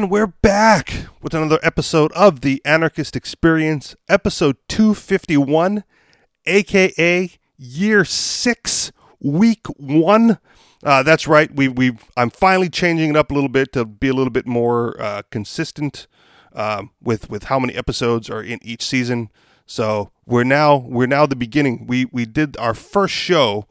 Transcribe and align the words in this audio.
And 0.00 0.10
we're 0.10 0.28
back 0.28 1.08
with 1.20 1.34
another 1.34 1.58
episode 1.62 2.10
of 2.12 2.40
the 2.40 2.62
Anarchist 2.64 3.16
Experience, 3.16 3.94
episode 4.08 4.56
251, 4.70 5.84
aka 6.46 7.30
year 7.58 8.04
six, 8.06 8.92
week 9.20 9.66
one. 9.76 10.38
Uh, 10.82 11.02
that's 11.02 11.28
right. 11.28 11.54
We 11.54 11.68
we 11.68 11.98
I'm 12.16 12.30
finally 12.30 12.70
changing 12.70 13.10
it 13.10 13.16
up 13.16 13.30
a 13.30 13.34
little 13.34 13.50
bit 13.50 13.74
to 13.74 13.84
be 13.84 14.08
a 14.08 14.14
little 14.14 14.30
bit 14.30 14.46
more 14.46 14.98
uh, 14.98 15.20
consistent 15.30 16.06
um, 16.54 16.92
with 17.02 17.28
with 17.28 17.44
how 17.44 17.58
many 17.58 17.74
episodes 17.74 18.30
are 18.30 18.42
in 18.42 18.58
each 18.62 18.82
season. 18.82 19.28
So 19.66 20.12
we're 20.24 20.44
now 20.44 20.76
we're 20.76 21.08
now 21.08 21.26
the 21.26 21.36
beginning. 21.36 21.86
We 21.86 22.06
we 22.06 22.24
did 22.24 22.56
our 22.56 22.72
first 22.72 23.12
show 23.12 23.66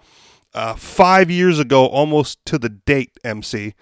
uh, 0.53 0.75
five 0.75 1.31
years 1.31 1.57
ago, 1.57 1.87
almost 1.87 2.45
to 2.45 2.59
the 2.59 2.69
date. 2.69 3.17
MC 3.23 3.73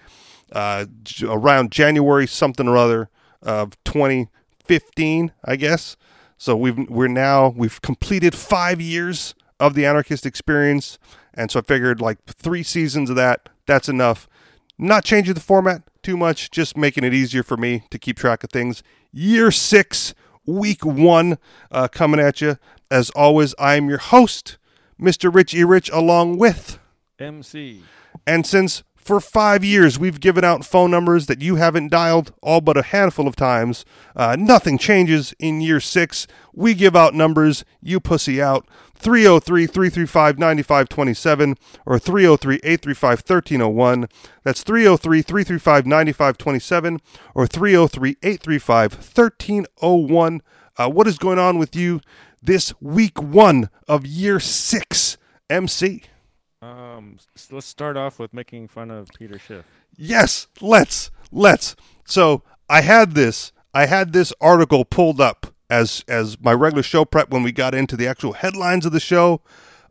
uh, 0.52 0.86
j- 1.02 1.26
around 1.28 1.70
January 1.72 2.26
something 2.26 2.66
or 2.68 2.76
other 2.76 3.10
of 3.42 3.76
2015, 3.84 5.32
I 5.44 5.56
guess. 5.56 5.96
So 6.36 6.56
we've 6.56 6.78
we're 6.88 7.08
now 7.08 7.48
we've 7.56 7.80
completed 7.82 8.34
five 8.34 8.80
years 8.80 9.34
of 9.58 9.74
the 9.74 9.84
anarchist 9.84 10.24
experience, 10.24 10.98
and 11.34 11.50
so 11.50 11.58
I 11.60 11.62
figured 11.62 12.00
like 12.00 12.24
three 12.26 12.62
seasons 12.62 13.10
of 13.10 13.16
that 13.16 13.48
that's 13.66 13.88
enough. 13.88 14.28
Not 14.78 15.04
changing 15.04 15.34
the 15.34 15.40
format 15.40 15.82
too 16.02 16.16
much, 16.16 16.50
just 16.52 16.76
making 16.76 17.02
it 17.04 17.12
easier 17.12 17.42
for 17.42 17.56
me 17.56 17.82
to 17.90 17.98
keep 17.98 18.16
track 18.16 18.44
of 18.44 18.50
things. 18.50 18.82
Year 19.12 19.50
six, 19.50 20.14
week 20.46 20.84
one, 20.84 21.38
uh, 21.72 21.88
coming 21.88 22.20
at 22.20 22.40
you. 22.40 22.56
As 22.90 23.10
always, 23.10 23.54
I 23.58 23.74
am 23.74 23.88
your 23.88 23.98
host, 23.98 24.56
Mr. 25.00 25.34
Rich 25.34 25.54
E. 25.54 25.64
Rich, 25.64 25.90
along 25.90 26.38
with 26.38 26.78
MC. 27.18 27.82
and 28.26 28.46
since 28.46 28.84
for 29.08 29.20
five 29.20 29.64
years 29.64 29.98
we've 29.98 30.20
given 30.20 30.44
out 30.44 30.66
phone 30.66 30.90
numbers 30.90 31.28
that 31.28 31.40
you 31.40 31.56
haven't 31.56 31.88
dialed 31.88 32.30
all 32.42 32.60
but 32.60 32.76
a 32.76 32.82
handful 32.82 33.26
of 33.26 33.34
times, 33.34 33.86
uh, 34.14 34.36
nothing 34.38 34.76
changes 34.76 35.34
in 35.38 35.62
year 35.62 35.80
six. 35.80 36.26
We 36.52 36.74
give 36.74 36.94
out 36.94 37.14
numbers, 37.14 37.64
you 37.80 38.00
pussy 38.00 38.42
out. 38.42 38.68
303 38.96 39.66
335 39.66 40.38
9527 40.38 41.54
or 41.86 41.98
303 41.98 42.56
835 42.56 43.18
1301. 43.20 44.08
That's 44.42 44.62
303 44.62 45.22
335 45.22 45.86
9527 45.86 47.00
or 47.34 47.46
303 47.46 48.10
835 48.22 48.92
1301. 48.92 50.42
Uh, 50.76 50.90
What 50.90 51.06
is 51.06 51.16
going 51.16 51.38
on 51.38 51.56
with 51.56 51.74
you 51.74 52.02
this 52.42 52.74
week 52.82 53.22
one 53.22 53.70
of 53.88 54.04
year 54.04 54.38
six, 54.38 55.16
MC? 55.48 56.02
Um, 56.60 57.18
s- 57.36 57.48
let's 57.52 57.66
start 57.66 57.96
off 57.96 58.18
with 58.18 58.34
making 58.34 58.68
fun 58.68 58.90
of 58.90 59.08
Peter 59.16 59.38
Schiff. 59.38 59.64
Yes, 59.96 60.48
let's 60.60 61.10
let's. 61.30 61.76
So 62.04 62.42
I 62.68 62.80
had 62.80 63.12
this 63.12 63.52
I 63.72 63.86
had 63.86 64.12
this 64.12 64.32
article 64.40 64.84
pulled 64.84 65.20
up 65.20 65.54
as 65.70 66.04
as 66.08 66.40
my 66.40 66.52
regular 66.52 66.82
show 66.82 67.04
prep 67.04 67.30
when 67.30 67.42
we 67.42 67.52
got 67.52 67.74
into 67.74 67.96
the 67.96 68.08
actual 68.08 68.32
headlines 68.32 68.84
of 68.84 68.92
the 68.92 69.00
show, 69.00 69.40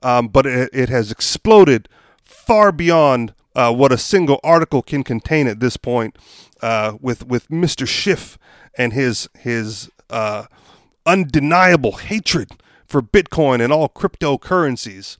um, 0.03 0.27
but 0.27 0.45
it, 0.45 0.69
it 0.73 0.89
has 0.89 1.11
exploded 1.11 1.88
far 2.23 2.71
beyond 2.73 3.33
uh, 3.55 3.73
what 3.73 3.91
a 3.93 3.97
single 3.97 4.39
article 4.43 4.81
can 4.81 5.03
contain 5.03 5.47
at 5.47 5.59
this 5.59 5.77
point. 5.77 6.17
Uh, 6.61 6.97
with 6.99 7.25
with 7.27 7.49
Mister 7.49 7.85
Schiff 7.85 8.38
and 8.77 8.91
his 8.91 9.29
his 9.39 9.89
uh, 10.09 10.45
undeniable 11.05 11.93
hatred 11.93 12.49
for 12.85 13.01
Bitcoin 13.01 13.61
and 13.63 13.71
all 13.71 13.88
cryptocurrencies. 13.88 15.17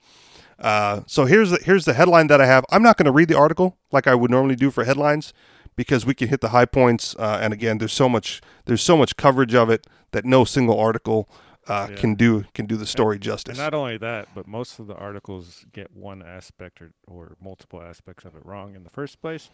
Uh, 0.60 1.02
so 1.08 1.26
here's 1.26 1.52
the, 1.52 1.60
here's 1.64 1.86
the 1.86 1.94
headline 1.94 2.28
that 2.28 2.42
I 2.42 2.46
have. 2.46 2.66
I'm 2.72 2.82
not 2.84 2.98
going 2.98 3.06
to 3.06 3.12
read 3.12 3.28
the 3.30 3.38
article 3.38 3.78
like 3.92 4.08
I 4.08 4.16
would 4.16 4.32
normally 4.32 4.56
do 4.56 4.72
for 4.72 4.84
headlines 4.84 5.34
because 5.76 6.06
we 6.06 6.14
can 6.16 6.28
hit 6.30 6.42
the 6.42 6.50
high 6.50 6.66
points. 6.66 7.16
Uh, 7.18 7.40
and 7.42 7.54
again, 7.54 7.78
there's 7.78 7.94
so 7.94 8.10
much 8.10 8.42
there's 8.66 8.82
so 8.82 8.98
much 8.98 9.16
coverage 9.18 9.54
of 9.54 9.70
it 9.70 9.86
that 10.12 10.26
no 10.26 10.44
single 10.46 10.80
article 10.80 11.30
uh, 11.68 11.88
Yeah. 11.90 11.96
can 11.98 12.16
do 12.16 12.46
can 12.54 12.66
do 12.66 12.76
the 12.78 12.86
story 12.88 13.18
And 13.18 13.24
justice. 13.24 13.58
not 13.58 13.74
only 13.74 13.98
that, 13.98 14.30
but 14.34 14.48
most 14.48 14.80
of 14.80 14.88
the 14.88 14.96
articles 14.96 15.66
get 15.74 15.96
one 15.96 16.24
aspect 16.24 16.82
or, 16.82 16.92
or 17.06 17.36
multiple 17.42 17.82
aspects 17.82 18.26
of 18.26 18.36
it 18.36 18.46
wrong 18.46 18.74
in 18.76 18.84
the 18.84 18.90
first 18.90 19.22
place. 19.22 19.50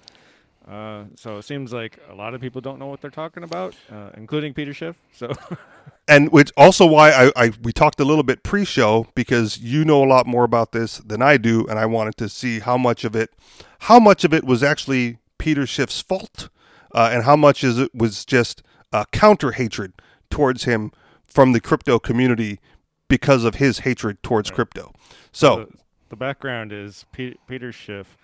Uh, 0.68 1.06
so 1.16 1.38
it 1.38 1.44
seems 1.44 1.74
like 1.74 2.00
a 2.09 2.16
lot 2.16 2.34
of 2.34 2.40
people 2.41 2.62
don't 2.62 2.79
know 2.79 2.88
what 2.88 3.01
they're 3.01 3.12
talking 3.12 3.44
about, 3.44 3.75
uh, 3.91 4.09
including 4.16 4.53
Peter 4.53 4.74
Schiff. 4.74 4.96
So 5.12 5.34
and 6.07 6.31
which 6.31 6.51
also 6.56 6.85
why 6.85 7.12
I, 7.12 7.31
I 7.35 7.51
we 7.62 7.74
talked 7.74 8.00
a 8.00 8.06
little 8.06 8.24
bit 8.24 8.44
pre-show 8.44 9.07
because 9.13 9.57
you 9.59 9.84
know 9.84 10.03
a 10.03 10.07
lot 10.07 10.25
more 10.25 10.44
about 10.46 10.72
this 10.72 11.00
than 11.00 11.22
I 11.22 11.38
do, 11.38 11.66
and 11.68 11.78
I 11.78 11.85
wanted 11.85 12.16
to 12.18 12.29
see 12.29 12.59
how 12.59 12.78
much 12.78 13.03
of 13.03 13.16
it, 13.16 13.31
how 13.79 14.00
much 14.00 14.24
of 14.24 14.34
it 14.34 14.46
was 14.46 14.63
actually 14.63 15.18
Peter 15.38 15.68
Schiff's 15.68 16.01
fault, 16.01 16.47
uh, 16.94 17.09
and 17.12 17.24
how 17.24 17.35
much 17.35 17.63
is 17.63 17.78
it 17.78 17.94
was 17.94 18.24
just 18.24 18.63
counter 19.12 19.51
hatred 19.51 19.94
towards 20.30 20.63
him 20.63 20.91
from 21.28 21.51
the 21.51 21.59
crypto 21.59 22.00
community 22.00 22.59
because 23.07 23.44
of 23.44 23.56
his 23.56 23.80
hatred 23.80 24.22
towards 24.24 24.50
Right. 24.50 24.56
crypto. 24.56 24.94
So 25.31 25.66
the, 25.66 25.78
the 26.09 26.16
background 26.16 26.72
is 26.72 27.06
Pe- 27.12 27.35
Peter 27.47 27.72
Schiff 27.72 28.18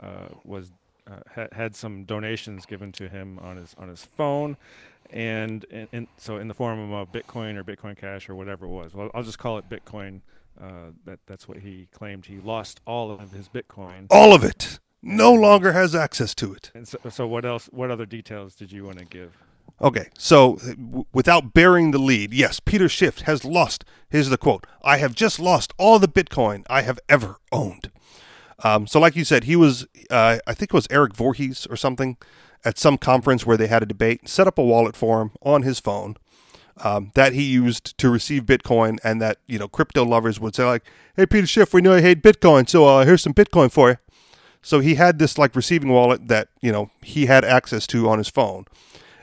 uh, 0.00 0.28
was 0.44 0.72
uh, 1.10 1.16
ha- 1.34 1.48
had 1.52 1.74
some 1.74 2.04
donations 2.04 2.66
given 2.66 2.92
to 2.92 3.08
him 3.08 3.38
on 3.40 3.56
his 3.56 3.74
on 3.78 3.88
his 3.88 4.04
phone, 4.04 4.56
and, 5.10 5.64
and, 5.70 5.88
and 5.92 6.06
so 6.16 6.36
in 6.36 6.48
the 6.48 6.54
form 6.54 6.92
of 6.92 7.12
Bitcoin 7.12 7.56
or 7.56 7.64
Bitcoin 7.64 7.96
Cash 7.96 8.28
or 8.28 8.34
whatever 8.34 8.66
it 8.66 8.70
was. 8.70 8.94
Well, 8.94 9.10
I'll 9.14 9.22
just 9.22 9.38
call 9.38 9.58
it 9.58 9.68
Bitcoin. 9.68 10.20
Uh, 10.60 10.90
that 11.04 11.20
that's 11.26 11.46
what 11.46 11.58
he 11.58 11.86
claimed. 11.92 12.26
He 12.26 12.38
lost 12.38 12.80
all 12.86 13.10
of 13.12 13.30
his 13.32 13.48
Bitcoin. 13.48 14.06
all 14.10 14.34
of 14.34 14.42
it 14.42 14.80
no 15.02 15.32
longer 15.32 15.72
has 15.72 15.94
access 15.94 16.34
to 16.34 16.52
it. 16.52 16.72
And 16.74 16.86
so, 16.88 16.98
so 17.08 17.26
what 17.26 17.44
else? 17.44 17.66
What 17.72 17.90
other 17.90 18.06
details 18.06 18.54
did 18.56 18.72
you 18.72 18.84
want 18.84 18.98
to 18.98 19.04
give? 19.04 19.36
Okay, 19.80 20.08
so 20.18 20.56
w- 20.56 21.04
without 21.12 21.54
bearing 21.54 21.92
the 21.92 21.98
lead, 22.00 22.34
yes, 22.34 22.58
Peter 22.58 22.88
Schiff 22.88 23.20
has 23.20 23.44
lost. 23.44 23.84
Here's 24.10 24.28
the 24.28 24.36
quote: 24.36 24.66
"I 24.82 24.96
have 24.96 25.14
just 25.14 25.38
lost 25.38 25.72
all 25.78 26.00
the 26.00 26.08
Bitcoin 26.08 26.64
I 26.68 26.82
have 26.82 26.98
ever 27.08 27.36
owned." 27.52 27.92
Um, 28.64 28.86
so, 28.86 28.98
like 28.98 29.14
you 29.14 29.24
said, 29.24 29.44
he 29.44 29.56
was, 29.56 29.86
uh, 30.10 30.38
I 30.46 30.54
think 30.54 30.70
it 30.70 30.74
was 30.74 30.88
Eric 30.90 31.14
Voorhees 31.14 31.66
or 31.70 31.76
something, 31.76 32.16
at 32.64 32.78
some 32.78 32.98
conference 32.98 33.46
where 33.46 33.56
they 33.56 33.68
had 33.68 33.82
a 33.82 33.86
debate. 33.86 34.28
Set 34.28 34.46
up 34.46 34.58
a 34.58 34.64
wallet 34.64 34.96
for 34.96 35.22
him 35.22 35.30
on 35.42 35.62
his 35.62 35.78
phone 35.78 36.16
um, 36.82 37.12
that 37.14 37.32
he 37.32 37.42
used 37.42 37.96
to 37.98 38.10
receive 38.10 38.44
Bitcoin, 38.44 38.98
and 39.02 39.20
that 39.20 39.38
you 39.46 39.58
know 39.58 39.68
crypto 39.68 40.04
lovers 40.04 40.40
would 40.40 40.54
say 40.54 40.64
like, 40.64 40.84
"Hey, 41.16 41.26
Peter 41.26 41.46
Schiff, 41.46 41.72
we 41.72 41.80
know 41.80 41.94
you 41.94 42.02
hate 42.02 42.22
Bitcoin, 42.22 42.68
so 42.68 42.86
uh, 42.86 43.04
here's 43.04 43.22
some 43.22 43.34
Bitcoin 43.34 43.70
for 43.70 43.90
you." 43.90 43.96
So 44.62 44.80
he 44.80 44.96
had 44.96 45.18
this 45.18 45.38
like 45.38 45.54
receiving 45.54 45.90
wallet 45.90 46.28
that 46.28 46.48
you 46.60 46.72
know 46.72 46.90
he 47.02 47.26
had 47.26 47.44
access 47.44 47.86
to 47.88 48.08
on 48.08 48.18
his 48.18 48.28
phone, 48.28 48.66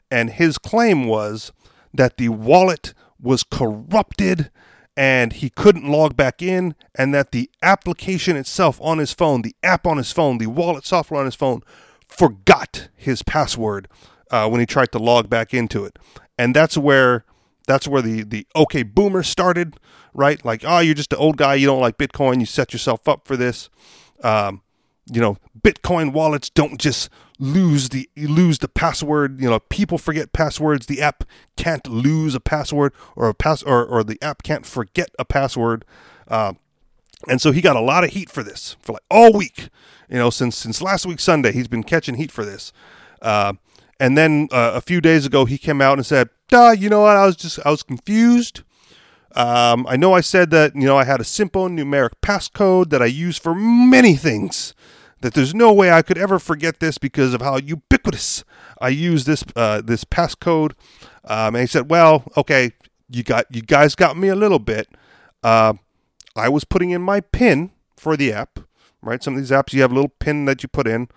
and 0.10 0.32
his 0.32 0.58
claim 0.58 1.08
was 1.08 1.52
that 1.94 2.18
the 2.18 2.30
wallet 2.30 2.94
was 3.22 3.44
corrupted 3.44 4.52
and 4.98 5.34
he 5.34 5.50
couldn't 5.50 5.90
log 5.90 6.16
back 6.16 6.42
in 6.42 6.76
and 6.96 7.14
that 7.14 7.32
the 7.32 7.50
application 7.62 8.36
itself 8.38 8.80
on 8.82 8.98
his 8.98 9.14
phone 9.14 9.42
the 9.42 9.56
app 9.62 9.86
on 9.86 9.98
his 9.98 10.12
phone 10.12 10.38
the 10.38 10.48
wallet 10.48 10.86
software 10.86 11.20
on 11.20 11.26
his 11.26 11.36
phone 11.36 11.62
forgot 12.08 12.90
his 12.96 13.22
password 13.22 13.88
uh, 14.32 14.48
when 14.50 14.60
he 14.60 14.66
tried 14.66 14.92
to 14.92 15.00
log 15.00 15.30
back 15.30 15.54
into 15.54 15.86
it. 15.86 15.98
And 16.38 16.56
that's 16.56 16.78
where 16.78 17.26
that's 17.68 17.88
where 17.88 18.02
the 18.02 18.24
the 18.24 18.46
okay 18.56 18.84
boomer 18.84 19.24
started 19.24 19.78
right? 20.14 20.44
Like 20.46 20.64
oh 20.66 20.80
you're 20.80 20.94
just 20.96 21.14
an 21.14 21.20
old 21.20 21.38
guy. 21.38 21.56
You 21.56 21.68
don't 21.68 21.82
like 21.82 21.98
bitcoin. 21.98 22.40
You 22.40 22.46
set 22.46 22.74
yourself 22.74 23.08
up 23.08 23.28
for 23.28 23.36
this. 23.36 23.70
Um, 24.24 24.62
you 25.12 25.22
know 25.22 25.38
bitcoin 25.62 26.12
wallets 26.12 26.50
don't 26.50 26.80
just 26.80 27.10
lose 27.40 27.90
the 27.90 28.10
lose 28.18 28.60
the 28.60 28.68
password. 28.68 29.40
You 29.40 29.50
know 29.50 29.60
people 29.60 29.98
forget 29.98 30.34
passwords. 30.34 30.86
The 30.86 31.02
app 31.02 31.24
can't 31.56 31.88
lose 31.88 32.36
a 32.36 32.40
password 32.40 32.94
or 33.16 33.30
a 33.30 33.34
pass 33.34 33.64
or, 33.64 33.86
or 33.86 34.04
the 34.04 34.22
app 34.22 34.44
can't 34.44 34.66
forget 34.66 35.10
a 35.20 35.26
password. 35.26 35.86
Uh, 36.28 36.54
and 37.28 37.42
so 37.42 37.52
he 37.52 37.62
got 37.62 37.76
a 37.76 37.82
lot 37.82 38.04
of 38.04 38.12
heat 38.12 38.30
for 38.30 38.44
this 38.44 38.78
for 38.82 38.94
like 38.94 39.04
all 39.10 39.34
week 39.34 39.70
you 40.10 40.18
know 40.18 40.30
since 40.30 40.56
since 40.56 40.82
last 40.82 41.06
week 41.06 41.20
sunday 41.20 41.52
he's 41.52 41.68
been 41.68 41.84
catching 41.84 42.16
heat 42.16 42.32
for 42.32 42.46
this. 42.46 42.72
Uh, 43.22 43.54
and 44.00 44.18
then 44.18 44.50
uh, 44.52 44.72
a 44.76 44.82
few 44.82 45.02
days 45.02 45.26
ago 45.26 45.46
he 45.46 45.58
came 45.58 45.82
out 45.82 45.98
and 45.98 46.06
said 46.06 46.30
Duh, 46.48 46.76
you 46.78 46.90
know 46.90 47.02
what? 47.02 47.18
I 47.18 47.26
was 47.26 47.36
just 47.36 47.60
i 47.66 47.72
was 47.72 47.84
confused 47.84 48.64
um, 49.36 49.86
I 49.88 49.98
know 49.98 50.14
I 50.14 50.22
said 50.22 50.50
that 50.52 50.76
you 50.76 50.86
know 50.86 50.98
I 50.98 51.04
had 51.04 51.20
a 51.20 51.26
simple 51.26 51.68
numeric 51.68 52.12
passcode 52.22 52.90
that 52.90 53.02
I 53.02 53.06
use 53.06 53.38
for 53.38 53.54
many 53.54 54.16
things. 54.16 54.74
That 55.22 55.34
there's 55.34 55.56
no 55.56 55.74
way 55.74 55.92
I 55.92 56.02
could 56.02 56.18
ever 56.18 56.40
forget 56.40 56.80
this 56.80 56.98
because 56.98 57.34
of 57.34 57.42
how 57.42 57.58
ubiquitous 57.58 58.44
I 58.80 58.90
use 58.90 59.26
this 59.26 59.44
uh, 59.56 59.82
this 59.82 60.04
passcode. 60.04 60.74
Um, 61.26 61.56
and 61.56 61.58
he 61.58 61.68
said, 61.68 61.90
"Well, 61.90 62.24
okay, 62.38 62.72
you 63.10 63.24
got 63.24 63.46
you 63.54 63.62
guys 63.62 63.96
got 63.96 64.18
me 64.18 64.30
a 64.30 64.36
little 64.36 64.60
bit. 64.60 64.88
Uh, 65.44 65.74
I 66.36 66.50
was 66.50 66.64
putting 66.64 66.92
in 66.92 67.02
my 67.02 67.22
PIN 67.22 67.72
for 67.98 68.16
the 68.18 68.32
app, 68.32 68.60
right? 69.02 69.24
Some 69.24 69.36
of 69.36 69.40
these 69.40 69.52
apps 69.52 69.74
you 69.74 69.82
have 69.82 69.92
a 69.92 69.96
little 69.96 70.14
PIN 70.20 70.46
that 70.46 70.64
you 70.64 70.70
put 70.70 70.88
in 70.88 71.10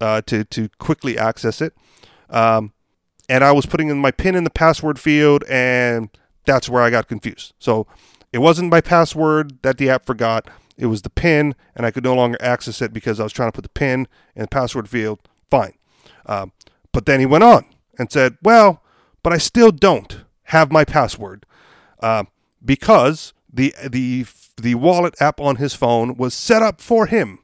uh, 0.00 0.20
to 0.22 0.44
to 0.44 0.68
quickly 0.78 1.18
access 1.18 1.60
it. 1.60 1.74
Um, 2.30 2.72
and 3.28 3.42
I 3.42 3.52
was 3.52 3.66
putting 3.66 3.88
in 3.88 3.98
my 3.98 4.10
PIN 4.10 4.34
in 4.34 4.44
the 4.44 4.50
password 4.50 4.98
field, 4.98 5.44
and 5.48 6.10
that's 6.44 6.68
where 6.68 6.82
I 6.82 6.90
got 6.90 7.08
confused. 7.08 7.54
So 7.58 7.86
it 8.32 8.38
wasn't 8.38 8.70
my 8.70 8.80
password 8.80 9.62
that 9.62 9.78
the 9.78 9.90
app 9.90 10.06
forgot. 10.06 10.48
It 10.76 10.86
was 10.86 11.02
the 11.02 11.10
PIN, 11.10 11.54
and 11.76 11.86
I 11.86 11.90
could 11.90 12.04
no 12.04 12.14
longer 12.14 12.38
access 12.40 12.82
it 12.82 12.92
because 12.92 13.20
I 13.20 13.22
was 13.22 13.32
trying 13.32 13.48
to 13.48 13.54
put 13.54 13.62
the 13.62 13.68
PIN 13.68 14.08
in 14.34 14.42
the 14.42 14.48
password 14.48 14.88
field. 14.88 15.20
Fine. 15.50 15.74
Um, 16.26 16.52
but 16.92 17.06
then 17.06 17.20
he 17.20 17.26
went 17.26 17.44
on 17.44 17.64
and 17.98 18.10
said, 18.10 18.36
"Well, 18.42 18.82
but 19.22 19.32
I 19.32 19.38
still 19.38 19.70
don't 19.70 20.24
have 20.44 20.72
my 20.72 20.84
password 20.84 21.46
uh, 22.00 22.24
because 22.64 23.32
the 23.52 23.74
the 23.88 24.26
the 24.60 24.74
wallet 24.74 25.14
app 25.20 25.40
on 25.40 25.56
his 25.56 25.74
phone 25.74 26.16
was 26.16 26.34
set 26.34 26.62
up 26.62 26.80
for 26.80 27.06
him 27.06 27.40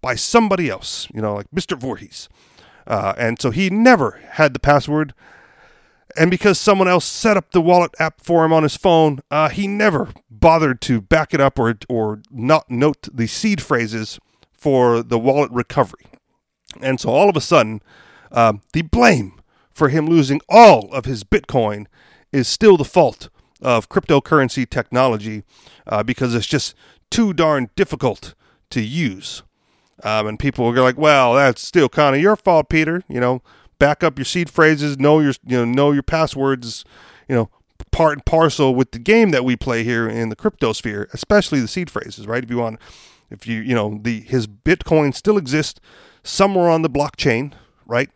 by 0.00 0.14
somebody 0.16 0.68
else, 0.68 1.08
you 1.14 1.20
know, 1.20 1.34
like 1.34 1.46
Mr. 1.54 1.78
Voorhees, 1.78 2.28
uh, 2.86 3.14
and 3.16 3.40
so 3.40 3.50
he 3.50 3.70
never 3.70 4.20
had 4.32 4.54
the 4.54 4.60
password." 4.60 5.14
And 6.16 6.30
because 6.30 6.58
someone 6.58 6.88
else 6.88 7.04
set 7.04 7.36
up 7.36 7.52
the 7.52 7.60
wallet 7.60 7.92
app 7.98 8.20
for 8.20 8.44
him 8.44 8.52
on 8.52 8.62
his 8.62 8.76
phone, 8.76 9.20
uh, 9.30 9.48
he 9.48 9.66
never 9.66 10.10
bothered 10.30 10.80
to 10.82 11.00
back 11.00 11.32
it 11.32 11.40
up 11.40 11.58
or 11.58 11.74
or 11.88 12.20
not 12.30 12.70
note 12.70 13.08
the 13.12 13.26
seed 13.26 13.62
phrases 13.62 14.18
for 14.52 15.02
the 15.02 15.18
wallet 15.18 15.50
recovery. 15.50 16.06
And 16.80 17.00
so 17.00 17.10
all 17.10 17.28
of 17.28 17.36
a 17.36 17.40
sudden, 17.40 17.82
uh, 18.30 18.54
the 18.72 18.82
blame 18.82 19.40
for 19.72 19.88
him 19.88 20.06
losing 20.06 20.40
all 20.48 20.92
of 20.92 21.04
his 21.04 21.24
Bitcoin 21.24 21.86
is 22.30 22.48
still 22.48 22.76
the 22.76 22.84
fault 22.84 23.28
of 23.60 23.88
cryptocurrency 23.88 24.68
technology 24.68 25.44
uh, 25.86 26.02
because 26.02 26.34
it's 26.34 26.46
just 26.46 26.74
too 27.10 27.32
darn 27.32 27.70
difficult 27.76 28.34
to 28.70 28.80
use. 28.80 29.42
Um, 30.02 30.26
and 30.26 30.38
people 30.38 30.66
are 30.66 30.82
like, 30.82 30.98
"Well, 30.98 31.34
that's 31.34 31.62
still 31.62 31.88
kind 31.88 32.16
of 32.16 32.22
your 32.22 32.36
fault, 32.36 32.68
Peter. 32.68 33.04
You 33.08 33.20
know, 33.20 33.42
back 33.82 34.04
up 34.04 34.16
your 34.16 34.24
seed 34.24 34.48
phrases, 34.48 34.96
know 35.00 35.18
your 35.18 35.34
you 35.44 35.56
know 35.56 35.64
know 35.64 35.90
your 35.90 36.04
passwords. 36.04 36.84
You 37.28 37.34
know, 37.34 37.50
part 37.90 38.12
and 38.12 38.24
parcel 38.24 38.76
with 38.76 38.92
the 38.92 39.00
game 39.00 39.32
that 39.32 39.44
we 39.44 39.56
play 39.56 39.82
here 39.82 40.08
in 40.08 40.28
the 40.28 40.36
crypto 40.36 40.72
sphere, 40.72 41.08
especially 41.12 41.58
the 41.58 41.66
seed 41.66 41.90
phrases, 41.90 42.28
right? 42.28 42.44
If 42.44 42.50
you 42.50 42.58
want, 42.58 42.78
if 43.28 43.44
you 43.44 43.60
you 43.60 43.74
know 43.74 43.98
the 44.00 44.20
his 44.20 44.46
Bitcoin 44.46 45.12
still 45.12 45.36
exists 45.36 45.80
somewhere 46.22 46.70
on 46.70 46.82
the 46.82 46.90
blockchain, 46.90 47.54
right? 47.84 48.08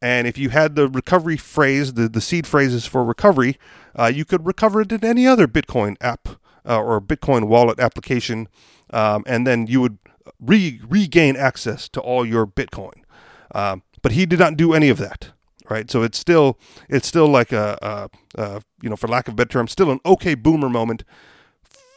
And 0.00 0.26
if 0.26 0.36
you 0.36 0.50
had 0.50 0.74
the 0.74 0.88
recovery 0.88 1.36
phrase, 1.36 1.94
the, 1.94 2.08
the 2.08 2.20
seed 2.20 2.44
phrases 2.44 2.84
for 2.86 3.04
recovery, 3.04 3.56
uh, 3.96 4.10
you 4.12 4.24
could 4.24 4.44
recover 4.44 4.80
it 4.80 4.90
in 4.90 5.04
any 5.04 5.28
other 5.28 5.46
Bitcoin 5.46 5.94
app 6.00 6.30
uh, 6.68 6.80
or 6.80 7.00
Bitcoin 7.00 7.46
wallet 7.46 7.78
application, 7.78 8.48
um, 8.90 9.22
and 9.28 9.46
then 9.46 9.68
you 9.68 9.80
would 9.80 9.98
re- 10.40 10.80
regain 10.88 11.36
access 11.36 11.88
to 11.90 12.00
all 12.00 12.26
your 12.26 12.44
Bitcoin. 12.44 13.04
Um, 13.54 13.84
but 14.02 14.12
he 14.12 14.26
did 14.26 14.38
not 14.38 14.56
do 14.56 14.74
any 14.74 14.88
of 14.88 14.98
that, 14.98 15.30
right? 15.70 15.90
So 15.90 16.02
it's 16.02 16.18
still 16.18 16.58
it's 16.88 17.06
still 17.06 17.28
like 17.28 17.52
a, 17.52 17.78
a, 18.36 18.40
a 18.40 18.62
you 18.82 18.90
know, 18.90 18.96
for 18.96 19.08
lack 19.08 19.28
of 19.28 19.34
a 19.34 19.36
better 19.36 19.48
term, 19.48 19.68
still 19.68 19.90
an 19.90 20.00
okay 20.04 20.34
boomer 20.34 20.68
moment 20.68 21.04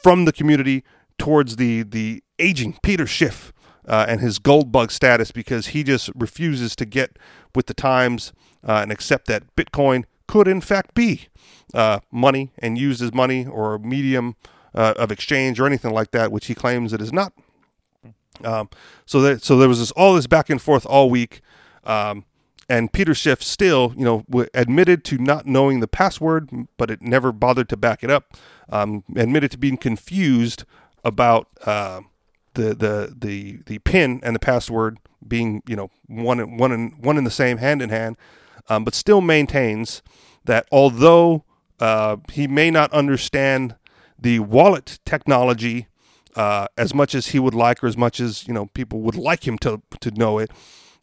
from 0.04 0.25
the 0.25 0.31
community 0.31 0.84
towards 1.18 1.56
the 1.56 1.84
the 1.84 2.24
aging 2.40 2.78
Peter 2.84 3.07
Schiff 3.07 3.52
uh, 3.88 4.06
and 4.07 4.22
his 4.22 4.40
gold 4.40 4.72
bug 4.72 4.92
status 4.92 5.31
because 5.31 5.68
he 5.68 5.84
just 5.84 6.10
refuses 6.16 6.75
to 6.75 6.86
get 6.86 7.18
with 7.54 7.68
the 7.68 7.74
times 7.74 8.34
uh, 8.63 8.80
and 8.81 8.92
accept 8.92 9.28
that 9.28 9.56
Bitcoin 9.56 10.06
could 10.28 10.48
in 10.48 10.62
fact 10.62 10.94
be 10.94 11.28
uh, 11.74 12.00
money 12.12 12.51
and 12.60 12.78
used 12.78 13.01
as 13.01 13.13
money 13.13 13.46
or 13.46 13.78
medium 13.78 14.36
uh, 14.74 14.94
of 14.98 15.12
exchange 15.12 15.60
or 15.60 15.66
anything 15.66 15.92
like 15.94 16.12
that, 16.12 16.31
which 16.31 16.48
he 16.48 16.56
claims 16.56 16.94
it 16.94 17.01
is 17.01 17.13
not. 17.13 17.34
Um, 18.44 18.69
so 19.06 19.22
that 19.22 19.44
so 19.44 19.58
there 19.58 19.69
was 19.69 19.80
this 19.80 19.92
all 19.92 20.13
this 20.13 20.28
back 20.28 20.50
and 20.50 20.62
forth 20.62 20.86
all 20.86 21.10
week, 21.10 21.42
um, 21.86 22.26
and 22.68 22.92
Peter 22.92 23.14
Schiff 23.14 23.44
still 23.44 23.94
you 23.98 24.04
know 24.04 24.26
admitted 24.54 25.04
to 25.06 25.18
not 25.18 25.46
knowing 25.46 25.80
the 25.80 25.88
password, 25.88 26.50
but 26.78 26.90
it 26.90 27.02
never 27.02 27.32
bothered 27.32 27.70
to 27.70 27.78
back 27.78 28.04
it 28.04 28.10
up. 28.10 28.34
Um, 28.70 29.04
admitted 29.16 29.52
to 29.52 29.58
being 29.58 29.78
confused 29.78 30.64
about 31.04 31.48
uh, 31.66 32.02
the 32.56 32.74
the 32.74 33.16
the 33.18 33.60
the 33.66 33.80
pin 33.80 34.20
and 34.24 34.36
the 34.36 34.40
password 34.40 34.98
being 35.26 35.62
you 35.68 35.76
know 35.76 35.92
one 36.08 36.58
one 36.58 36.72
in 36.72 36.90
one 37.02 37.18
in 37.18 37.24
the 37.24 37.32
same 37.32 37.58
hand 37.58 37.82
in 37.82 37.90
hand, 37.90 38.18
um, 38.70 38.84
but 38.84 38.94
still 38.94 39.22
maintains 39.22 40.02
that 40.46 40.68
although 40.72 41.44
uh, 41.80 42.18
he 42.32 42.48
may 42.48 42.72
not 42.72 42.92
understand 42.92 43.76
the 44.18 44.40
wallet 44.40 45.00
technology 45.06 45.88
uh, 46.36 46.68
as 46.78 46.94
much 46.94 47.16
as 47.16 47.28
he 47.28 47.40
would 47.40 47.54
like, 47.54 47.84
or 47.84 47.88
as 47.88 47.98
much 47.98 48.20
as 48.20 48.48
you 48.48 48.54
know 48.54 48.66
people 48.68 49.02
would 49.02 49.16
like 49.16 49.48
him 49.48 49.58
to 49.60 49.82
to 50.00 50.12
know 50.12 50.40
it, 50.40 50.52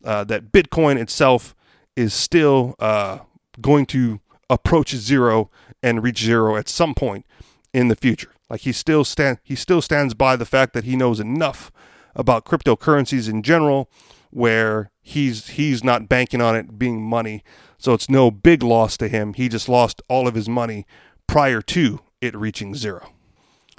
uh, 0.04 0.24
that 0.24 0.52
Bitcoin 0.52 0.98
itself 0.98 1.54
is 1.96 2.14
still 2.14 2.74
uh, 2.78 3.20
going 3.60 3.86
to 3.86 4.20
approach 4.48 4.94
zero 4.94 5.50
and 5.82 6.02
reach 6.02 6.22
zero 6.22 6.56
at 6.56 6.68
some 6.68 6.94
point 6.94 7.26
in 7.72 7.88
the 7.88 7.96
future. 7.96 8.32
Like 8.48 8.60
he 8.60 8.72
still 8.72 9.04
stand 9.04 9.38
he 9.42 9.54
still 9.54 9.80
stands 9.80 10.14
by 10.14 10.36
the 10.36 10.44
fact 10.44 10.74
that 10.74 10.84
he 10.84 10.94
knows 10.96 11.20
enough 11.20 11.72
about 12.14 12.44
cryptocurrencies 12.44 13.28
in 13.28 13.42
general 13.42 13.88
where 14.30 14.90
he's 15.00 15.48
he's 15.50 15.82
not 15.82 16.08
banking 16.08 16.40
on 16.40 16.54
it 16.54 16.78
being 16.78 17.02
money. 17.02 17.42
So 17.78 17.94
it's 17.94 18.10
no 18.10 18.30
big 18.30 18.62
loss 18.62 18.96
to 18.98 19.08
him. 19.08 19.34
He 19.34 19.48
just 19.48 19.68
lost 19.68 20.02
all 20.08 20.28
of 20.28 20.34
his 20.34 20.48
money 20.48 20.86
prior 21.26 21.62
to 21.62 22.00
it 22.20 22.36
reaching 22.36 22.74
zero. 22.74 23.12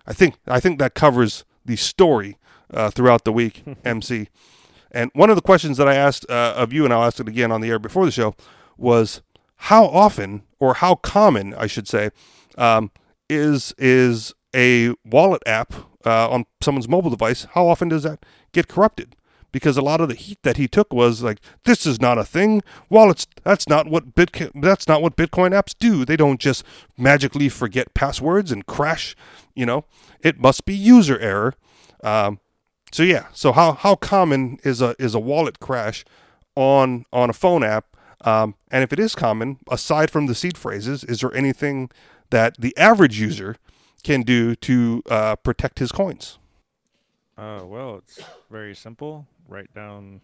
I 0.06 0.14
think 0.14 0.36
I 0.48 0.60
think 0.60 0.80
that 0.80 0.96
covers 0.96 1.46
the 1.64 1.76
story 1.76 2.38
uh, 2.72 2.90
throughout 2.90 3.24
the 3.24 3.32
week, 3.32 3.64
MC. 3.86 4.30
And 4.94 5.10
one 5.14 5.30
of 5.30 5.36
the 5.36 5.42
questions 5.42 5.78
that 5.78 5.88
I 5.88 5.96
asked 5.96 6.26
uh, 6.30 6.54
of 6.56 6.72
you, 6.72 6.86
and 6.86 6.94
I'll 6.94 7.04
ask 7.04 7.20
it 7.20 7.28
again 7.28 7.52
on 7.52 7.62
the 7.62 7.70
air 7.70 7.80
before 7.80 8.06
the 8.06 8.12
show, 8.12 8.36
was 8.78 9.22
how 9.56 9.86
often 9.86 10.44
or 10.60 10.76
how 10.76 10.96
common, 10.96 11.54
I 11.56 11.68
should 11.68 11.88
say, 11.88 12.12
um, 12.58 12.92
is 13.30 13.74
is 13.78 14.34
a 14.56 14.94
wallet 15.04 15.42
app 15.46 15.74
uh, 16.06 16.30
on 16.30 16.46
someone's 16.62 16.88
mobile 16.88 17.10
device, 17.10 17.48
how 17.54 17.68
often 17.68 17.90
does 17.90 18.04
that 18.04 18.26
get 18.52 18.68
corrupted? 18.68 19.16
Because 19.52 19.78
a 19.78 19.82
lot 19.82 20.02
of 20.02 20.10
the 20.10 20.16
heat 20.16 20.40
that 20.44 20.58
he 20.58 20.68
took 20.68 20.92
was 20.92 21.22
like, 21.22 21.40
"This 21.64 21.86
is 21.86 22.02
not 22.02 22.18
a 22.18 22.24
thing. 22.24 22.64
Wallets. 22.90 23.28
That's 23.44 23.70
not 23.70 23.88
what 23.88 24.16
Bitcoin. 24.16 24.52
That's 24.62 24.88
not 24.88 25.02
what 25.02 25.16
Bitcoin 25.16 25.52
apps 25.52 25.76
do. 25.78 26.06
They 26.06 26.18
don't 26.18 26.40
just 26.40 26.64
magically 26.98 27.50
forget 27.50 27.94
passwords 27.94 28.52
and 28.52 28.66
crash. 28.66 29.16
You 29.54 29.68
know, 29.68 29.86
it 30.22 30.40
must 30.40 30.66
be 30.66 30.76
user 30.76 31.20
error." 31.20 31.54
Um, 32.04 32.40
so 32.94 33.04
yeah. 33.04 33.26
So 33.34 33.52
how 33.52 33.74
how 33.74 33.96
common 33.96 34.60
is 34.64 34.82
a 34.82 34.96
is 35.00 35.16
a 35.16 35.20
wallet 35.20 35.60
crash 35.60 36.06
on 36.56 37.06
on 37.12 37.30
a 37.30 37.34
phone 37.34 37.64
app? 37.64 37.86
Um, 38.22 38.56
and 38.72 38.84
if 38.84 38.94
it 38.94 39.00
is 39.00 39.16
common, 39.16 39.60
aside 39.70 40.10
from 40.10 40.28
the 40.28 40.36
seed 40.36 40.58
phrases, 40.58 41.04
is 41.04 41.20
there 41.20 41.34
anything 41.36 41.90
that 42.30 42.56
the 42.58 42.76
average 42.78 43.20
user 43.20 43.58
can 44.04 44.22
do 44.22 44.56
to 44.56 45.04
uh, 45.10 45.36
protect 45.36 45.80
his 45.80 45.92
coins? 45.92 46.40
Uh, 47.38 47.62
well, 47.66 47.98
it's 47.98 48.20
very 48.50 48.76
simple. 48.76 49.28
Write 49.48 49.74
down 49.74 50.22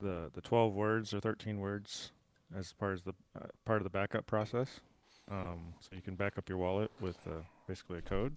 the 0.00 0.30
the 0.34 0.40
twelve 0.40 0.74
words 0.74 1.12
or 1.12 1.20
thirteen 1.20 1.58
words 1.58 2.12
as 2.56 2.72
part 2.72 2.94
of 2.94 3.04
the 3.04 3.14
uh, 3.36 3.46
part 3.64 3.78
of 3.78 3.84
the 3.84 3.90
backup 3.90 4.26
process. 4.26 4.80
Um, 5.30 5.74
so 5.80 5.90
you 5.94 6.02
can 6.02 6.14
back 6.14 6.38
up 6.38 6.48
your 6.48 6.58
wallet 6.58 6.90
with 7.00 7.18
uh, 7.26 7.42
basically 7.66 7.98
a 7.98 8.02
code. 8.02 8.34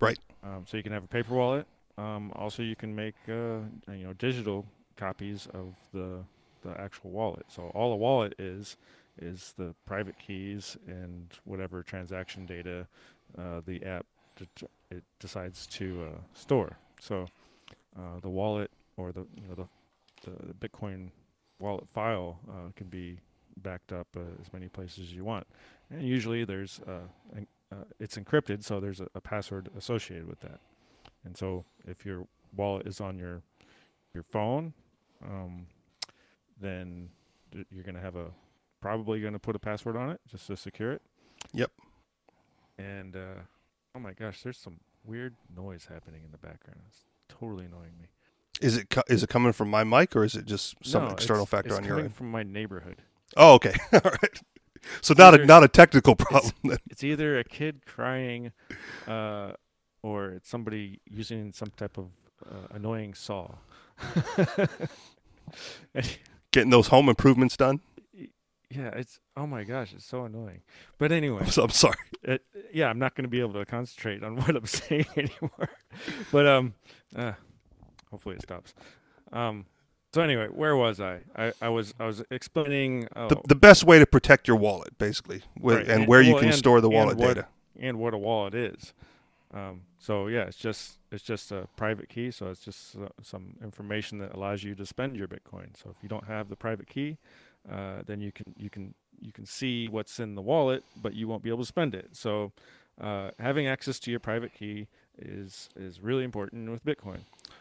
Right. 0.00 0.18
Um, 0.42 0.64
so 0.66 0.76
you 0.76 0.82
can 0.82 0.92
have 0.92 1.04
a 1.04 1.08
paper 1.08 1.34
wallet. 1.34 1.66
Um, 1.98 2.32
also, 2.36 2.62
you 2.62 2.76
can 2.76 2.94
make 2.94 3.16
uh, 3.28 3.58
you 3.92 4.06
know 4.06 4.12
digital 4.14 4.64
copies 4.96 5.48
of 5.52 5.74
the 5.92 6.24
the 6.62 6.80
actual 6.80 7.10
wallet. 7.10 7.46
So 7.48 7.70
all 7.74 7.92
a 7.92 7.96
wallet 7.96 8.34
is 8.38 8.76
is 9.20 9.52
the 9.56 9.74
private 9.84 10.16
keys 10.18 10.76
and 10.86 11.26
whatever 11.44 11.82
transaction 11.82 12.46
data 12.46 12.86
uh, 13.36 13.60
the 13.66 13.84
app 13.84 14.06
it 14.90 15.02
decides 15.18 15.66
to 15.66 16.04
uh, 16.04 16.18
store. 16.34 16.78
So 17.00 17.26
uh, 17.96 18.20
the 18.22 18.28
wallet 18.28 18.70
or 18.96 19.10
the 19.10 19.26
you 19.36 19.48
know 19.48 19.54
the, 19.54 19.66
the 20.30 20.54
Bitcoin 20.68 21.10
wallet 21.58 21.88
file 21.88 22.38
uh, 22.48 22.70
can 22.76 22.86
be 22.86 23.18
backed 23.56 23.92
up 23.92 24.06
uh, 24.16 24.20
as 24.40 24.52
many 24.52 24.68
places 24.68 25.08
as 25.08 25.12
you 25.12 25.24
want, 25.24 25.48
and 25.90 26.02
usually 26.02 26.44
there's 26.44 26.80
en- 27.36 27.48
it's 27.98 28.16
encrypted, 28.16 28.62
so 28.62 28.78
there's 28.80 29.00
a, 29.00 29.08
a 29.14 29.20
password 29.20 29.68
associated 29.76 30.28
with 30.28 30.40
that. 30.40 30.60
And 31.28 31.36
so 31.36 31.66
if 31.86 32.06
your 32.06 32.26
wallet 32.56 32.86
is 32.86 33.02
on 33.02 33.18
your 33.18 33.42
your 34.14 34.22
phone, 34.22 34.72
um, 35.22 35.66
then 36.58 37.10
you're 37.70 37.84
going 37.84 37.94
to 37.94 38.00
have 38.00 38.16
a 38.16 38.30
probably 38.80 39.20
going 39.20 39.34
to 39.34 39.38
put 39.38 39.54
a 39.54 39.58
password 39.58 39.94
on 39.94 40.08
it 40.08 40.20
just 40.30 40.46
to 40.46 40.56
secure 40.56 40.90
it. 40.90 41.02
Yep. 41.52 41.70
And 42.78 43.14
uh, 43.14 43.42
oh 43.94 43.98
my 44.00 44.14
gosh, 44.14 44.42
there's 44.42 44.56
some 44.56 44.80
weird 45.04 45.34
noise 45.54 45.86
happening 45.90 46.22
in 46.24 46.30
the 46.32 46.38
background. 46.38 46.80
It's 46.88 47.04
totally 47.28 47.66
annoying 47.66 47.98
me. 48.00 48.06
Is 48.62 48.78
it 48.78 48.88
co- 48.88 49.02
is 49.10 49.22
it 49.22 49.28
coming 49.28 49.52
from 49.52 49.68
my 49.68 49.84
mic 49.84 50.16
or 50.16 50.24
is 50.24 50.34
it 50.34 50.46
just 50.46 50.76
some 50.82 51.04
no, 51.04 51.10
external 51.10 51.42
it's, 51.42 51.50
factor 51.50 51.68
it's 51.68 51.78
on 51.78 51.84
your 51.84 51.90
coming 51.90 52.04
end? 52.06 52.14
from 52.14 52.30
my 52.30 52.42
neighborhood. 52.42 53.02
Oh, 53.36 53.52
okay. 53.54 53.74
All 53.92 54.00
right. 54.02 54.40
So 55.02 55.12
not 55.12 55.38
a 55.38 55.44
not 55.44 55.62
a 55.62 55.68
technical 55.68 56.16
problem. 56.16 56.54
then. 56.64 56.78
It's 56.88 57.04
either 57.04 57.38
a 57.38 57.44
kid 57.44 57.84
crying, 57.84 58.52
uh, 59.06 59.52
or 60.02 60.30
it's 60.30 60.48
somebody 60.48 61.00
using 61.10 61.52
some 61.52 61.70
type 61.76 61.98
of 61.98 62.06
uh, 62.48 62.68
annoying 62.74 63.14
saw. 63.14 63.54
Getting 66.52 66.70
those 66.70 66.88
home 66.88 67.08
improvements 67.08 67.56
done. 67.56 67.80
yeah, 68.70 68.90
it's 68.94 69.20
oh 69.36 69.46
my 69.46 69.64
gosh, 69.64 69.92
it's 69.94 70.04
so 70.04 70.24
annoying. 70.24 70.62
But 70.98 71.12
anyway, 71.12 71.44
So 71.46 71.62
I'm 71.64 71.70
sorry. 71.70 71.96
it, 72.22 72.42
yeah, 72.72 72.88
I'm 72.88 72.98
not 72.98 73.14
going 73.14 73.24
to 73.24 73.28
be 73.28 73.40
able 73.40 73.54
to 73.54 73.64
concentrate 73.66 74.22
on 74.22 74.36
what 74.40 74.56
I'm 74.56 74.66
saying 74.66 75.06
anymore. 75.16 75.68
but 76.32 76.46
um, 76.46 76.74
uh, 77.14 77.32
hopefully 78.10 78.36
it 78.36 78.42
stops. 78.42 78.74
Um, 79.32 79.66
So 80.14 80.22
anyway, 80.22 80.46
where 80.48 80.74
was 80.76 81.00
I? 81.00 81.20
I, 81.36 81.52
I 81.60 81.68
was 81.68 81.92
I 82.00 82.06
was 82.06 82.22
explaining 82.30 83.08
uh, 83.14 83.28
The, 83.28 83.36
the 83.48 83.54
best 83.54 83.84
way 83.84 83.98
to 83.98 84.06
protect 84.06 84.48
your 84.48 84.56
wallet, 84.56 84.96
basically, 84.98 85.42
with, 85.60 85.76
Right, 85.76 85.84
and, 85.88 86.00
and- 86.02 86.08
where 86.08 86.22
you 86.22 86.34
can 86.36 86.46
and- 86.48 86.54
store 86.54 86.80
the 86.80 86.88
and 86.88 86.94
wallet 86.96 87.16
what- 87.18 87.34
data. 87.34 87.48
and 87.78 87.98
what 87.98 88.14
a 88.14 88.18
wallet 88.18 88.54
is. 88.54 88.94
Um, 89.52 89.82
so 89.98 90.26
yeah, 90.28 90.42
it's 90.42 90.56
just 90.56 90.98
it's 91.10 91.22
just 91.22 91.50
a 91.52 91.68
private 91.76 92.08
key. 92.08 92.30
So 92.30 92.46
it's 92.48 92.64
just 92.64 92.96
uh, 92.96 93.08
some 93.22 93.56
information 93.62 94.18
that 94.18 94.34
allows 94.34 94.62
you 94.62 94.74
to 94.76 94.86
spend 94.86 95.16
your 95.16 95.28
Bitcoin. 95.28 95.76
So 95.76 95.90
if 95.90 95.96
you 96.02 96.08
don't 96.08 96.26
have 96.26 96.48
the 96.48 96.56
private 96.56 96.88
key, 96.88 97.18
uh, 97.70 98.02
then 98.06 98.20
you 98.20 98.32
can 98.32 98.54
you 98.56 98.70
can 98.70 98.94
you 99.20 99.32
can 99.32 99.46
see 99.46 99.88
what's 99.88 100.20
in 100.20 100.34
the 100.34 100.42
wallet, 100.42 100.84
but 101.00 101.14
you 101.14 101.26
won't 101.26 101.42
be 101.42 101.48
able 101.50 101.60
to 101.60 101.66
spend 101.66 101.94
it. 101.94 102.10
So 102.12 102.52
uh, 103.00 103.30
having 103.38 103.66
access 103.66 103.98
to 104.00 104.10
your 104.10 104.20
private 104.20 104.54
key 104.54 104.86
is 105.18 105.68
is 105.76 106.00
really 106.00 106.24
important 106.24 106.70
with 106.70 106.84
Bitcoin. 106.84 107.20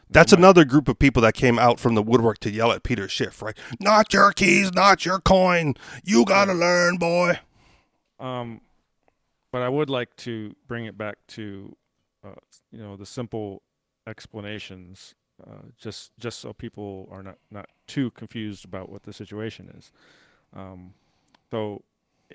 That's 0.10 0.32
might- 0.32 0.39
another 0.39 0.63
group 0.65 0.88
of 0.88 1.00
people 1.00 1.22
that 1.24 1.34
came 1.34 1.58
out 1.58 1.79
from 1.79 1.96
the 1.96 2.03
woodwork 2.03 2.38
to 2.39 2.51
yell 2.51 2.72
at 2.72 2.84
Peter 2.84 3.10
Schiff, 3.10 3.41
right? 3.41 3.58
Not 3.79 4.13
your 4.13 4.32
keys, 4.32 4.72
not 4.74 5.06
your 5.06 5.20
coin. 5.20 5.74
You 6.03 6.24
gotta 6.25 6.53
learn, 6.53 6.98
boy. 6.98 7.39
Um, 8.20 8.62
but 9.51 9.62
I 9.62 9.70
would 9.70 9.89
like 9.89 10.15
to 10.17 10.56
bring 10.67 10.86
it 10.86 10.98
back 10.98 11.17
to, 11.29 11.75
uh, 12.27 12.36
you 12.72 12.79
know, 12.79 12.96
the 12.96 13.05
simple 13.05 13.62
explanations, 14.05 15.15
uh, 15.46 15.62
just 15.77 16.12
just 16.19 16.39
so 16.39 16.53
people 16.53 17.07
are 17.12 17.22
not 17.24 17.38
not 17.51 17.69
too 17.86 18.12
confused 18.12 18.65
about 18.65 18.89
what 18.89 19.03
the 19.03 19.13
situation 19.13 19.72
is. 19.77 19.91
Um, 20.55 20.93
so, 21.51 21.84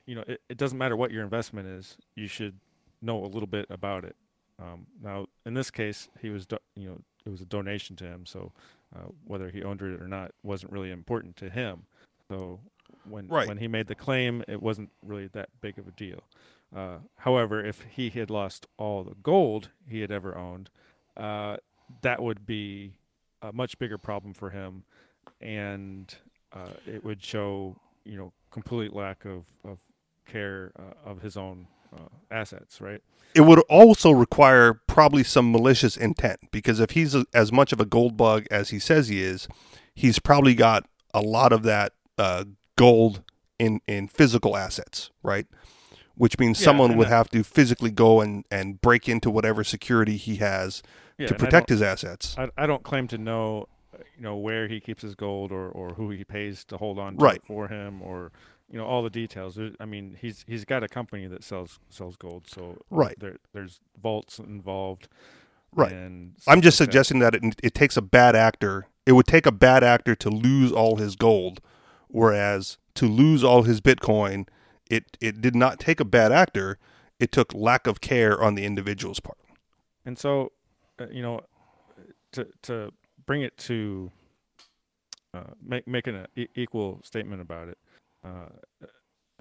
you 0.07 0.15
know, 0.15 0.25
it, 0.27 0.41
it 0.49 0.57
doesn't 0.57 0.79
matter 0.79 0.97
what 0.97 1.11
your 1.11 1.23
investment 1.25 1.67
is; 1.69 1.97
you 2.15 2.27
should 2.29 2.59
know 3.01 3.25
a 3.25 3.27
little 3.27 3.47
bit 3.49 3.67
about 3.71 4.05
it. 4.05 4.17
Um, 4.61 4.87
now, 5.03 5.27
in 5.45 5.55
this 5.55 5.71
case, 5.71 6.09
he 6.21 6.31
was, 6.31 6.47
do- 6.47 6.59
you 6.77 6.89
know, 6.89 6.99
it 7.27 7.31
was 7.31 7.41
a 7.41 7.45
donation 7.47 7.97
to 7.97 8.05
him, 8.05 8.27
so 8.27 8.53
uh, 8.95 9.09
whether 9.27 9.49
he 9.51 9.63
owned 9.63 9.83
it 9.83 10.01
or 10.01 10.07
not 10.07 10.33
wasn't 10.45 10.71
really 10.73 10.91
important 10.93 11.37
to 11.37 11.51
him. 11.51 11.85
So 12.31 12.61
when 13.09 13.27
Right. 13.29 13.49
when 13.49 13.59
he 13.59 13.67
made 13.67 13.89
the 13.89 13.95
claim, 13.97 14.45
it 14.47 14.63
wasn't 14.63 14.91
really 15.05 15.27
that 15.29 15.49
big 15.61 15.79
of 15.79 15.89
a 15.89 15.91
deal. 15.91 16.23
Uh, 16.75 16.99
however, 17.19 17.63
if 17.65 17.85
he 17.91 18.11
had 18.11 18.31
lost 18.31 18.67
all 18.79 19.05
the 19.05 19.15
gold 19.23 19.69
he 19.87 20.01
had 20.01 20.11
ever 20.11 20.37
owned, 20.37 20.71
uh, 21.17 21.57
that 22.01 22.23
would 22.23 22.47
be 22.47 22.93
a 23.43 23.53
much 23.53 23.79
bigger 23.79 23.99
problem 23.99 24.33
for 24.33 24.51
him, 24.51 24.85
and 25.41 26.15
uh, 26.53 26.71
it 26.87 27.05
would 27.05 27.23
show, 27.23 27.77
you 28.05 28.17
know, 28.17 28.33
complete 28.51 28.95
lack 28.95 29.25
of, 29.25 29.45
of 29.65 29.79
care 30.27 30.73
uh, 30.79 31.11
of 31.11 31.21
his 31.21 31.37
own 31.37 31.67
uh, 31.95 32.09
assets, 32.31 32.81
right? 32.81 33.03
It 33.35 33.43
would 33.43 33.61
also 33.69 34.11
require 34.11 34.75
probably 34.75 35.25
some 35.25 35.53
malicious 35.53 35.97
intent 35.97 36.41
because 36.51 36.81
if 36.81 36.91
he's 36.91 37.15
a, 37.15 37.27
as 37.35 37.51
much 37.51 37.73
of 37.73 37.81
a 37.81 37.87
gold 37.87 38.17
bug 38.17 38.47
as 38.51 38.71
he 38.71 38.79
says 38.79 39.09
he 39.09 39.23
is, 39.23 39.49
he's 39.95 40.19
probably 40.19 40.55
got 40.55 40.87
a 41.15 41.21
lot 41.21 41.53
of 41.53 41.63
that 41.65 41.93
gold 42.77 43.23
in 43.59 43.81
in 43.87 44.09
physical 44.09 44.57
assets, 44.57 45.11
right? 45.23 45.47
Which 46.17 46.39
means 46.39 46.61
Yeah, 46.61 46.65
someone 46.67 46.97
would 46.97 47.07
that- 47.09 47.13
have 47.17 47.31
to 47.31 47.43
physically 47.43 47.91
go 47.91 48.21
and, 48.21 48.45
and 48.51 48.81
break 48.81 49.09
into 49.09 49.31
whatever 49.31 49.65
security 49.65 50.17
he 50.17 50.37
has 50.37 50.83
Yeah, 51.19 51.29
to 51.29 51.35
protect 51.35 51.69
his 51.71 51.81
assets. 51.83 52.35
I, 52.39 52.49
I 52.57 52.67
don't 52.67 52.83
claim 52.83 53.09
to 53.09 53.19
know, 53.19 53.67
you 54.17 54.23
know, 54.23 54.37
where 54.37 54.69
he 54.69 54.79
keeps 54.81 55.03
his 55.03 55.15
gold 55.15 55.53
or, 55.53 55.69
or 55.69 55.95
who 55.95 56.11
he 56.11 56.25
pays 56.25 56.65
to 56.67 56.77
hold 56.77 56.99
on 56.99 57.17
to 57.17 57.25
Right. 57.25 57.41
for 57.47 57.69
him 57.69 58.03
or, 58.03 58.31
you 58.71 58.79
know, 58.79 58.85
all 58.85 59.03
the 59.03 59.11
details. 59.11 59.59
I 59.81 59.85
mean, 59.87 60.17
he's 60.21 60.45
he's 60.47 60.65
got 60.65 60.83
a 60.83 60.89
company 60.89 61.27
that 61.27 61.43
sells 61.45 61.79
sells 61.91 62.17
gold, 62.17 62.45
so 62.47 62.79
Right. 62.91 63.15
there 63.19 63.37
there's 63.55 63.81
vaults 64.01 64.39
involved. 64.39 65.09
Right. 65.75 65.93
And 65.93 66.35
I'm 66.47 66.61
just 66.61 66.79
like 66.79 66.89
that. 66.89 66.93
suggesting 66.93 67.19
that 67.21 67.35
it, 67.35 67.43
it 67.63 67.75
takes 67.75 67.97
a 67.97 68.03
bad 68.03 68.37
actor. 68.37 68.87
It 69.07 69.13
would 69.13 69.27
take 69.27 69.47
a 69.47 69.53
bad 69.53 69.83
actor 69.83 70.15
to 70.17 70.29
lose 70.31 70.71
all 70.73 70.97
his 70.97 71.17
gold, 71.17 71.61
whereas 72.09 72.77
to 72.95 73.07
lose 73.07 73.43
all 73.43 73.63
his 73.63 73.81
Bitcoin, 73.81 74.47
it 74.93 75.17
it 75.21 75.41
did 75.41 75.57
not 75.57 75.81
take 75.81 76.01
a 76.01 76.05
bad 76.05 76.33
actor. 76.33 76.79
It 77.19 77.33
took 77.33 77.55
lack 77.55 77.87
of 77.87 78.01
care 78.01 78.41
on 78.43 78.57
the 78.57 78.65
individual's 78.65 79.21
part. 79.21 79.39
And 80.05 80.19
so, 80.19 80.53
uh, 81.01 81.07
you 81.11 81.23
know, 81.23 81.41
to 82.33 82.47
to 82.63 82.93
bring 83.25 83.43
it 83.43 83.57
to 83.69 84.11
uh, 85.33 85.55
make 85.65 85.89
making 85.89 86.17
an 86.17 86.27
e- 86.37 86.49
equal 86.55 87.01
statement 87.03 87.41
about 87.41 87.69
it. 87.69 87.79
Uh, 88.23 88.51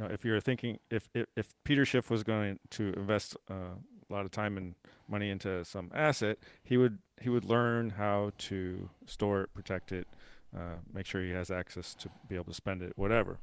if 0.09 0.23
you're 0.23 0.39
thinking 0.39 0.79
if, 0.89 1.09
if 1.13 1.25
if 1.35 1.53
Peter 1.65 1.85
Schiff 1.85 2.09
was 2.09 2.23
going 2.23 2.59
to 2.71 2.93
invest 2.93 3.35
uh, 3.49 3.75
a 4.09 4.13
lot 4.13 4.25
of 4.25 4.31
time 4.31 4.57
and 4.57 4.75
money 5.09 5.29
into 5.29 5.65
some 5.65 5.91
asset, 5.93 6.37
he 6.63 6.77
would 6.77 6.99
he 7.21 7.29
would 7.29 7.43
learn 7.43 7.91
how 7.91 8.31
to 8.37 8.89
store 9.05 9.41
it, 9.41 9.53
protect 9.53 9.91
it, 9.91 10.07
uh, 10.55 10.75
make 10.93 11.05
sure 11.05 11.21
he 11.21 11.31
has 11.31 11.51
access 11.51 11.93
to 11.95 12.09
be 12.29 12.35
able 12.35 12.45
to 12.45 12.53
spend 12.53 12.81
it, 12.81 12.93
whatever. 12.95 13.39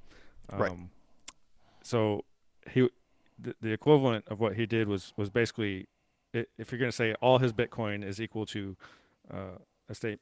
Um, 0.51 0.59
Right. 0.59 0.73
So 1.89 2.27
he 2.71 2.87
the, 3.39 3.55
the 3.63 3.73
equivalent 3.73 4.27
of 4.29 4.41
what 4.41 4.57
he 4.57 4.67
did 4.67 4.89
was 4.89 5.15
was 5.17 5.31
basically 5.31 5.87
if 6.35 6.71
you're 6.71 6.79
going 6.79 6.91
to 6.91 6.97
say 6.97 7.15
all 7.23 7.39
his 7.39 7.55
Bitcoin 7.55 8.05
is 8.05 8.21
equal 8.21 8.45
to 8.45 8.77
uh, 9.33 9.57
a 9.89 9.95
state, 9.95 10.19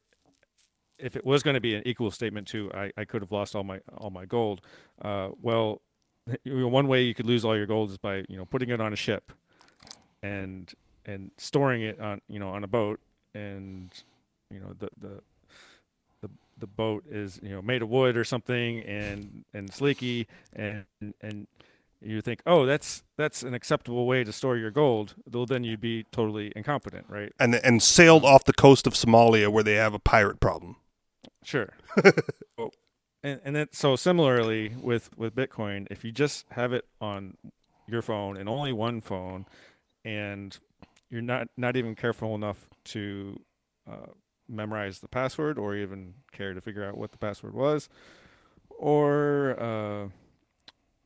if 0.97 1.17
it 1.17 1.27
was 1.27 1.43
going 1.43 1.55
to 1.55 1.61
be 1.61 1.75
an 1.75 1.83
equal 1.85 2.13
statement 2.13 2.47
to 2.49 2.71
I, 2.73 2.93
I 2.97 3.05
could 3.05 3.21
have 3.21 3.33
lost 3.33 3.57
all 3.57 3.65
my 3.65 3.81
all 3.97 4.11
my 4.11 4.27
gold, 4.27 4.61
uh, 5.03 5.31
well, 5.43 5.83
one 6.47 6.87
way 6.87 7.03
you 7.03 7.15
could 7.15 7.27
lose 7.27 7.45
all 7.45 7.57
your 7.57 7.67
gold 7.67 7.91
is 7.91 7.99
by 7.99 8.25
you 8.29 8.37
know 8.37 8.45
putting 8.45 8.69
it 8.69 8.81
on 8.81 8.93
a 8.93 8.97
ship, 8.97 9.33
and 10.23 10.73
and 11.05 11.33
storing 11.37 11.83
it 11.83 11.99
on 11.99 12.21
you 12.29 12.39
know 12.39 12.51
on 12.51 12.63
a 12.63 12.69
boat, 12.69 13.01
and 13.35 13.91
you 14.53 14.61
know 14.61 14.73
the 14.79 14.89
the 15.01 15.21
the 16.59 16.67
boat 16.67 17.05
is 17.11 17.39
you 17.43 17.51
know 17.51 17.63
made 17.63 17.83
of 17.83 17.89
wood 17.89 18.17
or 18.17 18.25
something 18.25 18.83
and 18.83 19.45
and 19.53 19.69
it's 19.69 19.81
leaky 19.81 20.27
and 20.55 20.85
and 21.21 21.47
you 22.01 22.21
think 22.21 22.41
oh 22.47 22.67
that's 22.67 23.03
that's 23.17 23.43
an 23.43 23.55
acceptable 23.55 24.07
way 24.07 24.23
to 24.23 24.33
store 24.33 24.57
your 24.57 24.71
gold 24.71 25.15
well 25.31 25.47
then 25.47 25.65
you'd 25.65 25.81
be 25.81 26.05
totally 26.13 26.53
incompetent 26.55 27.07
right 27.09 27.33
And 27.39 27.55
and 27.55 27.83
sailed 27.83 28.25
off 28.25 28.45
the 28.45 28.53
coast 28.53 28.87
of 28.87 28.95
Somalia 28.95 29.49
where 29.49 29.63
they 29.65 29.75
have 29.75 29.95
a 29.95 29.99
pirate 29.99 30.41
problem. 30.41 30.77
Sure. 31.43 31.71
Oh, 32.59 32.71
and 33.23 33.41
and 33.45 33.57
then 33.57 33.69
so 33.73 33.97
similarly 33.97 34.75
with 34.81 35.11
with 35.19 35.35
Bitcoin, 35.35 35.87
if 35.91 36.05
you 36.05 36.13
just 36.13 36.47
have 36.53 36.73
it 36.73 36.87
on 37.01 37.37
your 37.87 38.01
phone 38.03 38.37
and 38.37 38.49
only 38.49 38.73
one 38.73 39.01
phone, 39.01 39.45
and 40.05 40.59
you're 41.11 41.23
not 41.23 41.49
not 41.57 41.77
even 41.77 41.95
careful 41.95 42.35
enough 42.35 42.69
to 42.87 43.39
uh, 43.91 44.07
memorize 44.49 45.01
the 45.01 45.09
password 45.09 45.59
or 45.59 45.75
even 45.75 46.15
care 46.33 46.55
to 46.55 46.61
figure 46.61 46.85
out 46.85 46.97
what 46.97 47.13
the 47.13 47.19
password 47.19 47.55
was, 47.55 47.89
or 48.71 49.57
uh, 49.61 50.09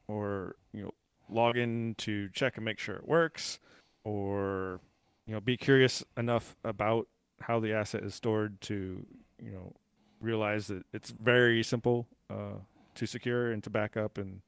or 0.09 0.57
you 0.73 0.83
know 0.83 0.95
log 1.29 1.57
in 1.57 1.95
to 1.99 2.29
check 2.31 2.57
and 2.57 2.65
make 2.65 2.79
sure 2.79 2.97
it 2.97 3.07
works, 3.07 3.59
or 4.05 4.81
you 5.27 5.35
know 5.35 5.41
be 5.41 5.57
curious 5.57 6.03
enough 6.17 6.57
about 6.65 7.07
how 7.41 7.59
the 7.59 7.73
asset 7.73 8.03
is 8.03 8.15
stored 8.15 8.61
to 8.61 9.05
you 9.43 9.51
know 9.51 9.73
realize 10.21 10.67
that 10.67 10.85
it's 10.93 11.11
very 11.11 11.63
simple 11.63 12.07
uh, 12.29 12.59
to 12.95 13.07
secure 13.07 13.53
and 13.53 13.63
to 13.65 13.71
back 13.71 13.97
up 13.97 14.19
and 14.19 14.43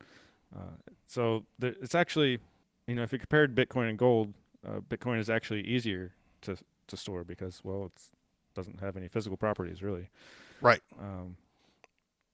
uh, 0.55 0.93
so 1.07 1.45
it's 1.61 1.95
actually 1.95 2.39
you 2.87 2.95
know 2.95 3.03
if 3.03 3.13
you 3.13 3.19
compared 3.19 3.55
bitcoin 3.55 3.89
and 3.89 3.99
gold 3.99 4.35
uh, 4.67 4.81
bitcoin 4.81 5.19
is 5.19 5.31
actually 5.31 5.63
easier 5.63 6.13
to 6.41 6.57
to 6.87 6.97
store 6.97 7.25
because 7.25 7.61
well 7.65 7.87
it 7.87 7.93
doesn't 8.55 8.81
have 8.81 8.97
any 8.97 9.09
physical 9.09 9.37
properties 9.37 9.83
really 9.83 10.09
Right. 10.61 10.83
um, 11.01 11.37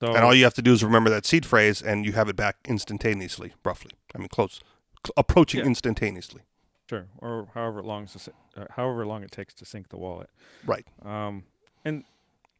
so 0.01 0.13
And 0.15 0.23
all 0.23 0.33
you 0.33 0.43
have 0.45 0.53
to 0.53 0.61
do 0.61 0.71
is 0.71 0.83
remember 0.83 1.09
that 1.09 1.25
seed 1.25 1.45
phrase, 1.45 1.81
and 1.81 2.05
you 2.05 2.13
have 2.13 2.29
it 2.29 2.35
back 2.37 2.55
instantaneously, 2.65 3.53
roughly. 3.65 3.91
I 4.15 4.17
mean, 4.19 4.29
close, 4.29 4.61
cl- 5.05 5.13
approaching 5.17 5.59
Yeah. 5.61 5.65
instantaneously. 5.65 6.41
sure 6.89 7.07
or 7.19 7.47
however 7.53 7.83
long 7.83 8.07
to, 8.07 8.31
uh, 8.55 8.65
however 8.71 9.05
long 9.05 9.23
it 9.23 9.31
takes 9.31 9.53
to 9.55 9.63
sync 9.65 9.89
the 9.89 9.97
wallet 9.97 10.29
Right. 10.65 10.87
um, 11.03 11.43
and 11.85 12.03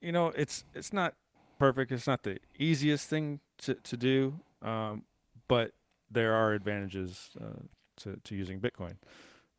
you 0.02 0.12
know 0.12 0.28
it's 0.36 0.64
it's 0.76 0.94
not 0.94 1.16
perfect 1.58 1.92
it's 1.92 2.06
not 2.06 2.22
the 2.24 2.38
easiest 2.60 3.10
thing 3.10 3.40
to, 3.60 3.74
to 3.74 3.98
do 3.98 4.40
um, 4.62 5.04
but 5.48 5.72
there 6.12 6.34
are 6.36 6.54
advantages 6.54 7.32
uh, 7.42 7.64
to, 7.98 8.18
to 8.24 8.36
using 8.36 8.60
bitcoin 8.60 8.98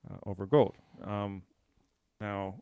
uh, 0.09 0.19
over 0.25 0.47
gold 0.47 0.77
um, 1.05 1.43
now 2.21 2.55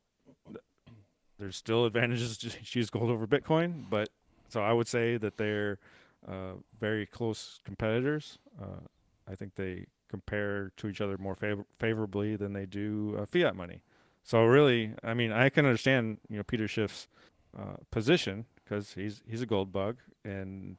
there's 1.38 1.56
still 1.56 1.84
advantages 1.84 2.36
to 2.38 2.50
use 2.78 2.90
gold 2.90 3.10
over 3.10 3.26
bitcoin 3.26 3.84
but 3.88 4.08
so 4.48 4.62
i 4.62 4.72
would 4.72 4.88
say 4.88 5.16
that 5.16 5.36
they're 5.36 5.78
uh, 6.26 6.52
very 6.80 7.06
close 7.06 7.60
competitors 7.64 8.38
uh, 8.60 8.80
i 9.30 9.34
think 9.34 9.54
they 9.54 9.86
compare 10.08 10.72
to 10.76 10.88
each 10.88 11.00
other 11.00 11.18
more 11.18 11.34
favor- 11.34 11.66
favorably 11.78 12.34
than 12.36 12.52
they 12.52 12.66
do 12.66 13.16
uh, 13.18 13.26
fiat 13.26 13.54
money 13.54 13.82
so 14.28 14.44
really, 14.44 14.92
I 15.02 15.14
mean, 15.14 15.32
I 15.32 15.48
can 15.48 15.64
understand 15.64 16.18
you 16.28 16.36
know 16.36 16.42
Peter 16.42 16.68
Schiff's 16.68 17.08
uh, 17.58 17.78
position 17.90 18.44
because 18.62 18.92
he's 18.92 19.22
he's 19.26 19.40
a 19.40 19.46
gold 19.46 19.72
bug, 19.72 19.96
and 20.22 20.76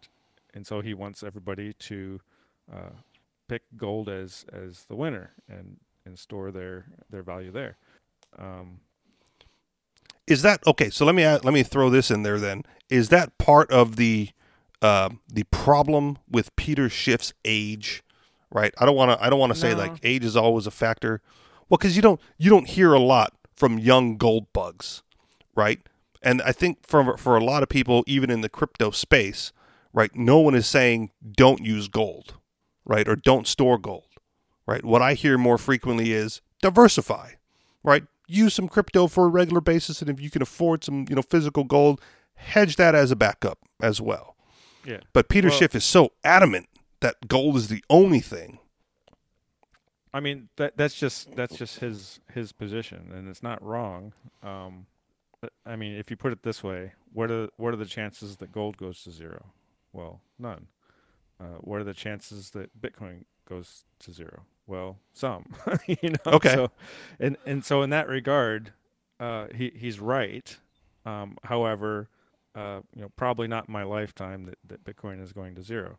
and 0.54 0.68
so 0.68 0.82
he 0.82 0.94
wants 0.94 1.24
everybody 1.24 1.74
to 1.74 2.22
uh, 2.72 2.92
pick 3.48 3.64
gold 3.76 4.08
as 4.08 4.46
as 4.54 4.84
the 4.84 4.96
winner 4.96 5.32
and 5.50 5.78
and 6.06 6.20
store 6.20 6.52
their 6.52 6.86
their 7.10 7.24
value 7.24 7.50
there. 7.50 7.78
Um, 8.38 8.82
is 10.30 10.44
that 10.44 10.66
okay? 10.68 10.90
So 10.90 11.06
let 11.06 11.16
me 11.16 11.26
let 11.26 11.46
me 11.46 11.64
throw 11.64 11.90
this 11.90 12.12
in 12.12 12.24
there. 12.24 12.40
Then 12.40 12.64
is 12.90 13.10
that 13.10 13.38
part 13.38 13.70
of 13.72 13.96
the 13.96 14.30
uh, 14.82 15.10
the 15.28 15.44
problem 15.46 16.20
with 16.30 16.56
Peter 16.56 16.88
Schiff's 16.88 17.34
age? 17.44 18.04
Right. 18.52 18.74
I 18.78 18.86
don't 18.86 18.96
want 18.96 19.12
to. 19.12 19.24
I 19.24 19.30
don't 19.30 19.40
want 19.40 19.54
to 19.54 19.60
say 19.60 19.76
like 19.76 20.00
age 20.04 20.24
is 20.24 20.36
always 20.36 20.66
a 20.66 20.72
factor. 20.72 21.22
Well, 21.68 21.78
because 21.78 21.96
you 21.96 22.02
don't 22.02 22.22
you 22.38 22.50
don't 22.50 22.68
hear 22.68 22.94
a 22.94 23.00
lot 23.00 23.34
from 23.56 23.78
young 23.78 24.18
gold 24.18 24.52
bugs, 24.54 25.04
right? 25.56 25.80
And 26.22 26.42
I 26.42 26.52
think 26.52 26.88
for 26.88 27.18
for 27.18 27.36
a 27.36 27.44
lot 27.44 27.64
of 27.64 27.70
people, 27.70 28.04
even 28.08 28.30
in 28.30 28.42
the 28.42 28.50
crypto 28.50 28.92
space, 28.92 29.52
right, 29.94 30.16
no 30.16 30.40
one 30.40 30.56
is 30.56 30.68
saying 30.68 31.12
don't 31.32 31.64
use 31.64 31.88
gold, 31.88 32.36
right, 32.86 33.08
or 33.08 33.16
don't 33.16 33.48
store 33.48 33.78
gold, 33.78 34.08
right. 34.66 34.84
What 34.84 35.02
I 35.02 35.14
hear 35.14 35.38
more 35.38 35.58
frequently 35.58 36.12
is 36.12 36.42
diversify, 36.62 37.34
right. 37.84 38.04
Use 38.30 38.54
some 38.54 38.68
crypto 38.68 39.08
for 39.08 39.26
a 39.26 39.28
regular 39.28 39.60
basis, 39.60 40.02
and 40.02 40.10
if 40.10 40.22
you 40.22 40.30
can 40.30 40.42
afford 40.44 40.84
some, 40.84 41.06
you 41.10 41.16
know, 41.16 41.22
physical 41.24 41.64
gold, 41.64 42.00
hedge 42.36 42.76
that 42.76 42.94
as 42.94 43.10
a 43.10 43.16
backup 43.16 43.58
as 43.82 44.00
well. 44.00 44.36
Yeah. 44.86 45.00
But 45.14 45.30
Peter 45.30 45.50
Well- 45.50 45.58
Schiff 45.58 45.74
is 45.74 45.84
so 45.84 46.12
adamant 46.24 46.68
that 47.00 47.28
gold 47.28 47.58
is 47.58 47.70
the 47.70 47.84
only 47.90 48.20
thing. 48.20 48.60
I 50.14 50.20
mean 50.20 50.50
that 50.56 50.76
that's 50.76 50.96
just 50.96 51.36
that's 51.36 51.56
just 51.56 51.80
his 51.80 52.20
his 52.34 52.52
position, 52.52 53.12
and 53.14 53.28
it's 53.28 53.44
not 53.44 53.64
wrong. 53.64 54.14
Um, 54.42 54.88
I 55.66 55.76
mean, 55.76 55.96
if 55.96 56.10
you 56.10 56.18
put 56.18 56.32
it 56.32 56.42
this 56.44 56.64
way, 56.64 56.94
what 57.14 57.30
are 57.30 57.50
what 57.58 57.74
are 57.74 57.78
the 57.78 57.86
chances 57.86 58.38
that 58.38 58.52
gold 58.52 58.78
goes 58.78 59.04
to 59.04 59.12
zero? 59.12 59.54
Well, 59.94 60.22
none. 60.40 60.68
Uh, 61.40 61.58
what 61.62 61.80
are 61.80 61.84
the 61.84 61.94
chances 61.94 62.50
that 62.52 62.70
Bitcoin 62.82 63.26
goes 63.50 63.84
to 64.00 64.12
zero? 64.14 64.44
Well, 64.68 64.98
some. 65.14 65.46
you 65.88 66.12
know. 66.12 66.34
Okay. 66.34 66.54
So, 66.54 66.72
and 67.20 67.38
and 67.46 67.64
so 67.66 67.82
in 67.82 67.90
that 67.90 68.08
regard, 68.08 68.74
uh, 69.20 69.48
he 69.54 69.72
he's 69.76 70.00
right. 70.00 70.58
Um, 71.06 71.38
however, 71.44 72.10
uh, 72.56 72.82
you 72.96 73.02
know, 73.02 73.10
probably 73.16 73.48
not 73.48 73.68
in 73.68 73.74
my 73.74 73.84
lifetime 73.84 74.46
that, 74.46 74.58
that 74.68 74.84
Bitcoin 74.84 75.22
is 75.22 75.34
going 75.34 75.56
to 75.56 75.62
zero. 75.62 75.98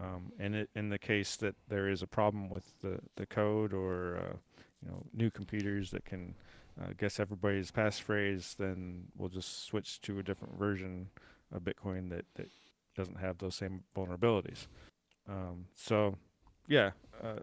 Um, 0.00 0.32
and 0.38 0.54
it, 0.54 0.70
in 0.76 0.90
the 0.90 0.98
case 0.98 1.36
that 1.36 1.56
there 1.68 1.88
is 1.88 2.02
a 2.02 2.06
problem 2.06 2.48
with 2.48 2.78
the, 2.80 3.00
the 3.16 3.26
code 3.26 3.72
or 3.72 4.16
uh, 4.16 4.36
you 4.82 4.90
know 4.90 5.02
new 5.12 5.28
computers 5.30 5.90
that 5.90 6.04
can 6.04 6.34
uh, 6.80 6.92
guess 6.96 7.18
everybody's 7.18 7.70
passphrase, 7.70 8.56
then 8.56 9.04
we'll 9.16 9.28
just 9.28 9.64
switch 9.66 10.00
to 10.02 10.18
a 10.18 10.22
different 10.22 10.58
version 10.58 11.08
of 11.52 11.62
Bitcoin 11.62 12.10
that, 12.10 12.24
that 12.36 12.48
doesn't 12.96 13.18
have 13.18 13.38
those 13.38 13.56
same 13.56 13.82
vulnerabilities. 13.96 14.66
Um, 15.28 15.66
so, 15.74 16.16
yeah, 16.68 16.90
uh, 17.22 17.40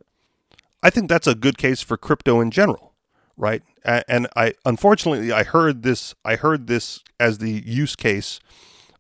I 0.82 0.90
think 0.90 1.10
that's 1.10 1.28
a 1.28 1.36
good 1.36 1.58
case 1.58 1.82
for 1.82 1.98
crypto 1.98 2.40
in 2.40 2.52
general, 2.52 2.94
right? 3.36 3.64
And 3.84 4.28
I 4.36 4.54
unfortunately 4.66 5.32
I 5.32 5.44
heard 5.44 5.84
this 5.84 6.14
I 6.24 6.36
heard 6.36 6.68
this 6.68 7.04
as 7.20 7.40
the 7.40 7.52
use 7.66 7.96
case 7.96 8.40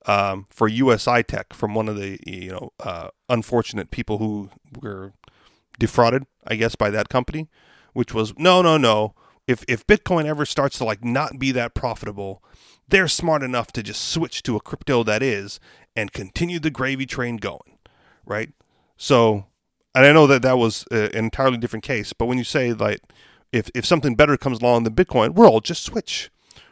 um, 0.07 0.45
for 0.49 0.67
USI 0.67 1.23
Tech 1.23 1.53
from 1.53 1.73
one 1.73 1.87
of 1.87 1.95
the 1.95 2.19
you 2.25 2.51
know 2.51 2.73
uh, 2.79 3.09
unfortunate 3.29 3.91
people 3.91 4.17
who 4.17 4.49
were 4.81 5.13
defrauded, 5.79 6.25
I 6.45 6.55
guess, 6.55 6.75
by 6.75 6.89
that 6.89 7.09
company, 7.09 7.49
which 7.93 8.13
was 8.13 8.33
no, 8.37 8.61
no, 8.61 8.77
no. 8.77 9.13
If 9.47 9.63
if 9.67 9.85
Bitcoin 9.85 10.25
ever 10.25 10.45
starts 10.45 10.77
to 10.79 10.85
like 10.85 11.03
not 11.03 11.37
be 11.37 11.51
that 11.51 11.75
profitable, 11.75 12.43
they're 12.87 13.07
smart 13.07 13.43
enough 13.43 13.71
to 13.73 13.83
just 13.83 14.01
switch 14.01 14.43
to 14.43 14.55
a 14.55 14.61
crypto 14.61 15.03
that 15.03 15.21
is 15.21 15.59
and 15.95 16.11
continue 16.11 16.59
the 16.59 16.71
gravy 16.71 17.05
train 17.05 17.37
going, 17.37 17.77
right? 18.25 18.49
So 18.97 19.45
and 19.95 20.05
I 20.05 20.13
know 20.13 20.27
that 20.27 20.43
that 20.43 20.59
was 20.59 20.85
uh, 20.91 21.09
an 21.13 21.25
entirely 21.25 21.57
different 21.57 21.83
case. 21.85 22.13
But 22.13 22.27
when 22.27 22.37
you 22.39 22.45
say 22.45 22.73
like, 22.73 23.01
if 23.53 23.69
if 23.75 23.85
something 23.85 24.15
better 24.15 24.37
comes 24.37 24.61
along 24.61 24.85
than 24.85 24.95
Bitcoin, 24.95 25.35
we're 25.35 25.47
all 25.49 25.61
just 25.61 25.83
switch, 25.83 26.31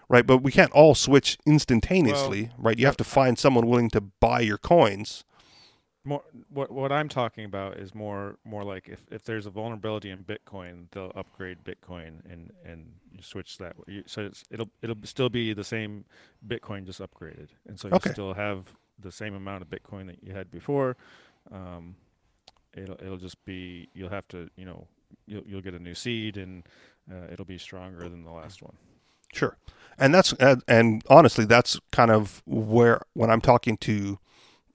right? 0.10 0.28
But 0.28 0.40
we 0.40 0.52
can't 0.52 0.72
all 0.74 0.96
switch 0.96 1.38
instantaneously, 1.48 2.52
right? 2.58 2.80
You 2.80 2.86
have 2.88 2.98
to 2.98 3.06
find 3.06 3.40
someone 3.40 3.68
willing 3.68 3.90
to 3.92 4.02
buy 4.02 4.42
your 4.42 4.60
coins. 4.60 5.26
more 6.06 6.24
what 6.50 6.72
what 6.72 6.92
I'm 6.92 7.08
talking 7.10 7.46
about 7.46 7.78
is 7.78 7.96
more 7.96 8.38
more 8.44 8.64
like 8.64 8.90
if, 8.90 9.02
if 9.12 9.24
there's 9.24 9.46
a 9.46 9.50
vulnerability 9.50 10.10
in 10.10 10.24
Bitcoin, 10.24 10.88
they'll 10.92 11.12
upgrade 11.16 11.60
Bitcoin 11.64 12.22
and 12.30 12.52
and 12.66 12.94
switch 13.22 13.58
that. 13.60 13.76
So 14.08 14.24
it's, 14.24 14.44
it'll 14.52 14.70
it'll 14.82 14.98
still 15.04 15.30
be 15.30 15.54
the 15.54 15.64
same 15.64 16.06
Bitcoin 16.46 16.86
just 16.86 17.00
upgraded, 17.00 17.50
and 17.68 17.80
so 17.80 17.88
you 17.88 18.00
Okay. 18.00 18.02
still 18.02 18.34
have 18.34 18.76
the 19.00 19.12
same 19.12 19.34
amount 19.34 19.62
of 19.62 19.70
Bitcoin 19.70 20.08
that 20.08 20.24
you 20.24 20.34
had 20.34 20.52
before. 20.52 20.98
Um, 21.52 21.96
it'll 22.76 22.96
it'll 22.96 23.18
just 23.18 23.44
be 23.46 23.90
you'll 23.94 24.10
have 24.10 24.28
to 24.30 24.50
you 24.56 24.66
know 24.66 24.88
you'll 25.26 25.44
you'll 25.46 25.62
get 25.62 25.74
a 25.74 25.80
new 25.80 25.94
seed 25.94 26.38
and 26.38 26.64
uh, 27.12 27.28
it'll 27.32 27.46
be 27.46 27.58
stronger 27.58 28.08
than 28.10 28.24
the 28.24 28.32
last 28.32 28.62
one. 28.62 28.76
Sure, 29.34 29.58
and 29.98 30.14
that's 30.14 30.34
and, 30.34 30.64
and 30.68 31.04
honestly, 31.10 31.46
that's 31.46 31.80
kind 31.92 32.12
of 32.12 32.42
where 32.46 33.02
when 33.14 33.30
I'm 33.30 33.42
talking 33.42 33.78
to 33.78 34.20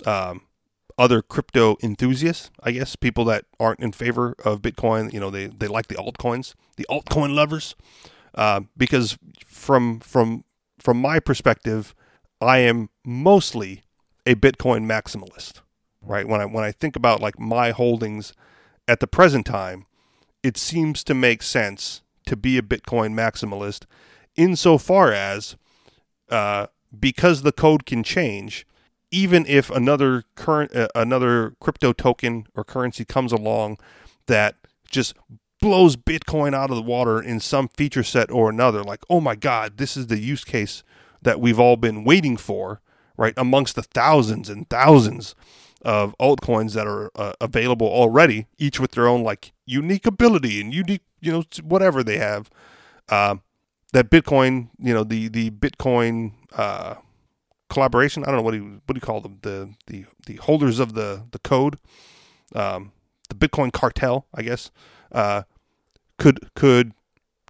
um, 0.05 0.43
other 0.99 1.23
crypto 1.23 1.77
enthusiasts, 1.83 2.51
I 2.63 2.73
guess 2.73 2.97
people 2.97 3.25
that 3.27 3.45
aren't 3.61 3.81
in 3.81 3.93
favor 3.93 4.35
of 4.45 4.61
Bitcoin, 4.61 5.13
you 5.13 5.21
know, 5.21 5.31
they 5.31 5.47
they 5.47 5.69
like 5.69 5.87
the 5.87 5.95
altcoins, 5.95 6.55
the 6.77 6.87
altcoin 6.91 7.35
lovers, 7.35 7.77
uh, 8.35 8.63
because 8.77 9.17
from 9.47 10.01
from 10.01 10.45
from 10.79 11.01
my 11.01 11.21
perspective, 11.21 11.95
I 12.41 12.59
am 12.59 12.91
mostly 13.05 13.85
a 14.27 14.35
Bitcoin 14.35 14.87
maximalist, 14.87 15.61
right? 16.09 16.27
When 16.27 16.41
I 16.41 16.47
when 16.47 16.65
I 16.65 16.73
think 16.73 16.97
about 16.97 17.21
like 17.21 17.39
my 17.39 17.71
holdings 17.71 18.33
at 18.89 19.01
the 19.01 19.07
present 19.07 19.47
time, 19.47 19.87
it 20.43 20.57
seems 20.57 21.05
to 21.05 21.15
make 21.15 21.43
sense 21.43 22.03
to 22.27 22.37
be 22.37 22.59
a 22.59 22.63
Bitcoin 22.63 23.15
maximalist 23.15 23.85
insofar 24.37 25.13
as 25.13 25.57
uh, 26.31 26.67
because 26.99 27.43
the 27.43 27.53
code 27.53 27.87
can 27.87 28.03
change, 28.03 28.67
even 29.11 29.45
if 29.47 29.71
another 29.71 30.25
current 30.35 30.75
uh, 30.75 30.89
another 30.95 31.55
crypto 31.61 31.93
token 31.93 32.47
or 32.55 32.65
currency 32.65 33.05
comes 33.05 33.33
along 33.33 33.79
that 34.27 34.57
just 34.91 35.15
blows 35.61 35.97
Bitcoin 35.97 36.55
out 36.55 36.71
of 36.71 36.77
the 36.77 36.83
water 36.83 37.21
in 37.21 37.41
some 37.41 37.69
feature 37.69 38.05
set 38.05 38.31
or 38.31 38.49
another, 38.49 38.83
like 38.83 39.05
oh 39.11 39.21
my 39.21 39.35
God, 39.35 39.77
this 39.77 39.97
is 39.97 40.07
the 40.07 40.19
use 40.19 40.45
case 40.45 40.83
that 41.21 41.41
we've 41.41 41.61
all 41.61 41.77
been 41.77 42.05
waiting 42.05 42.37
for, 42.37 42.81
right? 43.17 43.35
Amongst 43.37 43.75
the 43.75 43.83
thousands 43.83 44.49
and 44.49 44.69
thousands 44.71 45.35
of 45.83 46.15
altcoins 46.19 46.75
that 46.75 46.87
are 46.87 47.11
uh, 47.15 47.33
available 47.41 47.87
already, 47.87 48.47
each 48.59 48.81
with 48.81 48.93
their 48.93 49.07
own 49.07 49.23
like 49.23 49.53
unique 49.67 50.07
ability 50.07 50.61
and 50.61 50.75
unique, 50.75 51.03
you 51.21 51.33
know, 51.33 51.45
whatever 51.63 52.03
they 52.03 52.19
have. 52.19 52.51
Uh, 53.09 53.37
that 53.93 54.11
Bitcoin, 54.11 54.69
you 54.79 54.93
know, 54.93 55.05
the 55.05 55.29
the 55.29 55.51
Bitcoin 55.51 56.33
uh, 56.57 56.97
collaboration. 57.71 58.25
I 58.25 58.27
don't 58.27 58.37
know 58.37 58.43
what 58.43 58.53
do 58.53 58.59
you 58.59 58.83
what 58.87 58.95
do 58.95 58.97
you 58.97 59.01
call 59.01 59.21
them? 59.21 59.39
The 59.43 59.71
the 59.87 60.05
the 60.27 60.37
holders 60.37 60.79
of 60.79 60.95
the 60.95 61.25
the 61.31 61.39
code, 61.39 61.79
um, 62.55 62.93
the 63.29 63.35
Bitcoin 63.35 63.73
cartel, 63.73 64.27
I 64.35 64.43
guess, 64.43 64.71
uh, 65.13 65.43
could 66.19 66.51
could 66.55 66.93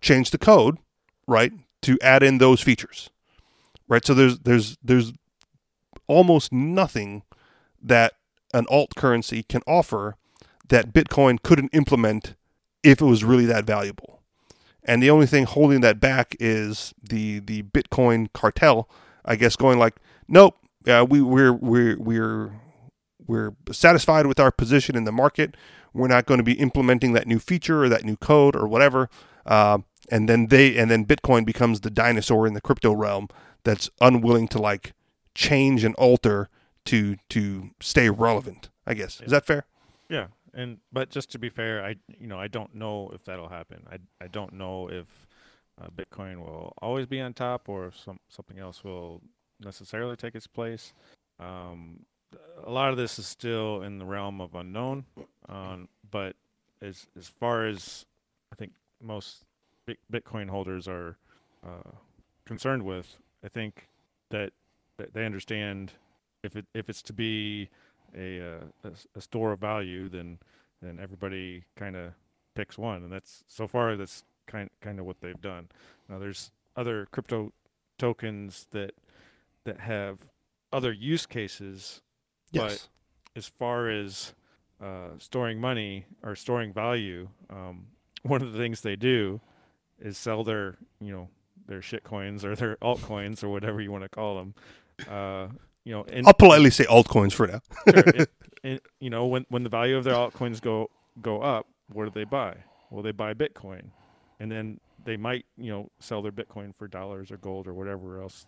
change 0.01 0.31
the 0.31 0.39
code, 0.39 0.79
right, 1.27 1.53
to 1.83 1.99
add 2.03 2.23
in 2.23 2.39
those 2.39 2.61
features, 2.61 3.11
right. 3.89 4.05
So 4.05 4.15
there's 4.15 4.39
there's 4.41 4.77
there's 4.83 5.13
almost 6.07 6.53
nothing 6.53 7.23
that 7.83 8.15
an 8.53 8.67
alt 8.69 8.95
currency 8.95 9.43
can 9.43 9.63
offer 9.67 10.17
that 10.69 10.93
Bitcoin 10.93 11.43
couldn't 11.43 11.71
implement 11.73 12.35
if 12.83 13.01
it 13.01 13.05
was 13.05 13.25
really 13.25 13.47
that 13.47 13.65
valuable. 13.65 14.21
And 14.85 15.03
the 15.03 15.11
only 15.11 15.27
thing 15.27 15.45
holding 15.45 15.81
that 15.83 16.01
back 16.01 16.37
is 16.41 16.95
the 17.03 17.41
the 17.41 17.63
Bitcoin 17.63 18.33
cartel, 18.33 18.89
I 19.25 19.37
guess, 19.37 19.57
going 19.57 19.79
like, 19.79 19.97
nope, 20.27 20.57
uh, 20.87 21.07
we 21.09 21.21
we're 21.21 21.53
we're 21.53 21.99
we're 21.99 22.53
we're 23.27 23.53
satisfied 23.71 24.27
with 24.27 24.41
our 24.41 24.51
position 24.51 24.97
in 24.97 25.05
the 25.05 25.13
market. 25.13 25.57
We're 25.93 26.09
not 26.09 26.27
going 26.27 26.39
to 26.39 26.45
be 26.45 26.55
implementing 26.55 27.13
that 27.13 27.27
new 27.27 27.39
feature 27.39 27.85
or 27.85 27.89
that 27.89 28.05
new 28.05 28.17
code 28.17 28.57
or 28.57 28.67
whatever. 28.67 29.11
Uh, 29.45 29.79
and 30.11 30.29
then 30.29 30.47
they 30.47 30.77
and 30.79 30.91
then 30.91 31.05
Bitcoin 31.05 31.45
becomes 31.45 31.81
the 31.81 31.91
dinosaur 31.91 32.47
in 32.47 32.55
the 32.55 32.61
crypto 32.61 32.93
realm 32.93 33.29
that's 33.65 33.91
unwilling 34.01 34.49
to 34.49 34.59
like 34.59 34.95
change 35.35 35.85
and 35.85 35.95
alter 35.97 36.49
to 36.89 37.17
to 37.29 37.71
stay 37.81 38.11
relevant. 38.11 38.71
I 38.87 38.95
guess 38.95 39.21
is 39.21 39.31
that 39.31 39.45
fair? 39.45 39.65
Yeah, 40.09 40.29
and 40.55 40.79
but 40.93 41.11
just 41.11 41.31
to 41.33 41.39
be 41.39 41.49
fair, 41.49 41.85
I 41.85 41.97
you 42.19 42.27
know 42.27 42.39
I 42.39 42.49
don't 42.49 42.75
know 42.75 43.11
if 43.15 43.25
that'll 43.25 43.49
happen. 43.49 43.87
I 43.91 43.99
I 44.23 44.29
don't 44.29 44.55
know 44.55 44.89
if 44.89 45.27
uh, 45.81 45.89
Bitcoin 45.95 46.39
will 46.39 46.73
always 46.81 47.07
be 47.07 47.21
on 47.21 47.35
top 47.35 47.69
or 47.69 47.87
if 47.87 47.97
some 47.99 48.19
something 48.29 48.59
else 48.59 48.83
will 48.83 49.21
necessarily 49.61 50.17
take 50.17 50.35
its 50.35 50.47
place. 50.47 50.93
Um, 51.39 52.01
a 52.65 52.71
lot 52.71 52.91
of 52.91 52.97
this 52.97 53.19
is 53.19 53.27
still 53.27 53.83
in 53.83 53.99
the 53.99 54.05
realm 54.05 54.41
of 54.41 54.55
unknown. 54.55 55.05
Um, 55.49 55.89
but 56.11 56.37
as 56.81 57.07
as 57.17 57.29
far 57.29 57.67
as 57.67 58.07
I 58.53 58.57
think 58.57 58.73
most 59.03 59.45
Bitcoin 60.13 60.49
holders 60.49 60.89
are 60.89 61.17
uh, 61.65 61.91
concerned 62.45 62.83
with, 62.83 63.17
I 63.45 63.49
think 63.49 63.89
that, 64.31 64.53
that 64.97 65.15
they 65.15 65.25
understand 65.25 65.93
if 66.43 66.57
it 66.57 66.67
if 66.75 66.89
it's 66.89 67.03
to 67.03 67.13
be 67.13 67.69
a, 68.17 68.41
uh, 68.41 68.61
a 68.85 68.91
a 69.17 69.21
store 69.21 69.53
of 69.53 69.61
value, 69.61 70.09
then 70.09 70.39
then 70.83 70.99
everybody 71.01 71.65
kind 71.77 71.97
of 71.97 72.13
picks 72.55 72.79
one, 72.79 73.03
and 73.03 73.13
that's 73.13 73.45
so 73.49 73.67
far 73.67 73.97
that's 73.97 74.25
kind 74.47 74.71
kind 74.81 74.99
of 74.99 75.07
what 75.07 75.21
they've 75.21 75.41
done. 75.41 75.69
Now 76.09 76.19
there's 76.19 76.51
other 76.77 77.07
crypto 77.11 77.53
tokens 77.99 78.67
that 78.71 78.95
that 79.65 79.81
have 79.81 80.19
other 80.73 80.93
use 80.93 81.27
cases. 81.27 82.03
Yes. 82.51 82.89
But 83.35 83.39
as 83.39 83.47
far 83.47 83.89
as 83.91 84.33
uh, 84.83 85.11
storing 85.19 85.61
money 85.61 86.07
or 86.23 86.35
storing 86.35 86.73
value, 86.73 87.29
um, 87.51 87.87
one 88.23 88.43
of 88.43 88.53
the 88.53 88.59
things 88.59 88.81
they 88.81 88.97
do 88.97 89.41
is 90.01 90.17
sell 90.17 90.45
their 90.45 90.79
you 91.01 91.13
know 91.13 91.29
their 91.67 91.83
shit 91.83 92.05
coins 92.05 92.45
or 92.45 92.57
their 92.57 92.77
altcoins 92.83 93.43
or 93.45 93.49
whatever 93.49 93.81
you 93.81 93.93
want 93.93 94.05
to 94.05 94.09
call 94.09 94.37
them. 94.37 94.55
Uh, 95.09 95.49
you 95.89 95.95
know, 95.95 96.05
and 96.13 96.27
I'll 96.27 96.35
politely 96.35 96.69
say 96.69 96.85
altcoins 96.85 97.33
for 97.33 97.47
now. 97.47 97.63
sure, 97.89 98.03
it, 98.09 98.31
it, 98.63 98.83
you 99.01 99.09
know 99.09 99.25
when 99.25 99.47
when 99.49 99.63
the 99.63 99.71
value 99.71 99.97
of 99.97 100.05
their 100.05 100.13
altcoins 100.13 100.61
go 100.61 100.91
go 101.23 101.41
up, 101.41 101.67
what 101.91 102.05
do 102.05 102.11
they 102.11 102.25
buy? 102.25 102.57
Well, 102.91 103.03
they 103.03 103.11
buy 103.11 103.33
Bitcoin, 103.33 103.85
and 104.39 104.53
then 104.53 104.81
they 105.07 105.17
might 105.17 105.47
you 105.57 105.71
know 105.71 105.91
sell 105.99 106.21
their 106.21 106.31
Bitcoin 106.31 106.75
for 106.77 106.89
dollars 106.89 107.31
or 107.31 107.39
gold 107.39 107.67
or 107.67 107.73
whatever 107.73 108.21
else 108.21 108.45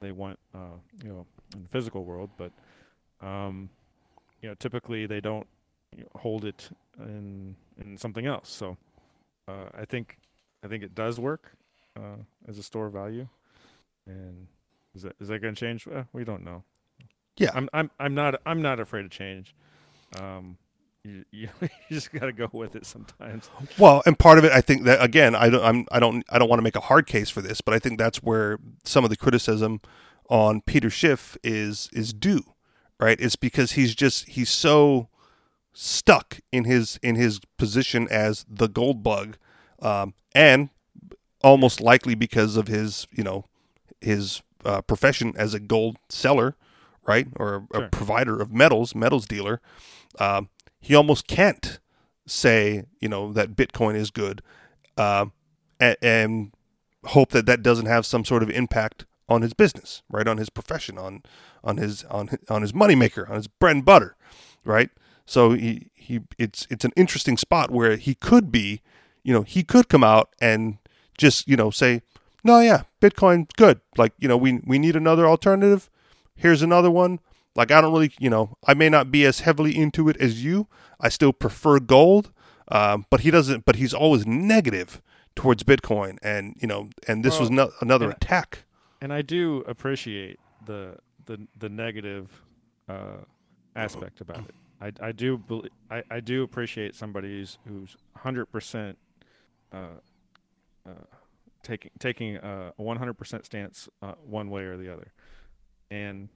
they 0.00 0.12
want. 0.12 0.38
Uh, 0.54 0.76
you 1.02 1.08
know, 1.08 1.26
in 1.54 1.62
the 1.62 1.68
physical 1.70 2.04
world, 2.04 2.28
but 2.36 2.52
um, 3.26 3.70
you 4.42 4.48
know 4.50 4.54
typically 4.56 5.06
they 5.06 5.22
don't 5.22 5.46
you 5.96 6.02
know, 6.02 6.10
hold 6.14 6.44
it 6.44 6.68
in 6.98 7.56
in 7.82 7.96
something 7.96 8.26
else. 8.26 8.50
So 8.50 8.76
uh, 9.48 9.70
I 9.74 9.86
think 9.86 10.18
I 10.62 10.68
think 10.68 10.84
it 10.84 10.94
does 10.94 11.18
work 11.18 11.52
uh, 11.96 12.18
as 12.46 12.58
a 12.58 12.62
store 12.62 12.84
of 12.84 12.92
value, 12.92 13.28
and 14.06 14.46
is 14.96 15.02
that 15.02 15.14
is 15.20 15.28
that 15.28 15.40
going 15.40 15.54
to 15.54 15.60
change? 15.60 15.86
Uh, 15.86 16.04
we 16.12 16.24
don't 16.24 16.42
know. 16.42 16.64
Yeah. 17.36 17.50
I'm 17.54 17.68
I'm 17.72 17.90
I'm 18.00 18.14
not 18.14 18.40
I'm 18.46 18.62
not 18.62 18.80
afraid 18.80 19.04
of 19.04 19.10
change. 19.10 19.54
Um, 20.18 20.56
you 21.04 21.24
you, 21.30 21.48
you 21.60 21.68
just 21.90 22.10
got 22.12 22.26
to 22.26 22.32
go 22.32 22.48
with 22.52 22.74
it 22.74 22.86
sometimes. 22.86 23.50
Well, 23.78 24.02
and 24.06 24.18
part 24.18 24.38
of 24.38 24.44
it, 24.44 24.52
I 24.52 24.62
think 24.62 24.84
that 24.84 25.02
again, 25.02 25.34
I 25.34 25.50
don't, 25.50 25.62
I'm, 25.64 25.86
I 25.92 26.00
don't, 26.00 26.24
I 26.30 26.38
don't 26.38 26.48
want 26.48 26.58
to 26.58 26.64
make 26.64 26.76
a 26.76 26.80
hard 26.80 27.06
case 27.06 27.28
for 27.28 27.42
this, 27.42 27.60
but 27.60 27.74
I 27.74 27.78
think 27.78 27.98
that's 27.98 28.22
where 28.22 28.58
some 28.84 29.04
of 29.04 29.10
the 29.10 29.16
criticism 29.16 29.80
on 30.28 30.62
Peter 30.62 30.88
Schiff 30.88 31.36
is 31.44 31.90
is 31.92 32.14
due, 32.14 32.42
right? 32.98 33.20
It's 33.20 33.36
because 33.36 33.72
he's 33.72 33.94
just 33.94 34.28
he's 34.28 34.50
so 34.50 35.08
stuck 35.74 36.40
in 36.52 36.64
his 36.64 36.98
in 37.02 37.16
his 37.16 37.40
position 37.58 38.08
as 38.10 38.46
the 38.48 38.68
gold 38.68 39.02
bug, 39.02 39.36
um, 39.80 40.14
and 40.34 40.70
almost 41.44 41.82
likely 41.82 42.14
because 42.14 42.56
of 42.56 42.66
his 42.66 43.06
you 43.12 43.22
know 43.22 43.44
his 44.00 44.42
uh, 44.66 44.82
profession 44.82 45.32
as 45.36 45.54
a 45.54 45.60
gold 45.60 45.96
seller, 46.08 46.54
right, 47.06 47.28
or 47.36 47.66
a 47.72 47.78
Sure. 47.78 47.88
provider 47.90 48.40
of 48.42 48.52
metals, 48.52 48.94
metals 48.94 49.26
dealer. 49.26 49.60
Um, 50.18 50.48
he 50.80 50.94
almost 50.94 51.26
can't 51.26 51.78
say 52.26 52.84
you 53.00 53.08
know 53.08 53.32
that 53.32 53.54
Bitcoin 53.56 53.94
is 53.94 54.10
good, 54.10 54.42
um, 54.98 55.32
and, 55.80 55.96
and 56.02 56.52
hope 57.06 57.30
that 57.30 57.46
that 57.46 57.62
doesn't 57.62 57.86
have 57.86 58.04
some 58.04 58.24
sort 58.24 58.42
of 58.42 58.50
impact 58.50 59.06
on 59.28 59.42
his 59.42 59.54
business, 59.54 60.02
right, 60.10 60.26
on 60.28 60.36
his 60.38 60.50
profession, 60.50 60.98
on 60.98 61.22
on 61.64 61.76
his 61.78 62.04
on 62.04 62.28
his, 62.28 62.38
on 62.48 62.62
his 62.62 62.72
moneymaker, 62.72 63.28
on 63.30 63.36
his 63.36 63.46
bread 63.48 63.76
and 63.76 63.84
butter, 63.84 64.16
right. 64.64 64.90
So 65.26 65.52
he 65.52 65.90
he 65.94 66.20
it's 66.38 66.66
it's 66.70 66.84
an 66.84 66.92
interesting 66.96 67.36
spot 67.36 67.70
where 67.70 67.96
he 67.96 68.14
could 68.14 68.50
be, 68.52 68.80
you 69.24 69.32
know, 69.32 69.42
he 69.42 69.62
could 69.64 69.88
come 69.88 70.04
out 70.04 70.30
and 70.40 70.78
just 71.18 71.48
you 71.48 71.56
know 71.56 71.70
say, 71.70 72.02
no, 72.46 72.60
yeah, 72.60 72.82
Bitcoin 73.00 73.48
good, 73.56 73.80
like 73.96 74.12
you 74.18 74.28
know 74.28 74.36
we 74.36 74.60
we 74.64 74.78
need 74.78 74.96
another 74.96 75.26
alternative. 75.26 75.90
Here's 76.34 76.62
another 76.62 76.90
one. 76.90 77.20
Like 77.54 77.70
I 77.70 77.80
don't 77.80 77.92
really, 77.92 78.12
you 78.18 78.30
know, 78.30 78.56
I 78.66 78.74
may 78.74 78.88
not 78.88 79.10
be 79.10 79.24
as 79.24 79.40
heavily 79.40 79.76
into 79.76 80.08
it 80.08 80.16
as 80.18 80.44
you. 80.44 80.68
I 81.00 81.08
still 81.08 81.32
prefer 81.32 81.78
gold, 81.80 82.30
um, 82.68 83.06
but 83.10 83.20
he 83.20 83.30
doesn't. 83.30 83.64
But 83.64 83.76
he's 83.76 83.94
always 83.94 84.26
negative 84.26 85.00
towards 85.34 85.62
Bitcoin, 85.62 86.18
and 86.22 86.54
you 86.60 86.68
know, 86.68 86.90
and 87.08 87.24
this 87.24 87.38
was 87.40 87.50
no, 87.50 87.70
another 87.80 88.06
and- 88.06 88.14
attack. 88.14 88.64
and 89.00 89.12
I 89.12 89.22
do 89.22 89.64
appreciate 89.66 90.38
the 90.64 90.96
the 91.26 91.46
the 91.58 91.68
negative 91.68 92.42
uh, 92.88 93.24
aspect 93.74 94.20
about 94.20 94.44
it. 94.48 94.54
I, 94.80 95.08
I 95.08 95.12
do 95.12 95.38
bel 95.38 95.64
I, 95.90 96.02
I 96.10 96.20
do 96.20 96.42
appreciate 96.42 96.94
somebody 96.94 97.28
who's 97.38 97.58
who's 97.66 97.96
hundred 98.16 98.46
percent 98.46 98.98
uh, 99.72 100.00
uh, 100.86 100.92
taking 101.66 101.90
taking 101.98 102.36
a 102.36 102.72
one 102.76 102.96
hundred 102.96 103.14
percent 103.14 103.44
stance 103.44 103.88
uh, 104.02 104.12
one 104.24 104.50
way 104.50 104.62
or 104.62 104.76
the 104.76 104.92
other, 104.92 105.12
and 105.90 106.28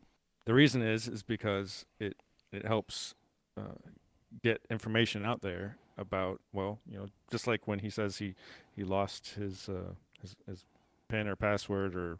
the 0.45 0.55
reason 0.55 0.83
is 0.83 1.09
is 1.09 1.23
because 1.23 1.87
it 1.99 2.17
it 2.53 2.67
helps 2.67 3.15
uh, 3.57 3.79
get 4.43 4.61
information 4.71 5.25
out 5.25 5.41
there 5.41 5.77
about 5.97 6.41
well 6.53 6.79
you 6.91 6.99
know 6.99 7.07
just 7.31 7.47
like 7.47 7.69
when 7.69 7.79
he 7.79 7.91
says 7.91 8.19
he 8.19 8.35
he 8.75 8.83
lost 8.83 9.35
his 9.35 9.69
uh, 9.69 9.95
his, 10.21 10.37
his 10.47 10.67
pin 11.09 11.29
or 11.29 11.37
password 11.37 11.95
or 11.95 12.19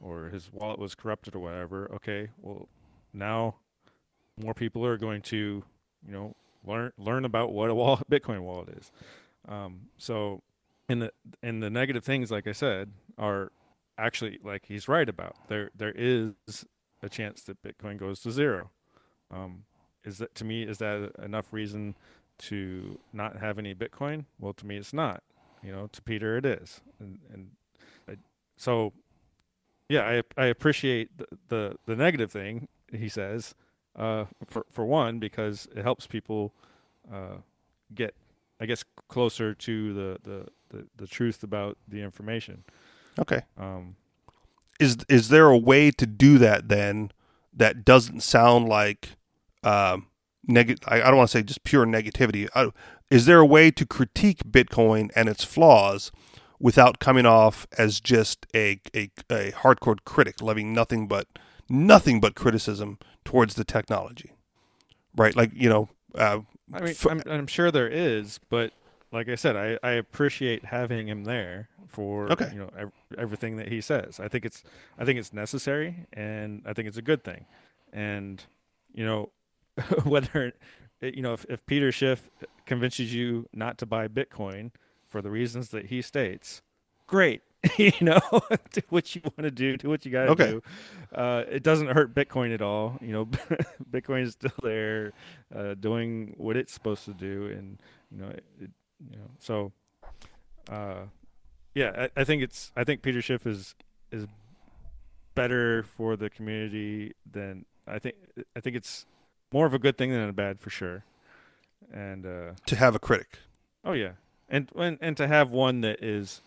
or 0.00 0.30
his 0.30 0.50
wallet 0.52 0.78
was 0.78 0.94
corrupted 0.94 1.34
or 1.34 1.40
whatever 1.40 1.90
okay 1.94 2.28
well 2.40 2.68
now 3.12 3.56
more 4.42 4.54
people 4.54 4.84
are 4.84 4.96
going 4.96 5.20
to 5.20 5.62
you 6.06 6.12
know 6.12 6.34
learn 6.64 6.92
learn 6.98 7.24
about 7.24 7.52
what 7.52 7.70
a 7.70 7.74
wallet 7.74 8.02
bitcoin 8.10 8.40
wallet 8.40 8.70
is. 8.70 8.90
Um, 9.48 9.88
so 9.96 10.42
and 10.90 11.02
the 11.02 11.12
and 11.42 11.62
the 11.62 11.70
negative 11.70 12.04
things 12.04 12.30
like 12.30 12.46
i 12.46 12.52
said 12.52 12.90
are 13.18 13.52
actually 14.00 14.38
like 14.42 14.66
he's 14.66 14.88
right 14.88 15.08
about. 15.08 15.36
There 15.48 15.70
there 15.76 15.92
is 15.94 16.34
a 17.02 17.08
chance 17.08 17.42
that 17.42 17.62
bitcoin 17.62 17.98
goes 17.98 18.20
to 18.22 18.32
zero. 18.32 18.70
Um, 19.30 19.64
is 20.04 20.18
that 20.18 20.34
to 20.36 20.44
me 20.44 20.62
is 20.62 20.78
that 20.78 21.12
enough 21.22 21.52
reason 21.52 21.94
to 22.38 22.98
not 23.12 23.36
have 23.36 23.58
any 23.58 23.74
bitcoin? 23.74 24.24
Well 24.38 24.54
to 24.54 24.66
me 24.66 24.76
it's 24.76 24.92
not. 24.92 25.22
You 25.62 25.72
know 25.72 25.88
to 25.92 26.02
peter 26.02 26.36
it 26.38 26.46
is. 26.46 26.80
And 26.98 27.18
and 27.32 27.50
I, 28.08 28.16
so 28.56 28.92
yeah 29.88 30.22
i 30.36 30.42
i 30.42 30.46
appreciate 30.46 31.16
the, 31.18 31.26
the 31.48 31.76
the 31.86 31.96
negative 31.96 32.32
thing 32.32 32.68
he 32.92 33.08
says 33.08 33.54
uh 33.96 34.24
for 34.46 34.64
for 34.70 34.84
one 34.84 35.18
because 35.18 35.68
it 35.76 35.82
helps 35.82 36.06
people 36.06 36.54
uh 37.12 37.38
get 37.94 38.14
i 38.60 38.66
guess 38.66 38.84
closer 39.08 39.52
to 39.52 39.92
the 39.92 40.18
the 40.22 40.46
the, 40.70 40.86
the 40.96 41.06
truth 41.06 41.42
about 41.42 41.76
the 41.86 42.02
information 42.02 42.64
Okay, 43.18 43.42
um 43.58 43.96
is 44.78 44.98
is 45.08 45.28
there 45.28 45.48
a 45.48 45.58
way 45.58 45.90
to 45.90 46.06
do 46.06 46.38
that 46.38 46.68
then 46.68 47.10
that 47.52 47.84
doesn't 47.84 48.22
sound 48.22 48.68
like 48.68 49.16
um, 49.62 50.06
neg- 50.46 50.78
I, 50.86 51.02
I 51.02 51.06
don't 51.06 51.16
want 51.16 51.30
to 51.30 51.38
say 51.38 51.42
just 51.42 51.64
pure 51.64 51.86
negativity. 51.86 52.48
I, 52.54 52.70
is 53.10 53.26
there 53.26 53.40
a 53.40 53.46
way 53.46 53.70
to 53.72 53.84
critique 53.84 54.44
Bitcoin 54.44 55.10
and 55.14 55.28
its 55.28 55.44
flaws 55.44 56.12
without 56.58 56.98
coming 57.00 57.26
off 57.26 57.66
as 57.76 58.00
just 58.00 58.46
a, 58.54 58.80
a, 58.94 59.10
a 59.30 59.52
hardcore 59.52 59.98
critic, 60.04 60.40
loving 60.40 60.72
nothing 60.72 61.08
but 61.08 61.26
nothing 61.68 62.20
but 62.20 62.34
criticism 62.34 62.98
towards 63.24 63.54
the 63.54 63.64
technology? 63.64 64.32
Right, 65.16 65.34
like 65.34 65.50
you 65.52 65.68
know, 65.68 65.88
uh, 66.14 66.40
I 66.72 66.80
mean, 66.80 66.90
F- 66.90 67.06
I'm, 67.06 67.22
I'm 67.26 67.46
sure 67.48 67.70
there 67.72 67.88
is, 67.88 68.38
but 68.48 68.72
like 69.12 69.28
I 69.28 69.34
said, 69.34 69.56
I, 69.56 69.78
I 69.86 69.92
appreciate 69.92 70.64
having 70.66 71.08
him 71.08 71.24
there 71.24 71.68
for 71.88 72.30
Okay. 72.32 72.50
you 72.52 72.58
know 72.60 72.70
ev- 72.78 72.92
everything 73.18 73.56
that 73.56 73.68
he 73.68 73.80
says. 73.80 74.20
I 74.20 74.28
think 74.28 74.44
it's 74.44 74.62
I 74.98 75.04
think 75.04 75.18
it's 75.18 75.32
necessary, 75.32 76.06
and 76.12 76.62
I 76.66 76.72
think 76.72 76.88
it's 76.88 76.96
a 76.98 77.02
good 77.02 77.24
thing. 77.24 77.46
And 77.92 78.42
you 78.94 79.04
know, 79.04 79.30
whether 80.04 80.52
you 81.00 81.22
know 81.22 81.32
if, 81.32 81.44
if 81.48 81.64
Peter 81.66 81.90
Schiff 81.92 82.30
convinces 82.66 83.12
you 83.14 83.48
not 83.52 83.78
to 83.78 83.86
buy 83.86 84.06
Bitcoin 84.08 84.70
for 85.08 85.20
the 85.20 85.30
reasons 85.30 85.70
that 85.70 85.86
he 85.86 86.02
states, 86.02 86.62
great. 87.06 87.42
you 87.76 87.92
know, 88.00 88.20
do 88.72 88.80
what 88.88 89.14
you 89.14 89.20
want 89.22 89.42
to 89.42 89.50
do, 89.50 89.76
do 89.76 89.90
what 89.90 90.06
you 90.06 90.10
got 90.10 90.24
to 90.24 90.30
Okay. 90.30 90.50
do. 90.52 90.62
Uh, 91.14 91.44
it 91.50 91.62
doesn't 91.62 91.88
hurt 91.88 92.14
Bitcoin 92.14 92.54
at 92.54 92.62
all. 92.62 92.96
You 93.02 93.12
know, 93.12 93.26
Bitcoin 93.90 94.22
is 94.22 94.32
still 94.32 94.50
there, 94.62 95.12
uh, 95.54 95.74
doing 95.74 96.32
what 96.38 96.56
it's 96.56 96.72
supposed 96.72 97.04
to 97.04 97.12
do, 97.12 97.48
and 97.54 97.78
you 98.10 98.16
know, 98.22 98.28
it, 98.28 98.44
it, 98.62 98.70
you 99.08 99.16
know, 99.16 99.30
so 99.38 99.72
uh, 100.70 101.04
yeah, 101.74 102.08
I, 102.16 102.20
I 102.20 102.24
think 102.24 102.42
it's 102.42 102.72
I 102.76 102.84
think 102.84 103.02
Peter 103.02 103.22
Schiff 103.22 103.46
is 103.46 103.74
is 104.10 104.26
better 105.34 105.82
for 105.82 106.16
the 106.16 106.28
community 106.30 107.14
than 107.30 107.64
I 107.86 107.98
think. 107.98 108.16
I 108.56 108.60
think 108.60 108.76
it's 108.76 109.06
more 109.52 109.66
of 109.66 109.74
a 109.74 109.78
good 109.78 109.96
thing 109.96 110.10
than 110.10 110.28
a 110.28 110.32
bad 110.32 110.60
for 110.60 110.70
sure. 110.70 111.04
And 111.92 112.26
uh, 112.26 112.52
to 112.66 112.76
have 112.76 112.94
a 112.94 112.98
critic. 112.98 113.38
oh 113.84 113.92
yeah, 113.92 114.12
and, 114.48 114.70
and 114.76 114.98
and 115.00 115.16
to 115.16 115.26
have 115.26 115.50
one 115.50 115.80
that 115.80 116.02
is 116.02 116.40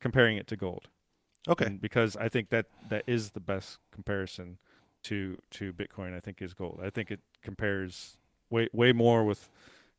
comparing 0.00 0.36
it 0.36 0.46
to 0.48 0.56
gold. 0.56 0.88
Okay, 1.48 1.66
And 1.66 1.80
because 1.80 2.16
I 2.16 2.28
think 2.28 2.48
that 2.50 2.66
that 2.88 3.04
is 3.06 3.30
the 3.30 3.40
best 3.40 3.78
comparison 3.92 4.58
to 5.04 5.38
to 5.50 5.72
Bitcoin. 5.72 6.14
I 6.16 6.20
think 6.20 6.40
is 6.40 6.54
gold. 6.54 6.80
I 6.82 6.90
think 6.90 7.10
it 7.10 7.20
compares 7.42 8.16
way 8.50 8.68
way 8.72 8.92
more 8.92 9.24
with 9.24 9.48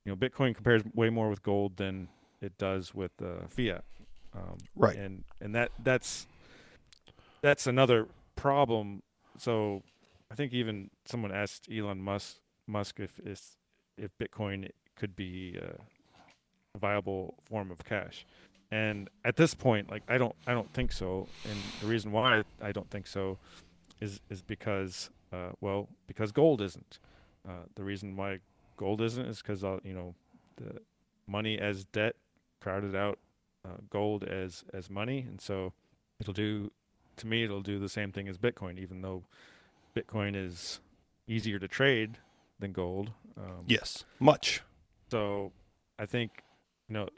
you 0.05 0.11
know 0.11 0.15
Bitcoin 0.15 0.55
compares 0.55 0.83
way 0.93 1.09
more 1.09 1.29
with 1.29 1.43
gold 1.43 1.77
than 1.77 2.07
it 2.41 2.57
does 2.57 2.93
with 2.93 3.11
uh, 3.21 3.47
fiat. 3.49 3.83
Um, 4.33 4.57
Right. 4.75 4.95
And 4.95 5.23
and 5.41 5.55
that 5.55 5.71
that's 5.83 6.27
that's 7.41 7.67
another 7.67 8.07
problem. 8.35 9.01
So 9.37 9.83
I 10.31 10.35
think 10.35 10.53
even 10.53 10.89
someone 11.05 11.31
asked 11.31 11.67
Elon 11.71 12.01
Musk 12.01 12.37
Musk 12.67 12.99
if 12.99 13.19
if, 13.25 13.41
if 13.97 14.17
Bitcoin 14.17 14.69
could 14.95 15.15
be 15.15 15.57
uh, 15.61 15.77
a 16.73 16.77
viable 16.77 17.35
form 17.49 17.71
of 17.71 17.83
cash, 17.83 18.25
And 18.71 19.09
at 19.23 19.35
this 19.35 19.53
point, 19.53 19.89
like 19.89 20.03
I 20.07 20.17
don't 20.17 20.35
I 20.47 20.53
don't 20.53 20.71
think 20.73 20.91
so. 20.91 21.27
And 21.49 21.57
the 21.81 21.87
reason 21.87 22.11
why 22.11 22.43
I 22.61 22.71
don't 22.71 22.89
think 22.89 23.07
so 23.07 23.37
is 24.01 24.19
is 24.29 24.41
because 24.41 25.09
uh, 25.31 25.51
well 25.61 25.87
because 26.07 26.31
gold 26.31 26.61
isn't. 26.61 26.99
Uh, 27.47 27.65
the 27.75 27.83
reason 27.83 28.15
why 28.15 28.39
gold 28.77 29.01
isn't 29.01 29.25
is 29.25 29.41
because 29.41 29.61
you 29.83 29.93
know 29.93 30.15
the 30.57 30.79
money 31.27 31.57
as 31.59 31.85
debt 31.85 32.15
crowded 32.61 32.95
out 32.95 33.19
uh, 33.65 33.77
gold 33.89 34.23
as 34.23 34.63
as 34.73 34.89
money, 34.89 35.25
and 35.27 35.39
so 35.41 35.73
it'll 36.19 36.33
do 36.33 36.71
to 37.17 37.27
me 37.27 37.43
it'll 37.43 37.61
do 37.61 37.79
the 37.79 37.89
same 37.89 38.11
thing 38.11 38.27
as 38.27 38.37
Bitcoin, 38.37 38.77
even 38.79 39.01
though 39.01 39.23
Bitcoin 39.95 40.35
is 40.35 40.79
easier 41.27 41.57
to 41.59 41.67
trade 41.67 42.17
than 42.59 42.71
gold. 42.71 43.11
Um, 43.37 43.63
Yes, 43.67 44.03
much. 44.19 44.61
so 45.09 45.51
I 45.99 46.05
think 46.05 46.43
you 46.87 46.93
know 46.93 47.09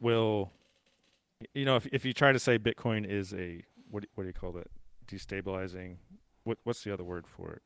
will 0.00 0.50
you 1.54 1.64
know 1.64 1.76
if 1.76 1.86
if 1.92 2.04
you 2.04 2.12
try 2.12 2.32
to 2.32 2.38
say 2.38 2.58
Bitcoin 2.58 3.06
is 3.08 3.32
a 3.32 3.62
what 3.90 4.02
do, 4.02 4.08
what 4.14 4.24
do 4.24 4.28
you 4.28 4.32
call 4.32 4.52
that 4.52 4.68
destabilizing 5.06 5.96
what 6.44 6.58
what's 6.64 6.82
the 6.84 6.92
other 6.92 7.04
word 7.04 7.26
for 7.26 7.52
it? 7.52 7.62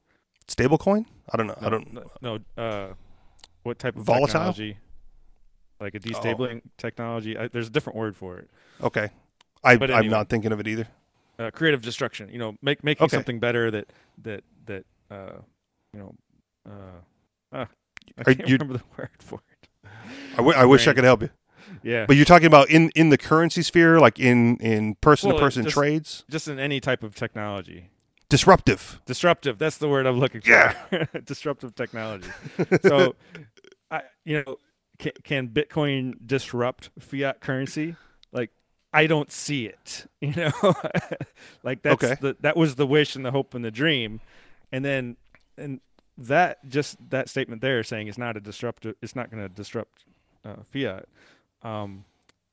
Stablecoin? 0.48 1.06
I 1.32 1.37
don't 1.37 1.46
know. 1.48 1.59
I 1.61 1.68
don't. 1.68 1.92
no, 1.92 2.11
no 2.22 2.38
uh 2.62 2.94
what 3.66 3.79
type 3.79 3.96
of 3.96 4.02
Volatile? 4.05 4.26
technology? 4.29 4.79
Like 5.81 5.94
a 5.94 6.00
destabilizing 6.00 6.62
technology. 6.79 7.37
I, 7.37 7.48
there's 7.48 7.66
a 7.66 7.70
different 7.70 7.98
word 7.98 8.16
for 8.16 8.38
it. 8.38 8.48
Okay, 8.83 9.11
I, 9.62 9.72
I'm 9.72 9.83
anyway. 9.83 10.09
not 10.09 10.29
thinking 10.31 10.52
of 10.52 10.61
it 10.61 10.66
either. 10.66 10.88
Uh, 11.38 11.50
creative 11.50 11.83
destruction. 11.83 12.31
You 12.31 12.38
know, 12.38 12.57
make 12.62 12.83
making 12.83 13.05
Okay. 13.05 13.16
something 13.16 13.38
better 13.40 13.70
that 13.70 13.92
that 14.22 14.42
that 14.64 14.85
uh 15.11 15.40
you 15.92 16.00
know 16.00 16.14
uh, 16.66 17.00
ah, 17.52 17.68
I 18.16 18.24
can't 18.35 18.48
you- 18.48 18.55
remember 18.57 18.79
the 18.79 18.85
word 18.98 19.11
for 19.18 19.40
it. 19.52 19.68
I, 20.33 20.37
w- 20.37 20.57
I 20.57 20.64
wish 20.64 20.87
I 20.88 20.94
could 20.94 21.05
help 21.05 21.22
you. 21.22 21.31
Yeah. 21.83 22.07
But 22.07 22.16
you're 22.16 22.24
talking 22.24 22.46
about 22.46 22.70
in 22.70 22.90
in 22.94 23.11
the 23.11 23.18
currency 23.18 23.61
sphere, 23.62 23.98
like 24.00 24.18
in 24.18 24.57
in 24.59 24.94
person 25.02 25.29
to 25.29 25.35
Well, 25.35 25.44
person 25.44 25.66
trades, 25.66 26.24
just 26.31 26.48
in 26.48 26.59
any 26.59 26.81
type 26.81 27.02
of 27.02 27.14
technology. 27.14 27.90
disruptive. 28.31 29.00
disruptive 29.07 29.57
that's 29.59 29.79
the 29.79 29.88
word 29.88 30.05
i'm 30.07 30.18
looking 30.18 30.40
for 30.40 30.50
Yeah. 30.50 30.74
disruptive 31.24 31.74
technology 31.76 32.29
so 32.83 33.14
i 33.90 34.03
you 34.25 34.42
know 34.42 34.57
can, 34.99 35.12
can 35.25 35.49
bitcoin 35.49 36.14
disrupt 36.27 36.90
fiat 36.99 37.40
currency? 37.40 37.96
Like 38.33 38.51
i 38.92 39.07
don't 39.07 39.31
see 39.31 39.66
it 39.66 40.07
you 40.20 40.33
know? 40.35 40.53
Like 41.62 41.83
that's 41.83 42.03
Okay. 42.05 42.16
the 42.20 42.37
that 42.40 42.57
was 42.57 42.77
the 42.77 42.87
wish 42.87 43.16
and 43.16 43.25
the 43.25 43.33
hope 43.33 43.55
and 43.55 43.64
the 43.64 43.70
dream. 43.70 44.20
And 44.72 44.85
then 44.85 45.16
and 45.59 45.81
that 46.18 46.66
just 46.68 46.96
that 47.11 47.29
statement 47.29 47.61
there 47.62 47.83
saying 47.83 48.09
it's 48.09 48.18
not 48.18 48.37
a 48.37 48.40
disruptive 48.40 48.94
it's 49.03 49.14
not 49.16 49.31
going 49.31 49.42
to 49.42 49.49
disrupt 49.49 50.05
uh, 50.44 50.57
fiat 50.64 51.07
um 51.62 52.05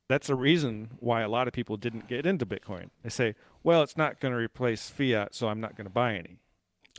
that's 0.10 0.30
a 0.30 0.36
reason 0.36 0.90
why 1.00 1.22
a 1.22 1.30
lot 1.30 1.48
of 1.48 1.54
people 1.54 1.78
didn't 1.78 2.08
get 2.08 2.26
into 2.26 2.46
bitcoin. 2.46 2.90
They 3.04 3.10
say 3.10 3.36
well 3.64 3.82
it's 3.84 3.96
not 3.98 4.20
going 4.20 4.34
to 4.34 4.38
replace 4.38 4.90
fiat 4.90 5.34
so 5.36 5.48
i'm 5.48 5.62
not 5.62 5.76
going 5.78 5.86
to 5.86 5.92
buy 5.94 6.16
any 6.16 6.40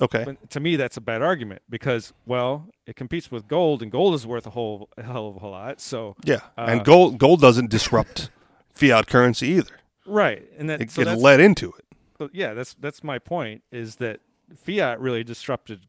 Okay, 0.00 0.24
but 0.24 0.50
to 0.50 0.60
me, 0.60 0.76
that's 0.76 0.96
a 0.96 1.00
bad 1.00 1.22
argument 1.22 1.62
because, 1.70 2.12
well, 2.26 2.68
it 2.86 2.96
competes 2.96 3.30
with 3.30 3.46
gold, 3.46 3.82
and 3.82 3.92
gold 3.92 4.14
is 4.14 4.26
worth 4.26 4.46
a 4.46 4.50
whole 4.50 4.88
a 4.96 5.02
hell 5.04 5.28
of 5.28 5.42
a 5.42 5.46
lot. 5.46 5.80
So, 5.80 6.16
yeah, 6.24 6.40
uh, 6.58 6.66
and 6.68 6.84
gold 6.84 7.18
gold 7.18 7.40
doesn't 7.40 7.70
disrupt 7.70 8.30
fiat 8.74 9.06
currency 9.06 9.46
either. 9.48 9.78
right, 10.06 10.42
and 10.58 10.68
that 10.68 10.80
It, 10.80 10.90
so 10.90 11.02
it 11.02 11.18
led 11.18 11.38
into 11.40 11.72
it. 11.78 11.84
so, 12.18 12.28
yeah, 12.32 12.54
that's 12.54 12.74
that's 12.74 13.04
my 13.04 13.18
point 13.20 13.62
is 13.70 13.96
that 13.96 14.20
fiat 14.56 14.98
really 15.00 15.22
disrupted 15.22 15.86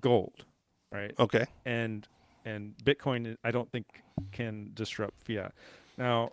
gold, 0.00 0.44
right? 0.92 1.12
Okay, 1.18 1.46
And 1.66 2.06
and 2.44 2.74
Bitcoin, 2.84 3.36
I 3.42 3.50
don't 3.50 3.70
think 3.72 3.86
can 4.30 4.70
disrupt 4.72 5.20
fiat. 5.20 5.52
Now, 5.96 6.30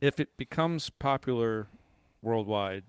if 0.00 0.18
it 0.18 0.36
becomes 0.36 0.90
popular 0.90 1.68
worldwide, 2.20 2.82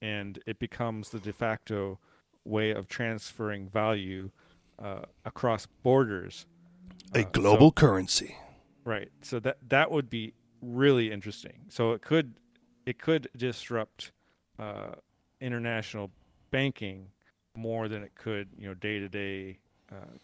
and 0.00 0.38
it 0.46 0.58
becomes 0.60 1.10
the 1.10 1.18
de 1.18 1.32
facto 1.32 1.98
way 2.44 2.70
of 2.70 2.88
transferring 2.88 3.68
value 3.68 4.30
uh, 4.78 5.02
across 5.24 5.66
borders, 5.82 6.46
a 7.14 7.18
Uh, 7.18 7.22
so- 7.22 7.30
global 7.30 7.72
currency. 7.72 8.36
Right. 8.84 9.10
So 9.22 9.40
that 9.40 9.56
that 9.68 9.90
would 9.90 10.10
be 10.10 10.34
really 10.60 11.10
interesting. 11.10 11.64
So 11.68 11.92
it 11.92 12.02
could 12.02 12.34
it 12.84 12.98
could 12.98 13.28
disrupt 13.36 14.12
uh, 14.58 14.96
international 15.40 16.10
banking 16.50 17.08
more 17.56 17.88
than 17.88 18.02
it 18.02 18.14
could 18.14 18.48
you 18.58 18.66
know 18.68 18.74
day 18.74 18.98
to 18.98 19.08
day 19.08 19.58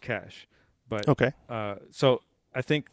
cash. 0.01 0.47
But 0.87 1.07
Okay, 1.07 1.31
uh, 1.49 1.75
so 1.89 2.21
I 2.53 2.61
think 2.61 2.89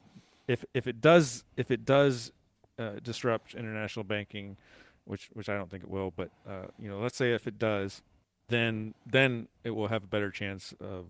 if 0.47 0.65
if 0.73 0.87
it 0.87 1.01
does 1.03 1.45
if 1.57 1.71
it 1.71 1.85
does 1.85 2.33
uh, 2.79 3.01
disrupt 3.03 3.55
international 3.55 4.05
banking, 4.05 4.57
which 5.05 5.29
which 5.35 5.49
I 5.51 5.55
don't 5.55 5.69
think 5.71 5.83
it 5.83 5.91
will, 5.91 6.13
but 6.13 6.31
uh, 6.49 6.69
you 6.79 6.89
know 6.89 7.01
let's 7.01 7.17
say 7.19 7.35
if 7.35 7.47
it 7.47 7.59
does, 7.59 8.03
then 8.49 8.95
then 9.07 9.49
it 9.65 9.71
will 9.71 9.89
have 9.89 10.05
a 10.05 10.07
better 10.07 10.31
chance 10.31 10.75
of 10.81 11.07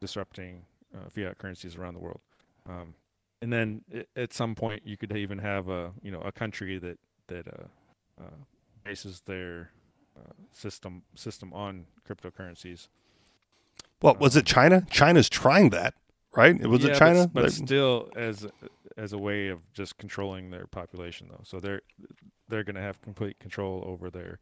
disrupting 0.00 0.62
uh, 0.94 1.08
fiat 1.08 1.38
currencies 1.38 1.76
around 1.76 1.94
the 1.94 2.00
world. 2.00 2.20
Um, 2.68 2.94
and 3.42 3.52
then 3.52 3.82
i 3.94 4.04
at 4.16 4.32
some 4.32 4.54
point 4.54 4.82
you 4.84 4.96
could 4.96 5.14
even 5.16 5.38
have 5.38 5.68
a 5.68 5.92
you 6.02 6.10
know 6.10 6.20
a 6.20 6.32
country 6.32 6.78
that 6.78 6.98
that 7.28 7.46
uh, 7.48 7.66
uh, 8.22 8.30
bases 8.84 9.20
their 9.26 9.70
uh, 10.18 10.32
system 10.52 11.02
system 11.14 11.52
on 11.52 11.86
cryptocurrencies. 12.08 12.88
well, 14.00 14.16
was 14.18 14.36
it 14.36 14.46
China? 14.46 14.86
China's 14.90 15.28
trying 15.28 15.70
that, 15.70 15.94
right? 16.34 16.58
Was 16.66 16.82
Yeah, 16.82 16.90
it 16.90 16.92
but 16.92 16.98
China? 16.98 17.30
But, 17.32 17.42
That- 17.42 17.52
still, 17.52 18.08
as 18.16 18.46
as 18.96 19.12
a 19.12 19.18
way 19.18 19.48
of 19.48 19.60
just 19.74 19.98
controlling 19.98 20.50
their 20.50 20.66
population, 20.66 21.28
though, 21.30 21.42
so 21.44 21.60
they're 21.60 21.82
they're 22.48 22.64
going 22.64 22.76
to 22.76 22.82
have 22.82 23.02
complete 23.02 23.38
control 23.38 23.82
over 23.86 24.08
their 24.10 24.38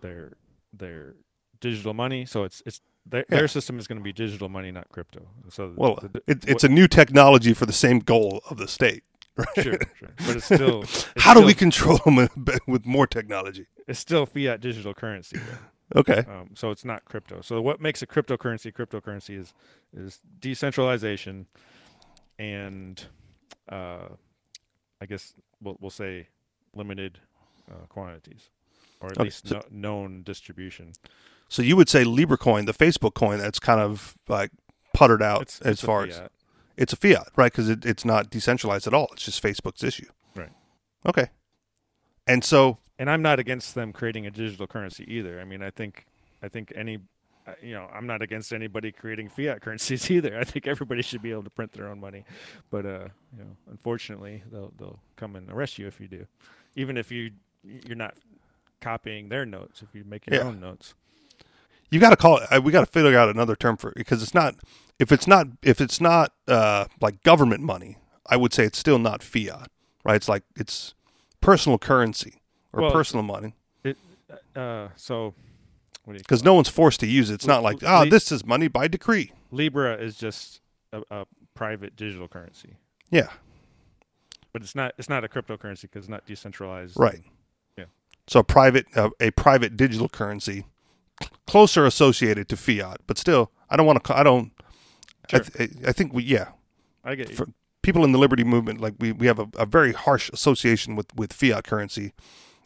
their 0.00 0.32
their 0.72 1.14
digital 1.62 1.94
money. 1.94 2.26
So 2.26 2.44
it's 2.44 2.62
it's 2.66 2.80
their, 3.06 3.24
Yeah. 3.30 3.38
their 3.38 3.48
system 3.48 3.78
is 3.78 3.86
going 3.88 3.98
to 3.98 4.04
be 4.04 4.12
digital 4.12 4.48
money, 4.50 4.70
not 4.70 4.88
crypto. 4.90 5.20
So 5.48 5.72
well, 5.76 5.94
the- 6.02 6.22
it, 6.26 6.44
it's 6.46 6.64
a 6.64 6.68
new 6.68 6.86
technology 6.86 7.54
for 7.54 7.64
the 7.64 7.72
same 7.72 8.00
goal 8.00 8.42
of 8.50 8.58
the 8.58 8.68
state. 8.68 9.02
sure, 9.54 9.78
sure, 9.98 10.10
but 10.26 10.36
it's 10.36 10.44
still 10.44 10.82
it's 10.82 11.06
How 11.16 11.32
do 11.32 11.42
we 11.42 11.54
control 11.54 11.96
them 12.04 12.28
with 12.66 12.84
more 12.84 13.06
technology? 13.06 13.66
It's 13.88 13.98
still 13.98 14.26
fiat 14.26 14.60
digital 14.60 14.92
currency. 14.92 15.38
though. 15.38 16.00
Okay, 16.00 16.24
Um, 16.28 16.50
so 16.54 16.70
it's 16.70 16.84
not 16.84 17.04
crypto. 17.06 17.40
So 17.42 17.60
what 17.62 17.80
makes 17.80 18.02
a 18.02 18.06
cryptocurrency 18.06 18.72
cryptocurrency 18.72 19.38
is 19.38 19.54
is 19.96 20.20
decentralization 20.38 21.46
and 22.38 23.02
uh, 23.68 24.08
I 25.00 25.06
guess 25.06 25.34
we'll 25.62 25.76
we'll 25.80 25.90
say 25.90 26.28
limited 26.74 27.18
uh, 27.70 27.86
quantities 27.88 28.50
or 29.00 29.08
at 29.08 29.12
Okay, 29.18 29.24
least 29.24 29.50
no, 29.50 29.62
known 29.70 30.22
distribution. 30.22 30.92
So 31.52 31.60
you 31.60 31.76
would 31.76 31.90
say 31.90 32.02
Libra 32.02 32.38
coin, 32.38 32.64
the 32.64 32.72
Facebook 32.72 33.12
coin, 33.12 33.38
that's 33.38 33.58
kind 33.58 33.78
of 33.78 34.16
like 34.26 34.50
puttered 34.94 35.22
out 35.22 35.42
It's, 35.42 35.60
as 35.60 35.72
it's 35.72 35.82
far 35.82 36.04
as 36.04 36.22
it's 36.78 36.94
a 36.94 36.96
fiat, 36.96 37.28
right? 37.36 37.52
Because 37.52 37.68
it, 37.68 37.84
it's 37.84 38.06
not 38.06 38.30
decentralized 38.30 38.86
at 38.86 38.94
all. 38.94 39.08
It's 39.12 39.24
just 39.26 39.42
Facebook's 39.42 39.84
issue. 39.84 40.06
Right. 40.34 40.48
Okay. 41.06 41.26
And 42.26 42.42
so, 42.42 42.78
and 42.98 43.10
I'm 43.10 43.20
not 43.20 43.38
against 43.38 43.74
them 43.74 43.92
creating 43.92 44.26
a 44.26 44.30
digital 44.30 44.66
currency 44.66 45.04
either. 45.06 45.40
I 45.40 45.44
mean, 45.44 45.62
I 45.62 45.68
think 45.68 46.06
I 46.42 46.48
think 46.48 46.72
any 46.74 47.00
uh, 47.46 47.52
you 47.60 47.74
know, 47.74 47.86
I'm 47.92 48.06
not 48.06 48.22
against 48.22 48.50
anybody 48.54 48.90
creating 48.90 49.28
fiat 49.28 49.60
currencies 49.64 50.10
either. 50.10 50.38
I 50.38 50.44
think 50.44 50.66
everybody 50.66 51.02
should 51.02 51.20
be 51.20 51.32
able 51.32 51.42
to 51.42 51.50
print 51.50 51.72
their 51.72 51.86
own 51.86 52.00
money, 52.00 52.24
but 52.70 52.86
uh, 52.86 53.08
you 53.36 53.44
know, 53.44 53.56
unfortunately, 53.70 54.42
they'll 54.50 54.72
they'll 54.78 55.00
come 55.16 55.36
and 55.36 55.50
arrest 55.50 55.78
you 55.78 55.86
if 55.86 56.00
you 56.00 56.08
do, 56.08 56.26
even 56.76 56.96
if 56.96 57.12
you 57.12 57.32
you're 57.62 57.94
not 57.94 58.14
copying 58.80 59.28
their 59.28 59.44
notes. 59.44 59.82
If 59.82 59.94
you 59.94 60.04
make 60.04 60.26
your 60.26 60.40
Yeah. 60.40 60.46
own 60.46 60.58
notes, 60.58 60.94
you 61.92 62.00
got 62.00 62.10
to 62.10 62.16
call 62.16 62.38
it. 62.38 62.48
uh, 62.50 62.60
We 62.60 62.72
got 62.72 62.80
to 62.84 62.90
figure 62.90 63.16
out 63.16 63.28
another 63.28 63.54
term 63.54 63.76
for 63.76 63.90
it 63.90 63.94
because 63.96 64.22
it's 64.22 64.34
not. 64.34 64.56
If 64.98 65.12
it's 65.12 65.26
not, 65.26 65.46
if 65.62 65.80
it's 65.80 66.00
not 66.00 66.32
uh, 66.48 66.86
like 67.00 67.22
government 67.22 67.62
money, 67.62 67.98
I 68.26 68.36
would 68.36 68.52
say 68.52 68.64
it's 68.64 68.78
still 68.78 68.98
not 68.98 69.22
fiat, 69.22 69.70
right? 70.04 70.16
It's 70.16 70.28
like 70.28 70.42
it's 70.56 70.94
personal 71.40 71.78
currency 71.78 72.40
or 72.72 72.82
Well, 72.82 72.90
personal 72.92 73.22
money 73.24 73.54
uh, 74.56 74.88
so 74.96 75.34
what 76.04 76.12
do 76.12 76.14
you 76.14 76.18
because 76.20 76.42
no 76.44 76.54
one's 76.54 76.68
forced 76.68 77.00
to 77.00 77.06
use 77.06 77.30
it. 77.30 77.34
It's 77.34 77.46
not 77.46 77.62
like 77.62 77.82
ah, 77.84 78.00
le- 78.00 78.10
this 78.10 78.32
is 78.32 78.44
money 78.46 78.68
by 78.68 78.88
decree. 78.88 79.32
Libra 79.50 79.94
is 79.96 80.16
just 80.16 80.60
a, 80.92 81.02
a 81.10 81.26
private 81.54 81.96
digital 81.96 82.28
currency, 82.28 82.76
Yeah, 83.10 83.28
but 84.52 84.62
it's 84.62 84.74
not 84.74 84.94
it's 84.98 85.08
not 85.08 85.24
a 85.24 85.28
cryptocurrency 85.28 85.82
because 85.82 86.04
it's 86.04 86.08
not 86.08 86.24
decentralized. 86.26 86.98
right. 86.98 87.20
Yeah. 87.76 87.84
So 88.26 88.40
a 88.40 88.44
private, 88.44 88.86
uh, 88.96 89.10
a 89.20 89.30
private 89.32 89.76
digital 89.76 90.08
currency, 90.08 90.64
closer 91.46 91.84
associated 91.86 92.48
to 92.48 92.56
fiat, 92.56 93.00
but 93.06 93.18
still, 93.18 93.50
I 93.70 93.76
don't 93.76 93.86
want 93.86 94.02
to. 94.04 94.16
I 94.16 94.22
don't. 94.22 94.52
I, 95.32 95.38
th- 95.38 95.70
I 95.86 95.92
think 95.92 96.12
we 96.12 96.22
yeah. 96.24 96.48
I 97.04 97.14
get 97.14 97.30
you. 97.30 97.36
For- 97.36 97.48
people 97.82 98.04
in 98.04 98.12
the 98.12 98.18
liberty 98.18 98.44
movement 98.44 98.80
like 98.80 98.94
we, 99.00 99.10
we 99.10 99.26
have 99.26 99.40
a, 99.40 99.48
a 99.56 99.66
very 99.66 99.92
harsh 99.92 100.30
association 100.32 100.94
with, 100.94 101.12
with 101.16 101.32
fiat 101.32 101.64
currency 101.64 102.12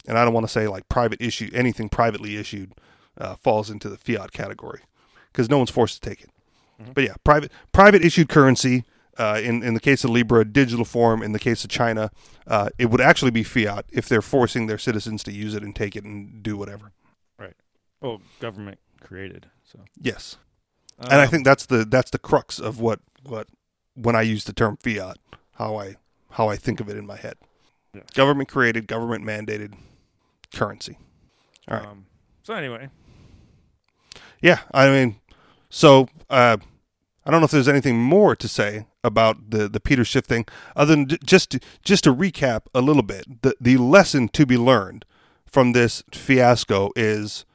and 0.07 0.15
i 0.15 0.23
don't 0.23 0.31
want 0.31 0.45
to 0.45 0.51
say 0.51 0.67
like 0.67 0.87
private 0.89 1.19
issue 1.19 1.49
anything 1.55 1.89
privately 1.89 2.37
issued 2.37 2.71
uh, 3.19 3.35
falls 3.35 3.71
into 3.71 3.89
the 3.89 3.97
fiat 3.97 4.31
category 4.31 4.81
because 5.31 5.49
no 5.49 5.57
one's 5.57 5.71
forced 5.71 6.01
to 6.03 6.07
take 6.07 6.21
it 6.21 6.29
Mhm. 6.79 6.93
but 6.93 7.03
yeah 7.03 7.15
private 7.23 7.51
private 7.71 8.03
issued 8.05 8.29
currency 8.29 8.83
Uh, 9.17 9.41
in 9.43 9.63
in 9.63 9.73
the 9.73 9.79
case 9.79 10.03
of 10.03 10.11
Libra, 10.11 10.45
digital 10.45 10.85
form. 10.85 11.23
In 11.23 11.31
the 11.31 11.39
case 11.39 11.63
of 11.63 11.71
China, 11.71 12.11
uh, 12.45 12.69
it 12.77 12.91
would 12.91 13.01
actually 13.01 13.31
be 13.31 13.41
fiat 13.43 13.85
if 13.91 14.07
they're 14.07 14.21
forcing 14.21 14.67
their 14.67 14.77
citizens 14.77 15.23
to 15.23 15.31
use 15.31 15.55
it 15.57 15.63
and 15.63 15.75
take 15.75 15.95
it 15.95 16.03
and 16.05 16.43
do 16.43 16.55
whatever. 16.55 16.91
Well, 18.01 18.21
government 18.39 18.79
created. 19.01 19.47
So, 19.63 19.79
Yes, 19.99 20.37
and 20.99 21.13
I 21.21 21.23
Um, 21.25 21.29
think 21.29 21.45
that's 21.45 21.65
the 21.65 21.85
that's 21.85 22.11
the 22.11 22.19
crux 22.19 22.59
of 22.59 22.79
what 22.79 22.99
what 23.23 23.47
when 23.95 24.15
I 24.15 24.21
use 24.21 24.43
the 24.45 24.53
term 24.53 24.77
fiat, 24.77 25.17
how 25.55 25.75
I 25.77 25.95
how 26.31 26.47
I 26.49 26.55
think 26.55 26.79
of 26.79 26.89
it 26.89 26.97
in 26.97 27.05
my 27.05 27.17
head. 27.17 27.35
Yeah. 27.93 28.01
Government 28.13 28.49
created, 28.49 28.87
government 28.87 29.23
mandated 29.25 29.73
currency. 30.53 30.97
all 31.67 31.77
right. 31.77 31.87
Um, 31.87 32.05
so 32.43 32.53
anyway, 32.53 32.89
Yeah, 34.41 34.59
I 34.71 34.89
mean, 34.89 35.19
so 35.69 36.07
uh, 36.29 36.57
I 37.25 37.31
don't 37.31 37.41
know 37.41 37.45
if 37.45 37.51
there's 37.51 37.67
anything 37.67 37.97
more 37.97 38.35
to 38.35 38.47
say 38.47 38.85
about 39.03 39.49
the 39.49 39.67
the 39.67 39.79
Peter 39.79 40.05
Schiff 40.05 40.25
thing, 40.25 40.45
other 40.75 40.95
than 40.95 41.07
just 41.25 41.49
to, 41.51 41.59
just 41.83 42.03
to 42.05 42.13
recap 42.13 42.61
a 42.73 42.81
little 42.81 43.03
bit. 43.03 43.41
The 43.41 43.55
the 43.59 43.77
lesson 43.77 44.29
to 44.29 44.45
be 44.45 44.57
learned 44.57 45.03
from 45.45 45.73
this 45.73 46.03
fiasco 46.11 46.91
is 46.95 47.45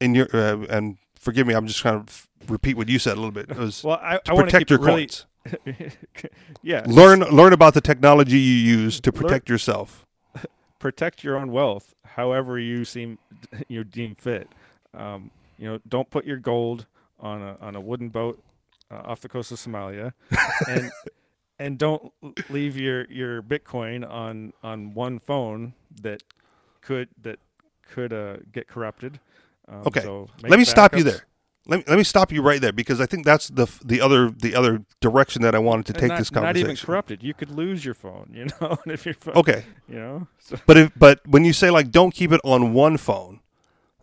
in 0.00 0.14
your 0.14 0.28
uh, 0.34 0.64
and 0.68 0.96
forgive 1.14 1.46
me, 1.46 1.54
I'm 1.54 1.66
just 1.66 1.80
trying 1.80 2.04
to 2.04 2.10
f- 2.10 2.28
repeat 2.48 2.76
what 2.76 2.88
you 2.88 2.98
said 2.98 3.16
a 3.16 3.20
little 3.20 3.30
bit. 3.30 3.50
Well, 3.84 4.00
I, 4.02 4.18
to 4.18 4.32
I 4.32 4.36
protect 4.36 4.58
keep 4.58 4.70
your 4.70 4.78
really, 4.80 5.06
coins. 5.06 5.26
yeah, 6.62 6.84
Learn 6.86 7.20
learn 7.20 7.52
about 7.52 7.74
the 7.74 7.80
technology 7.80 8.38
you 8.38 8.54
use 8.54 9.00
to 9.00 9.12
protect 9.12 9.48
yourself. 9.48 10.06
protect 10.78 11.22
your 11.22 11.36
own 11.36 11.52
wealth 11.52 11.94
however 12.04 12.58
you 12.58 12.84
seem 12.84 13.18
you 13.68 13.84
deem 13.84 14.14
fit. 14.14 14.48
Um, 14.94 15.30
you 15.58 15.66
know, 15.66 15.78
don't 15.88 16.10
put 16.10 16.24
your 16.24 16.36
gold 16.38 16.86
on 17.18 17.42
a 17.42 17.56
on 17.60 17.76
a 17.76 17.80
wooden 17.80 18.08
boat 18.08 18.42
uh, 18.90 19.02
off 19.04 19.20
the 19.20 19.28
coast 19.28 19.52
of 19.52 19.58
Somalia, 19.58 20.12
and 20.68 20.90
and 21.58 21.78
don't 21.78 22.12
leave 22.48 22.76
your 22.76 23.04
your 23.10 23.42
Bitcoin 23.42 24.08
on 24.08 24.52
on 24.62 24.94
one 24.94 25.18
phone 25.18 25.74
that 26.02 26.22
could 26.80 27.08
that 27.20 27.38
could 27.88 28.12
uh, 28.12 28.38
get 28.52 28.68
corrupted. 28.68 29.20
Um, 29.70 29.82
Okay. 29.86 30.00
so 30.02 30.28
Let 30.42 30.50
me 30.50 30.56
make 30.58 30.66
stop 30.66 30.96
you 30.96 31.04
there. 31.04 31.24
Let 31.66 31.78
me, 31.78 31.84
let 31.86 31.98
me 31.98 32.04
stop 32.04 32.32
you 32.32 32.42
right 32.42 32.60
there 32.60 32.72
because 32.72 33.00
I 33.00 33.06
think 33.06 33.24
that's 33.24 33.48
the 33.48 33.66
the 33.84 34.00
other 34.00 34.30
the 34.30 34.54
other 34.56 34.82
direction 35.00 35.42
that 35.42 35.54
I 35.54 35.58
wanted 35.58 35.86
to 35.86 35.92
And 35.92 36.00
take 36.00 36.08
not, 36.08 36.18
this 36.18 36.32
Not 36.32 36.40
conversation. 36.42 36.70
even 36.70 36.76
corrupted. 36.84 37.22
You 37.22 37.34
could 37.34 37.50
lose 37.50 37.84
your 37.84 37.94
phone. 37.94 38.30
You 38.34 38.46
know, 38.60 38.78
if 38.86 39.04
your 39.04 39.14
phone, 39.14 39.34
Okay, 39.36 39.64
you 39.88 39.96
know, 39.96 40.26
so 40.38 40.56
But 40.66 40.76
if 40.78 40.92
but 40.96 41.20
when 41.28 41.44
you 41.44 41.52
say 41.52 41.70
like 41.70 41.90
don't 41.90 42.12
keep 42.12 42.32
it 42.32 42.40
on 42.44 42.72
one 42.72 42.96
phone, 42.96 43.40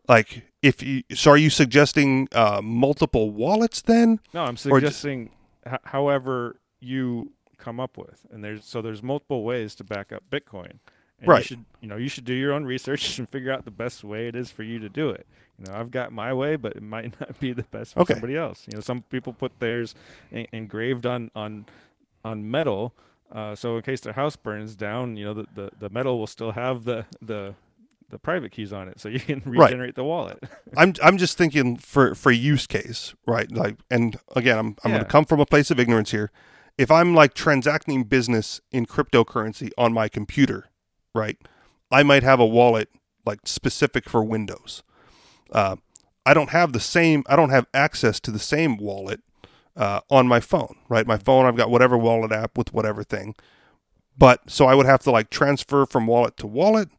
like 0.07 0.43
if 0.61 0.81
you 0.83 1.03
so 1.13 1.31
are 1.31 1.37
you 1.37 1.49
suggesting 1.49 2.29
uh, 2.31 2.61
multiple 2.63 3.31
wallets 3.31 3.81
then? 3.81 4.19
No, 4.33 4.43
I'm 4.43 4.49
Or 4.69 4.79
just- 4.79 4.99
suggesting 5.01 5.31
h- 5.65 5.79
however 5.85 6.59
you 6.79 7.33
come 7.57 7.79
up 7.79 7.97
with, 7.97 8.25
and 8.31 8.43
there's 8.43 8.63
so 8.65 8.81
there's 8.81 9.01
multiple 9.03 9.43
ways 9.43 9.73
to 9.75 9.83
back 9.83 10.13
up 10.13 10.23
Bitcoin. 10.31 10.73
And 11.19 11.27
Right. 11.29 11.39
You 11.39 11.43
should 11.45 11.65
you 11.81 11.87
know 11.87 11.95
you 11.97 12.09
should 12.09 12.25
do 12.25 12.33
your 12.33 12.53
own 12.53 12.65
research 12.65 13.17
and 13.19 13.27
figure 13.29 13.51
out 13.51 13.65
the 13.65 13.71
best 13.71 14.03
way 14.03 14.27
it 14.27 14.35
is 14.35 14.51
for 14.51 14.63
you 14.63 14.79
to 14.79 14.89
do 14.89 15.09
it. 15.09 15.25
You 15.59 15.65
know, 15.65 15.79
I've 15.79 15.89
got 15.89 16.11
my 16.11 16.33
way, 16.33 16.55
but 16.55 16.75
it 16.75 16.83
might 16.83 17.19
not 17.19 17.39
be 17.39 17.53
the 17.53 17.63
best 17.63 17.93
for 17.93 18.01
Okay. 18.01 18.13
somebody 18.13 18.35
else. 18.37 18.65
You 18.67 18.75
know, 18.75 18.81
some 18.81 19.01
people 19.03 19.33
put 19.33 19.59
theirs 19.59 19.95
en- 20.31 20.47
engraved 20.51 21.05
on 21.05 21.31
on 21.35 21.65
on 22.23 22.49
metal. 22.49 22.93
Uh, 23.31 23.55
so 23.55 23.75
in 23.75 23.81
case 23.81 23.99
their 24.01 24.13
house 24.13 24.35
burns 24.37 24.73
down, 24.75 25.17
you 25.17 25.25
know 25.25 25.33
the, 25.33 25.45
the, 25.53 25.69
the 25.79 25.89
metal 25.89 26.17
will 26.17 26.27
still 26.27 26.51
have 26.53 26.85
the, 26.85 27.05
the 27.21 27.55
the 28.09 28.17
private 28.17 28.53
keys 28.53 28.71
on 28.71 28.87
it, 28.87 29.01
so 29.01 29.09
you 29.15 29.19
can 29.19 29.41
Right. 29.45 29.65
regenerate 29.71 29.95
the 29.95 30.03
wallet. 30.05 30.41
I'm 30.77 30.93
I'm 31.03 31.17
just 31.17 31.37
thinking 31.37 31.75
for 31.77 32.15
for 32.15 32.31
use 32.31 32.67
case, 32.67 33.15
right? 33.25 33.51
Like 33.51 33.77
and 33.91 34.17
again, 34.35 34.57
I'm 34.57 34.75
I'm 34.83 34.91
going 34.91 35.03
to 35.03 35.09
come 35.09 35.25
from 35.25 35.39
a 35.41 35.45
place 35.45 35.71
of 35.71 35.79
ignorance 35.79 36.11
here. 36.11 36.31
If 36.77 36.89
I'm 36.91 37.13
like 37.15 37.33
transacting 37.33 38.03
business 38.05 38.61
in 38.71 38.85
cryptocurrency 38.85 39.71
on 39.77 39.91
my 39.91 40.07
computer, 40.07 40.69
right? 41.17 41.37
I 41.91 42.03
might 42.03 42.23
have 42.23 42.39
a 42.39 42.45
wallet 42.45 42.89
like 43.25 43.39
specific 43.45 44.07
for 44.09 44.23
Windows. 44.23 44.83
Uh, 45.51 45.75
I 46.25 46.33
don't 46.33 46.49
have 46.51 46.73
the 46.73 46.79
same. 46.79 47.23
I 47.27 47.35
don't 47.35 47.49
have 47.49 47.67
access 47.73 48.19
to 48.21 48.31
the 48.31 48.39
same 48.39 48.77
wallet 48.77 49.21
uh, 49.75 50.01
on 50.09 50.27
my 50.27 50.39
phone, 50.39 50.75
right? 50.89 51.07
My 51.07 51.17
phone, 51.17 51.45
I've 51.45 51.55
got 51.55 51.69
whatever 51.69 51.97
wallet 51.97 52.31
app 52.31 52.57
with 52.57 52.73
whatever 52.73 53.03
thing. 53.03 53.35
But 54.17 54.49
so 54.49 54.65
I 54.65 54.75
would 54.75 54.85
have 54.85 55.01
to 55.03 55.11
like 55.11 55.29
transfer 55.29 55.85
from 55.85 56.07
wallet 56.07 56.37
to 56.37 56.47
wallet, 56.47 56.89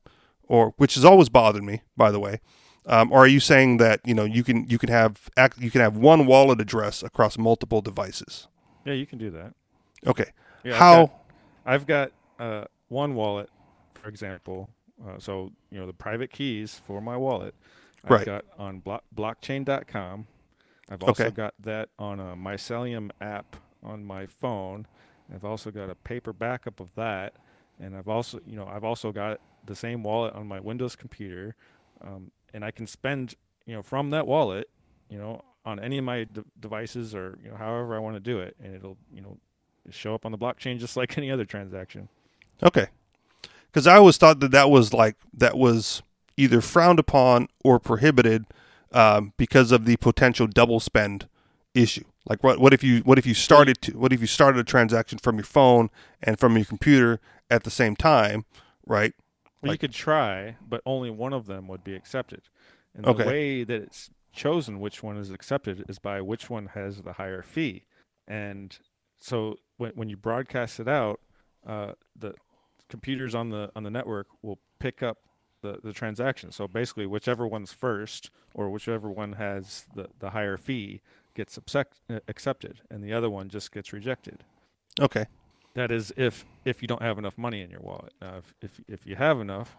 or 0.47 0.73
which 0.77 0.95
has 0.95 1.05
always 1.05 1.29
bothered 1.29 1.65
me, 1.65 1.83
by 1.97 2.11
the 2.11 2.21
way. 2.21 2.41
Um, 2.87 3.13
or 3.13 3.19
are 3.19 3.27
you 3.27 3.41
saying 3.41 3.77
that 3.79 4.01
you 4.05 4.15
know 4.15 4.25
you 4.25 4.43
can 4.45 4.67
you 4.69 4.79
can 4.79 4.89
have 4.89 5.29
you 5.59 5.71
can 5.71 5.81
have 5.83 5.97
one 5.97 6.25
wallet 6.27 6.61
address 6.61 7.03
across 7.03 7.37
multiple 7.37 7.81
devices? 7.83 8.49
yeah, 8.85 8.95
you 8.95 9.05
can 9.07 9.19
do 9.19 9.31
that. 9.31 9.53
Okay. 10.07 10.31
Yeah, 10.65 10.73
I've 10.75 10.79
How? 10.79 11.07
got- 11.07 11.15
I've 11.67 11.87
got 11.87 12.13
uh, 12.39 12.65
one 12.89 13.15
wallet, 13.15 13.51
for 14.09 14.11
example. 14.11 14.71
Uh, 15.07 15.19
so 15.19 15.53
you 15.71 15.79
know 15.79 15.87
the 15.87 15.93
private 15.93 16.31
keys 16.33 16.81
for 16.87 17.01
my 17.03 17.15
wallet. 17.17 17.55
I've 18.05 18.11
Right. 18.11 18.27
got 18.27 18.45
on 18.59 18.81
blo- 18.81 19.03
blockchain.com. 19.15 20.27
I've 20.89 21.03
also 21.03 21.25
Okay. 21.27 21.35
got 21.35 21.55
that 21.61 21.91
on 21.99 22.19
a 22.19 22.35
Mycelium 22.35 23.11
app 23.21 23.57
on 23.83 24.05
my 24.05 24.25
phone. 24.27 24.87
I've 25.33 25.45
also 25.45 25.71
got 25.71 25.91
a 25.91 25.95
paper 25.95 26.33
backup 26.33 26.81
of 26.81 26.95
that, 26.95 27.35
and 27.79 27.95
I've 27.95 28.09
also 28.09 28.41
you 28.47 28.57
know 28.57 28.67
I've 28.67 28.83
also 28.83 29.13
got 29.13 29.41
the 29.67 29.77
same 29.77 30.03
wallet 30.03 30.33
on 30.35 30.49
my 30.49 30.59
Windows 30.59 30.97
computer, 30.97 31.55
um, 32.01 32.31
and 32.55 32.65
I 32.65 32.71
can 32.71 32.87
spend 32.87 33.35
you 33.67 33.75
know 33.75 33.83
from 33.83 34.09
that 34.11 34.27
wallet, 34.27 34.71
you 35.11 35.19
know, 35.19 35.45
on 35.67 35.79
any 35.79 35.99
of 35.99 36.05
my 36.05 36.25
de- 36.25 36.45
devices 36.59 37.15
or 37.15 37.39
you 37.45 37.51
know 37.51 37.57
however 37.57 37.95
I 37.95 37.99
want 37.99 38.17
to 38.17 38.21
do 38.21 38.41
it, 38.41 38.57
and 38.59 38.75
it'll 38.75 38.97
you 39.13 39.21
know 39.21 39.37
show 39.91 40.15
up 40.15 40.25
on 40.25 40.33
the 40.33 40.39
blockchain 40.39 40.79
just 40.79 40.97
like 41.03 41.19
any 41.19 41.31
other 41.31 41.45
transaction. 41.45 42.09
Okay. 42.63 42.87
Because 43.69 43.87
I 43.87 43.97
always 43.97 44.17
thought 44.17 44.41
that 44.41 44.51
that 44.51 44.71
was 44.71 44.93
like 44.93 45.17
that 45.33 45.57
was 45.57 46.03
either 46.37 46.61
frowned 46.61 46.99
upon 46.99 47.49
or 47.65 47.79
prohibited 47.79 48.47
um, 48.93 49.33
because 49.37 49.73
of 49.73 49.85
the 49.85 49.97
potential 49.97 50.47
double 50.47 50.81
spend 50.81 51.29
issue. 51.75 52.05
Like 52.29 52.43
what 52.43 52.59
what 52.59 52.75
if 52.75 52.83
you 52.83 53.01
what 53.01 53.19
if 53.19 53.27
you 53.27 53.35
started 53.35 53.81
to 53.83 53.99
what 53.99 54.13
if 54.13 54.21
you 54.21 54.27
started 54.27 54.59
a 54.59 54.65
transaction 54.65 55.19
from 55.19 55.37
your 55.37 55.45
phone 55.45 55.91
and 56.23 56.39
from 56.39 56.57
your 56.57 56.65
computer 56.65 57.21
at 57.51 57.65
the 57.65 57.71
same 57.71 57.97
time, 57.97 58.45
right? 58.87 59.15
Well, 59.63 59.73
you 59.73 59.79
could 59.79 59.93
try, 59.93 60.57
but 60.67 60.83
only 60.87 61.11
one 61.11 61.33
of 61.33 61.47
them 61.47 61.67
would 61.69 61.83
be 61.83 61.95
accepted. 61.95 62.43
And 62.95 63.07
Okay. 63.07 63.23
the 63.23 63.29
way 63.29 63.65
that 63.65 63.83
it's 63.83 64.11
chosen 64.33 64.79
which 64.79 65.03
one 65.03 65.17
is 65.17 65.31
accepted 65.31 65.85
is 65.89 65.99
by 65.99 66.21
which 66.21 66.49
one 66.49 66.67
has 66.75 67.03
the 67.03 67.15
higher 67.15 67.43
fee. 67.43 67.85
And 68.27 68.79
so 69.19 69.57
when 69.79 69.93
when 69.93 70.09
you 70.09 70.17
broadcast 70.17 70.79
it 70.81 70.89
out, 70.89 71.21
uh, 71.67 71.93
the 72.15 72.35
computers 72.89 73.35
on 73.35 73.51
the 73.51 73.71
on 73.77 73.83
the 73.83 73.91
network 73.91 74.27
will 74.43 74.59
pick 74.79 75.03
up 75.03 75.19
the, 75.63 75.79
the 75.83 75.93
transaction. 75.93 76.53
So 76.53 76.69
basically, 76.69 77.07
whichever 77.07 77.47
one's 77.47 77.73
first 77.73 78.31
or 78.55 78.71
whichever 78.71 79.11
one 79.11 79.35
has 79.35 79.85
the, 79.95 80.09
the 80.19 80.31
higher 80.31 80.57
fee 80.57 81.01
gets 81.35 81.57
accept, 81.57 82.01
uh, 82.11 82.21
accepted, 82.29 82.81
and 82.91 83.03
the 83.03 83.13
other 83.13 83.31
one 83.31 83.49
just 83.49 83.73
gets 83.73 83.93
rejected. 83.93 84.45
Okay. 85.01 85.27
That 85.75 85.91
is, 85.91 86.13
if 86.17 86.45
if 86.65 86.83
you 86.83 86.89
don't 86.89 87.03
have 87.03 87.19
enough 87.19 87.39
money 87.39 87.63
in 87.63 87.71
your 87.71 87.81
wallet. 87.81 88.13
Now, 88.21 88.39
if 88.39 88.55
if, 88.63 88.81
if 88.89 89.07
you 89.07 89.17
have 89.17 89.41
enough, 89.41 89.77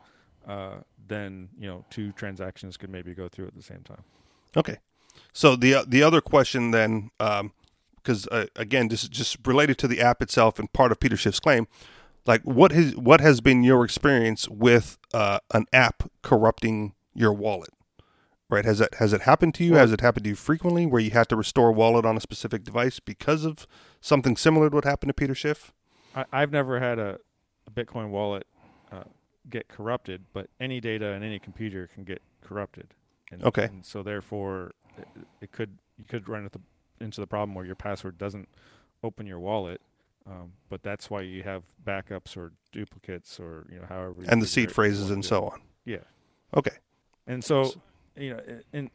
uh, 0.48 0.78
then 1.08 1.50
you 1.58 1.67
know 1.67 1.86
two 1.89 2.12
transactions 2.13 2.78
could 2.78 2.89
maybe 2.89 3.13
go 3.13 3.28
through 3.28 3.48
at 3.48 3.56
the 3.56 3.63
same 3.63 3.82
time. 3.82 4.04
Okay. 4.56 4.78
So 5.34 5.56
the 5.56 5.84
the 5.86 6.04
other 6.04 6.22
question 6.22 6.72
then, 6.72 7.12
because 7.17 8.28
uh, 8.28 8.45
again, 8.56 8.88
this 8.88 9.04
is 9.04 9.10
just 9.10 9.45
related 9.45 9.78
to 9.80 9.88
the 9.88 10.00
app 10.00 10.22
itself 10.22 10.60
and 10.60 10.72
part 10.72 10.91
of 10.91 11.00
Peter 11.00 11.17
Schiff's 11.17 11.39
claim. 11.39 11.67
Like, 12.30 12.44
what 12.44 12.72
has 12.74 12.96
what 12.96 13.22
has 13.22 13.42
been 13.42 13.63
your 13.63 13.84
experience 13.84 14.48
with 14.48 15.00
uh, 15.15 15.39
an 15.52 15.65
app 15.74 16.04
corrupting 16.22 16.94
your 17.15 17.34
wallet? 17.34 17.72
Right? 18.52 18.65
Has 18.65 18.78
that 18.78 18.94
has 19.00 19.13
it 19.13 19.22
happened 19.22 19.56
to 19.56 19.63
you? 19.63 19.74
Has 19.74 19.92
it 19.92 20.02
happened 20.02 20.26
to 20.26 20.30
you 20.30 20.36
frequently, 20.36 20.86
where 20.86 21.02
you 21.02 21.10
had 21.10 21.28
to 21.30 21.36
restore 21.36 21.70
a 21.70 21.72
wallet 21.72 22.06
on 22.06 22.15
a 22.15 22.20
specific 22.20 22.63
device 22.63 23.00
because 23.00 23.46
of 23.46 23.65
something 24.00 24.38
similar 24.38 24.70
to 24.70 24.76
what 24.76 24.86
happened 24.86 25.10
to 25.10 25.13
Peter 25.15 25.34
Schiff? 25.34 25.74
I, 26.15 26.26
I've 26.32 26.52
never 26.52 26.80
had 26.80 27.00
a, 27.00 27.18
a 27.65 27.72
Bitcoin 27.72 28.12
wallet 28.12 28.46
uh, 28.92 29.06
get 29.50 29.68
corrupted, 29.68 30.26
but 30.32 30.52
any 30.60 30.80
data 30.80 31.08
in 31.13 31.24
any 31.24 31.39
computer 31.39 31.89
can 31.92 32.04
get 32.04 32.22
corrupted. 32.44 32.94
And, 33.32 33.44
Okay. 33.44 33.65
And 33.65 33.84
so 33.84 34.04
therefore, 34.04 34.74
it, 35.00 35.08
it 35.41 35.51
could 35.51 35.80
you 35.97 36.06
could 36.06 36.30
run 36.30 36.43
into 36.43 36.60
the, 36.60 37.03
into 37.03 37.22
the 37.22 37.28
problem 37.28 37.56
where 37.56 37.66
your 37.66 37.74
password 37.74 38.20
doesn't 38.20 38.49
open 39.03 39.26
your 39.26 39.39
wallet. 39.39 39.82
Um, 40.30 40.53
but 40.69 40.84
that's 40.84 41.09
why 41.09 41.21
you 41.21 41.43
have 41.43 41.63
backups 41.84 42.38
or 42.38 42.51
duplicates 42.71 43.39
or 43.39 43.65
you 43.71 43.80
know 43.80 43.86
however. 43.88 44.15
And 44.27 44.41
the 44.41 44.47
seed 44.47 44.71
phrases 44.71 45.09
and 45.09 45.25
so 45.25 45.45
on. 45.45 45.61
Yeah. 45.86 46.03
Okay. 46.55 46.77
And 47.25 47.43
so, 47.43 47.73
you 48.15 48.36
know, 48.36 48.41
and 48.73 48.89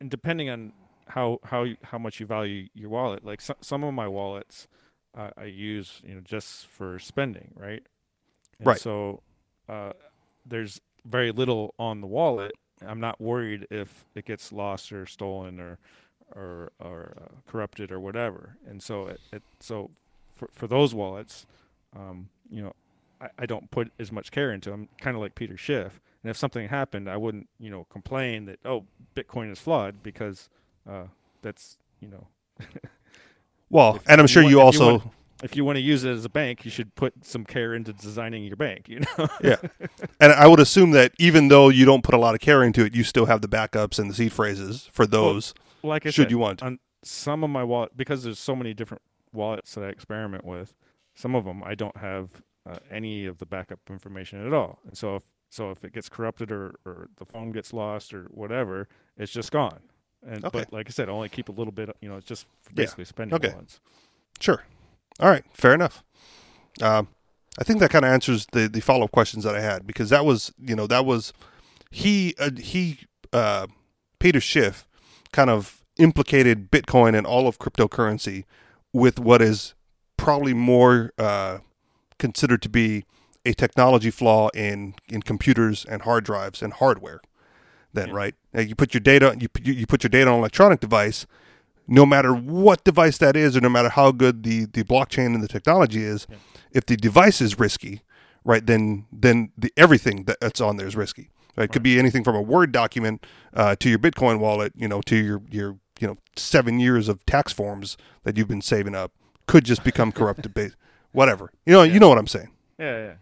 and 0.00 0.10
depending 0.10 0.50
on 0.50 0.72
how 1.08 1.38
how 1.44 1.66
how 1.82 1.98
much 1.98 2.18
you 2.18 2.26
value 2.26 2.68
your 2.74 2.90
wallet, 2.90 3.24
like 3.24 3.40
so, 3.40 3.54
some 3.60 3.84
of 3.84 3.94
my 3.94 4.08
wallets, 4.08 4.66
uh, 5.16 5.30
I 5.36 5.44
use 5.44 6.00
you 6.04 6.14
know 6.14 6.20
just 6.20 6.66
for 6.66 6.98
spending, 6.98 7.52
right? 7.54 7.82
And 8.58 8.66
Right. 8.66 8.80
So, 8.80 9.22
uh, 9.68 9.92
there's 10.44 10.80
very 11.04 11.30
little 11.30 11.74
on 11.78 12.00
the 12.00 12.06
wallet. 12.06 12.52
I'm 12.86 13.00
not 13.00 13.20
worried 13.20 13.66
if 13.70 14.04
it 14.14 14.24
gets 14.24 14.52
lost 14.52 14.92
or 14.92 15.06
stolen 15.06 15.60
or 15.60 15.78
or 16.34 16.72
or 16.80 17.16
uh, 17.20 17.50
corrupted 17.50 17.92
or 17.92 18.00
whatever. 18.00 18.56
And 18.66 18.82
so 18.82 19.08
it, 19.08 19.20
it 19.32 19.42
so 19.60 19.90
for 20.40 20.48
for 20.52 20.66
those 20.66 20.94
wallets, 20.94 21.46
um, 21.94 22.28
you 22.50 22.62
know, 22.62 22.72
I, 23.20 23.28
I 23.40 23.46
don't 23.46 23.70
put 23.70 23.92
as 23.98 24.10
much 24.10 24.30
care 24.30 24.50
into 24.52 24.70
them. 24.70 24.88
Kind 24.98 25.14
of 25.16 25.20
like 25.22 25.34
Peter 25.34 25.56
Schiff. 25.56 26.00
And 26.22 26.30
if 26.30 26.36
something 26.36 26.68
happened, 26.68 27.08
I 27.08 27.16
wouldn't 27.16 27.48
you 27.58 27.70
know 27.70 27.84
complain 27.90 28.46
that 28.46 28.58
oh 28.64 28.84
Bitcoin 29.14 29.52
is 29.52 29.58
flawed 29.60 30.02
because 30.02 30.48
uh, 30.88 31.04
that's 31.42 31.76
you 32.00 32.08
know. 32.08 32.26
Well, 33.72 33.96
If 33.96 34.02
and 34.08 34.20
I'm 34.20 34.24
you 34.24 34.28
sure 34.28 34.42
want- 34.42 34.50
you 34.50 34.58
if 34.58 34.62
you 34.62 34.66
also 34.66 34.92
want- 34.98 35.12
if 35.42 35.56
you 35.56 35.64
want 35.64 35.76
to 35.76 35.80
use 35.80 36.04
it 36.04 36.10
as 36.10 36.24
a 36.26 36.28
bank, 36.28 36.64
you 36.66 36.70
should 36.70 36.94
put 36.96 37.24
some 37.24 37.44
care 37.46 37.72
into 37.72 37.92
designing 37.94 38.44
your 38.44 38.56
bank. 38.56 38.88
You 38.88 39.00
know. 39.00 39.28
yeah, 39.42 39.56
and 40.20 40.32
I 40.32 40.46
would 40.46 40.60
assume 40.60 40.90
that 40.90 41.12
even 41.18 41.48
though 41.48 41.68
you 41.70 41.84
don't 41.86 42.02
put 42.02 42.14
a 42.14 42.18
lot 42.18 42.34
of 42.34 42.40
care 42.42 42.62
into 42.62 42.84
it, 42.84 42.94
you 42.94 43.04
still 43.04 43.24
have 43.26 43.40
the 43.40 43.48
backups 43.48 43.98
and 43.98 44.10
the 44.10 44.14
seed 44.14 44.32
phrases 44.32 44.90
for 44.92 45.06
those. 45.06 45.54
like 45.82 46.04
I 46.04 46.10
should 46.10 46.24
said, 46.24 46.30
you 46.30 46.38
want. 46.38 46.62
on 46.62 46.78
some 47.02 47.42
of 47.42 47.48
my 47.48 47.64
wallet 47.64 47.96
because 47.96 48.22
there's 48.24 48.38
so 48.38 48.54
many 48.54 48.74
different 48.74 49.00
wallets 49.32 49.74
that 49.74 49.84
I 49.84 49.88
experiment 49.88 50.44
with. 50.44 50.74
Some 51.14 51.34
of 51.34 51.44
them 51.44 51.62
I 51.64 51.74
don't 51.74 51.96
have 51.96 52.42
uh, 52.68 52.76
any 52.90 53.26
of 53.26 53.38
the 53.38 53.46
backup 53.46 53.80
information 53.88 54.44
at 54.46 54.52
all, 54.52 54.80
and 54.86 54.96
so 54.96 55.16
if 55.16 55.22
so 55.50 55.70
if 55.70 55.84
it 55.84 55.92
gets 55.92 56.08
corrupted 56.08 56.52
or, 56.52 56.76
or 56.86 57.08
the 57.16 57.24
phone 57.24 57.50
gets 57.50 57.72
lost 57.72 58.14
or 58.14 58.24
whatever, 58.30 58.86
it's 59.16 59.32
just 59.32 59.50
gone. 59.50 59.80
And 60.24 60.44
Okay. 60.44 60.58
but 60.60 60.72
like 60.72 60.86
I 60.88 60.90
said, 60.90 61.08
I 61.08 61.12
only 61.12 61.28
keep 61.28 61.48
a 61.48 61.52
little 61.52 61.72
bit. 61.72 61.90
You 62.00 62.08
know, 62.08 62.16
it's 62.16 62.26
just 62.26 62.46
for 62.62 62.70
Yeah. 62.70 62.84
basically 62.84 63.06
spending 63.06 63.34
Okay. 63.34 63.48
wallets. 63.50 63.80
Sure. 64.38 64.62
All 65.18 65.28
right. 65.28 65.44
Fair 65.52 65.74
enough. 65.74 66.04
Um, 66.80 67.08
I 67.58 67.64
think 67.64 67.80
that 67.80 67.90
kind 67.90 68.04
of 68.04 68.12
answers 68.12 68.46
the 68.52 68.68
the 68.68 68.80
follow 68.80 69.04
up 69.04 69.10
questions 69.12 69.44
that 69.44 69.56
I 69.56 69.60
had 69.60 69.86
because 69.86 70.10
that 70.10 70.24
was 70.24 70.52
you 70.58 70.76
know 70.76 70.86
that 70.86 71.04
was 71.04 71.32
he 71.90 72.34
uh, 72.38 72.50
he 72.56 73.00
uh, 73.32 73.66
Peter 74.20 74.40
Schiff 74.40 74.86
kind 75.32 75.50
of 75.50 75.82
implicated 75.98 76.70
Bitcoin 76.70 77.16
and 77.16 77.26
all 77.26 77.48
of 77.48 77.58
cryptocurrency 77.58 78.44
with 78.92 79.18
what 79.18 79.40
is 79.42 79.74
probably 80.16 80.54
more 80.54 81.12
uh, 81.18 81.58
considered 82.18 82.62
to 82.62 82.68
be 82.68 83.04
a 83.46 83.52
technology 83.54 84.10
flaw 84.10 84.48
in 84.54 84.94
in 85.08 85.22
computers 85.22 85.84
and 85.88 86.02
hard 86.02 86.24
drives 86.24 86.60
and 86.62 86.74
hardware. 86.74 87.20
Then 87.92 88.08
Yeah. 88.08 88.14
right, 88.14 88.34
Now, 88.52 88.60
you 88.60 88.74
put 88.74 88.92
your 88.94 89.00
data 89.00 89.34
you 89.38 89.48
put- 89.48 89.64
you 89.66 89.86
put 89.86 90.02
your 90.02 90.10
data 90.10 90.28
on 90.28 90.34
an 90.34 90.38
electronic 90.40 90.80
device 90.80 91.26
no 91.88 92.06
matter 92.06 92.32
what 92.32 92.84
device 92.84 93.18
that 93.18 93.34
is, 93.34 93.56
or 93.56 93.60
no 93.60 93.68
matter 93.68 93.88
how 93.88 94.12
good 94.12 94.44
the, 94.44 94.64
the 94.66 94.84
blockchain 94.84 95.34
and 95.34 95.42
the 95.42 95.48
technology 95.48 96.04
is, 96.04 96.24
Yeah. 96.30 96.36
if 96.70 96.86
the 96.86 96.96
device 96.96 97.40
is 97.40 97.58
risky, 97.58 98.02
right, 98.44 98.64
then 98.64 99.06
then 99.10 99.50
the 99.58 99.72
everything 99.76 100.24
that's 100.24 100.60
on 100.60 100.76
there 100.76 100.86
is 100.86 100.94
risky. 100.94 101.30
Right? 101.56 101.64
It 101.64 101.72
could 101.72 101.82
be 101.82 101.98
anything 101.98 102.22
from 102.22 102.36
a 102.36 102.42
Word 102.42 102.70
document 102.70 103.26
uh, 103.54 103.74
to 103.80 103.88
your 103.88 103.98
Bitcoin 103.98 104.38
wallet, 104.38 104.72
you 104.76 104.86
know, 104.86 105.00
to 105.02 105.16
your 105.16 105.42
your 105.50 105.78
you 106.00 106.06
know 106.08 106.16
seven 106.36 106.80
years 106.80 107.08
of 107.08 107.24
tax 107.26 107.52
forms 107.52 107.96
that 108.24 108.36
you've 108.36 108.48
been 108.48 108.62
saving 108.62 108.94
up 108.94 109.12
could 109.46 109.64
just 109.64 109.84
become 109.84 110.10
corrupted. 110.18 110.54
Base, 110.54 110.74
whatever, 111.12 111.52
you 111.66 111.72
know, 111.74 111.82
you 111.82 112.00
know 112.00 112.08
what 112.08 112.18
I'm 112.18 112.26
saying. 112.26 112.50
Yeah, 112.78 113.14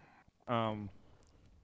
yeah. 0.49 0.69
Um, 0.69 0.89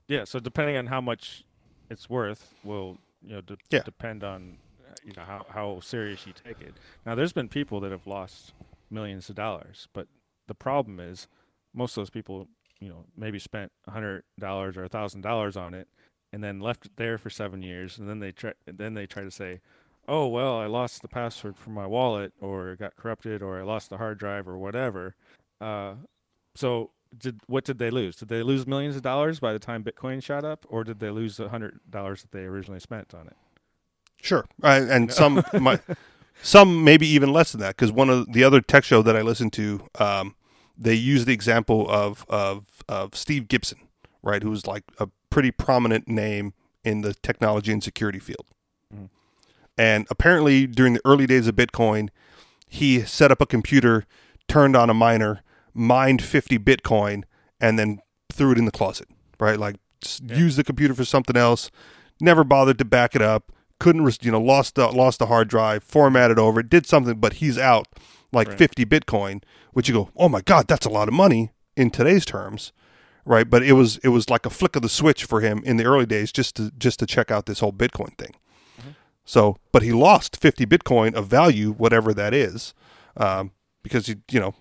yeah. 0.07 0.23
So 0.25 0.39
depending 0.39 0.77
on 0.77 0.87
how 0.87 1.01
much 1.01 1.43
it's 1.89 2.09
worth, 2.09 2.53
will 2.63 2.97
you 3.23 3.33
know 3.35 3.41
de- 3.41 3.57
Yeah. 3.71 3.81
depend 3.83 4.23
on 4.23 4.57
you 5.03 5.13
know 5.15 5.23
how 5.23 5.45
how 5.49 5.79
serious 5.79 6.25
you 6.27 6.33
take 6.33 6.61
it. 6.61 6.73
Now, 7.05 7.15
there's 7.15 7.33
been 7.33 7.47
people 7.49 7.79
that 7.81 7.91
have 7.91 8.05
lost 8.07 8.53
millions 8.91 9.29
of 9.29 9.35
dollars, 9.35 9.87
but 9.93 10.07
the 10.47 10.53
problem 10.55 10.99
is 10.99 11.27
most 11.73 11.97
of 11.97 12.01
those 12.01 12.09
people, 12.09 12.47
you 12.79 12.89
know, 12.89 13.05
maybe 13.17 13.39
spent 13.39 13.71
a 13.87 13.91
hundred 13.91 14.23
dollars 14.39 14.77
or 14.77 14.83
a 14.83 14.89
thousand 14.89 15.21
dollars 15.21 15.55
on 15.57 15.73
it, 15.73 15.87
and 16.33 16.43
then 16.43 16.59
left 16.59 16.85
it 16.85 16.91
there 16.97 17.17
for 17.17 17.29
seven 17.29 17.61
years, 17.61 17.97
and 17.97 18.07
then 18.09 18.19
they 18.19 18.31
try 18.31 18.53
then 18.67 18.93
they 18.93 19.05
try 19.07 19.23
to 19.23 19.31
say. 19.31 19.61
Oh 20.07 20.27
well, 20.27 20.57
I 20.57 20.67
lost 20.67 21.01
the 21.01 21.07
password 21.07 21.57
from 21.57 21.73
my 21.73 21.87
wallet, 21.87 22.33
or 22.39 22.71
it 22.71 22.79
got 22.79 22.95
corrupted, 22.95 23.41
or 23.41 23.59
I 23.59 23.63
lost 23.63 23.89
the 23.89 23.97
hard 23.97 24.19
drive, 24.19 24.47
or 24.47 24.57
whatever. 24.57 25.15
Uh, 25.59 25.95
so 26.53 26.91
did 27.17 27.39
what 27.47 27.63
did 27.63 27.79
they 27.79 27.89
lose? 27.89 28.15
Did 28.15 28.29
they 28.29 28.43
lose 28.43 28.67
millions 28.67 28.95
of 28.95 29.01
dollars 29.01 29.39
by 29.39 29.53
the 29.53 29.59
time 29.59 29.83
Bitcoin 29.83 30.21
shot 30.21 30.43
up, 30.43 30.65
or 30.69 30.83
did 30.83 30.99
they 30.99 31.09
lose 31.09 31.37
the 31.37 31.49
hundred 31.49 31.79
dollars 31.89 32.21
that 32.21 32.31
they 32.31 32.43
originally 32.43 32.79
spent 32.79 33.13
on 33.13 33.27
it? 33.27 33.35
Sure, 34.21 34.45
uh, 34.63 34.85
and 34.89 35.11
some 35.13 35.43
my, 35.53 35.79
some 36.41 36.83
maybe 36.83 37.07
even 37.07 37.31
less 37.31 37.51
than 37.51 37.61
that 37.61 37.75
because 37.75 37.91
one 37.91 38.09
of 38.09 38.31
the 38.31 38.43
other 38.43 38.61
tech 38.61 38.83
show 38.83 39.01
that 39.01 39.15
I 39.15 39.21
listened 39.21 39.53
to, 39.53 39.87
um, 39.99 40.35
they 40.77 40.95
use 40.95 41.25
the 41.25 41.33
example 41.33 41.89
of 41.89 42.25
of 42.29 42.65
of 42.87 43.15
Steve 43.15 43.47
Gibson, 43.47 43.79
right, 44.21 44.43
who's 44.43 44.67
like 44.67 44.83
a 44.99 45.07
pretty 45.29 45.51
prominent 45.51 46.07
name 46.07 46.53
in 46.83 47.01
the 47.01 47.13
technology 47.15 47.71
and 47.71 47.83
security 47.83 48.19
field. 48.19 48.45
And 49.77 50.07
apparently 50.09 50.67
during 50.67 50.93
the 50.93 51.01
early 51.05 51.25
days 51.25 51.47
of 51.47 51.55
Bitcoin, 51.55 52.09
he 52.67 53.01
set 53.01 53.31
up 53.31 53.41
a 53.41 53.45
computer, 53.45 54.05
turned 54.47 54.75
on 54.75 54.89
a 54.89 54.93
miner, 54.93 55.41
mined 55.73 56.21
fifty 56.23 56.57
Bitcoin, 56.59 57.23
and 57.59 57.77
then 57.79 57.99
threw 58.31 58.51
it 58.51 58.57
in 58.57 58.65
the 58.65 58.71
closet, 58.71 59.07
right, 59.39 59.59
like 59.59 59.75
Yeah. 60.23 60.37
used 60.37 60.57
the 60.57 60.63
computer 60.63 60.93
for 60.93 61.05
something 61.05 61.35
else, 61.37 61.71
never 62.21 62.43
bothered 62.43 62.77
to 62.79 62.85
back 62.85 63.15
it 63.15 63.21
up 63.21 63.51
couldn't 63.77 64.23
you 64.23 64.31
know 64.31 64.39
lost 64.39 64.75
the 64.75 64.87
lost 64.87 65.19
the 65.19 65.25
hard 65.25 65.49
drive 65.49 65.83
formatted 65.83 66.39
over 66.39 66.61
it 66.61 66.69
did 66.69 66.85
something 66.85 67.19
but 67.19 67.33
he's 67.33 67.57
out 67.57 67.87
like 68.31 68.47
Right. 68.47 68.57
50 68.57 68.85
bitcoin 68.85 69.43
which 69.73 69.89
you 69.89 69.93
go 69.93 70.09
oh 70.15 70.29
my 70.29 70.39
god 70.39 70.65
that's 70.69 70.85
a 70.85 70.89
lot 70.89 71.09
of 71.09 71.13
money 71.13 71.51
in 71.75 71.89
today's 71.89 72.23
terms 72.23 72.71
right 73.25 73.49
but 73.49 73.63
it 73.63 73.73
was 73.73 73.97
it 73.97 74.07
was 74.09 74.29
like 74.29 74.45
a 74.45 74.49
flick 74.49 74.77
of 74.77 74.81
the 74.81 74.87
switch 74.87 75.25
for 75.25 75.41
him 75.41 75.61
in 75.65 75.75
the 75.75 75.83
early 75.83 76.05
days 76.05 76.31
just 76.31 76.55
to 76.55 76.71
just 76.77 76.99
to 76.99 77.05
check 77.05 77.29
out 77.29 77.47
this 77.47 77.59
whole 77.59 77.73
bitcoin 77.73 78.17
thing 78.17 78.33
so 79.25 79.57
but 79.71 79.81
he 79.81 79.91
lost 79.91 80.37
50 80.37 80.65
bitcoin 80.65 81.13
of 81.15 81.27
value 81.27 81.71
whatever 81.73 82.13
that 82.13 82.33
is 82.33 82.73
um, 83.17 83.51
because 83.83 84.07
you 84.07 84.15
you 84.31 84.39
know 84.39 84.53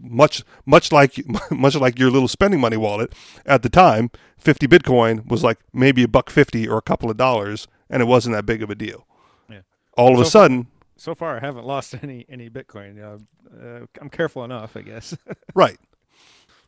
much 0.00 0.42
much 0.64 0.92
like 0.92 1.20
much 1.50 1.74
like 1.76 1.98
your 1.98 2.10
little 2.10 2.28
spending 2.28 2.60
money 2.60 2.76
wallet 2.76 3.12
at 3.44 3.62
the 3.62 3.68
time 3.68 4.10
50 4.38 4.66
bitcoin 4.66 5.26
was 5.28 5.42
like 5.44 5.58
maybe 5.72 6.02
a 6.02 6.08
buck 6.08 6.30
50 6.30 6.68
or 6.68 6.78
a 6.78 6.82
couple 6.82 7.10
of 7.10 7.16
dollars 7.16 7.66
and 7.90 8.02
it 8.02 8.06
wasn't 8.06 8.34
that 8.34 8.46
big 8.46 8.62
of 8.62 8.70
a 8.70 8.74
deal 8.74 9.06
Yeah. 9.50 9.60
all 9.96 10.14
of 10.14 10.20
a 10.20 10.24
sudden 10.24 10.66
So 10.98 11.14
far, 11.14 11.36
I 11.36 11.40
haven't 11.40 11.66
lost 11.66 11.94
any 12.02 12.24
any 12.28 12.48
Bitcoin. 12.48 12.96
Uh, 12.98 13.18
uh, 13.54 13.86
I'm 14.00 14.08
careful 14.08 14.44
enough, 14.44 14.76
I 14.76 14.82
guess. 14.82 15.14
right 15.54 15.78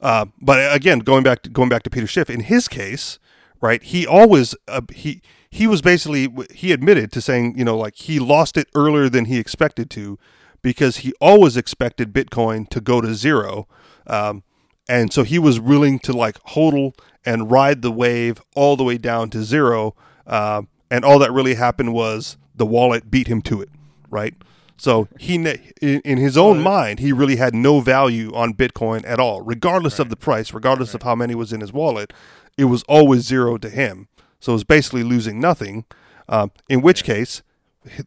uh, 0.01 0.27
but 0.41 0.75
again 0.75 0.99
going 1.01 1.23
back 1.25 1.43
to 1.43 1.51
going 1.51 1.69
back 1.69 1.83
to 1.85 1.91
peter 1.91 2.07
schiff 2.07 2.31
in 2.31 2.41
his 2.41 2.69
case 2.69 3.19
right 3.61 3.83
he 3.83 4.07
always 4.07 4.55
uh, 4.69 4.83
he 4.95 5.21
he 5.51 5.67
was 5.67 5.81
basically 5.81 6.29
he 6.53 6.73
admitted 6.73 7.13
to 7.13 7.21
saying 7.21 7.57
you 7.57 7.65
know 7.65 7.77
like 7.77 7.97
he 7.97 8.19
lost 8.19 8.57
it 8.57 8.69
earlier 8.75 9.09
than 9.09 9.27
he 9.27 9.39
expected 9.39 9.91
to 9.91 10.19
because 10.63 10.99
he 10.99 11.13
always 11.21 11.57
expected 11.57 12.13
bitcoin 12.13 12.69
to 12.69 12.81
go 12.81 13.01
to 13.01 13.15
zero 13.15 13.67
um, 14.07 14.43
and 14.89 15.13
so 15.13 15.23
he 15.23 15.39
was 15.39 15.61
willing 15.61 15.99
to 15.99 16.13
like 16.13 16.43
hodl 16.45 16.93
and 17.25 17.51
ride 17.51 17.83
the 17.83 17.93
wave 17.93 18.41
all 18.55 18.77
the 18.77 18.85
way 18.85 18.99
down 18.99 19.31
to 19.31 19.43
zero 19.43 19.95
um, 20.27 20.69
and 20.91 21.05
all 21.05 21.19
that 21.19 21.33
really 21.33 21.55
happened 21.55 21.93
was 21.93 22.37
the 22.55 22.67
wallet 22.67 23.11
beat 23.11 23.29
him 23.29 23.43
to 23.43 23.61
it 23.61 23.71
right? 24.11 24.35
So 24.77 25.09
he 25.19 25.35
in, 25.35 26.01
in 26.01 26.19
his 26.19 26.39
own 26.39 26.61
mind 26.61 27.01
he 27.01 27.13
really 27.13 27.37
had 27.37 27.55
no 27.55 27.81
value 27.81 28.33
on 28.33 28.55
bitcoin 28.55 29.05
at 29.05 29.19
all 29.19 29.41
regardless 29.43 29.99
of 29.99 30.09
the 30.09 30.17
price 30.17 30.55
regardless 30.55 30.95
of 30.95 31.03
how 31.03 31.17
many 31.17 31.35
was 31.35 31.53
in 31.53 31.61
his 31.61 31.73
wallet 31.73 32.13
it 32.57 32.65
was 32.65 32.85
always 32.85 33.23
zero 33.23 33.59
to 33.59 33.71
him 33.71 34.07
so 34.41 34.53
it 34.53 34.55
was 34.55 34.65
basically 34.65 35.03
losing 35.03 35.41
nothing 35.41 35.85
um, 36.29 36.51
in 36.69 36.81
which 36.81 37.05
case 37.05 37.43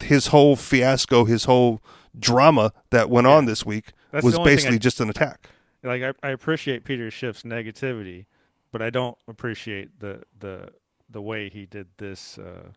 his 0.01 0.27
whole 0.27 0.55
fiasco 0.55 1.25
his 1.25 1.45
whole 1.45 1.81
drama 2.17 2.71
that 2.89 3.09
went 3.09 3.27
on 3.27 3.45
this 3.45 3.65
week 3.65 3.93
That's 4.11 4.23
was 4.23 4.33
the 4.33 4.39
only 4.39 4.49
thing 4.51 4.55
basically 4.57 4.75
I- 4.75 4.79
just 4.79 4.99
an 4.99 5.09
attack 5.09 5.49
like 5.83 6.03
I, 6.03 6.13
I 6.23 6.29
appreciate 6.31 6.83
Peter 6.83 7.09
Schiff's 7.09 7.43
negativity, 7.43 8.25
but 8.71 8.81
I 8.81 8.89
don't 8.89 9.17
appreciate 9.27 9.99
the 9.99 10.23
the 10.37 10.69
the 11.09 11.21
way 11.21 11.49
he 11.49 11.65
did 11.65 11.87
this. 11.97 12.37
Uh, 12.37 12.71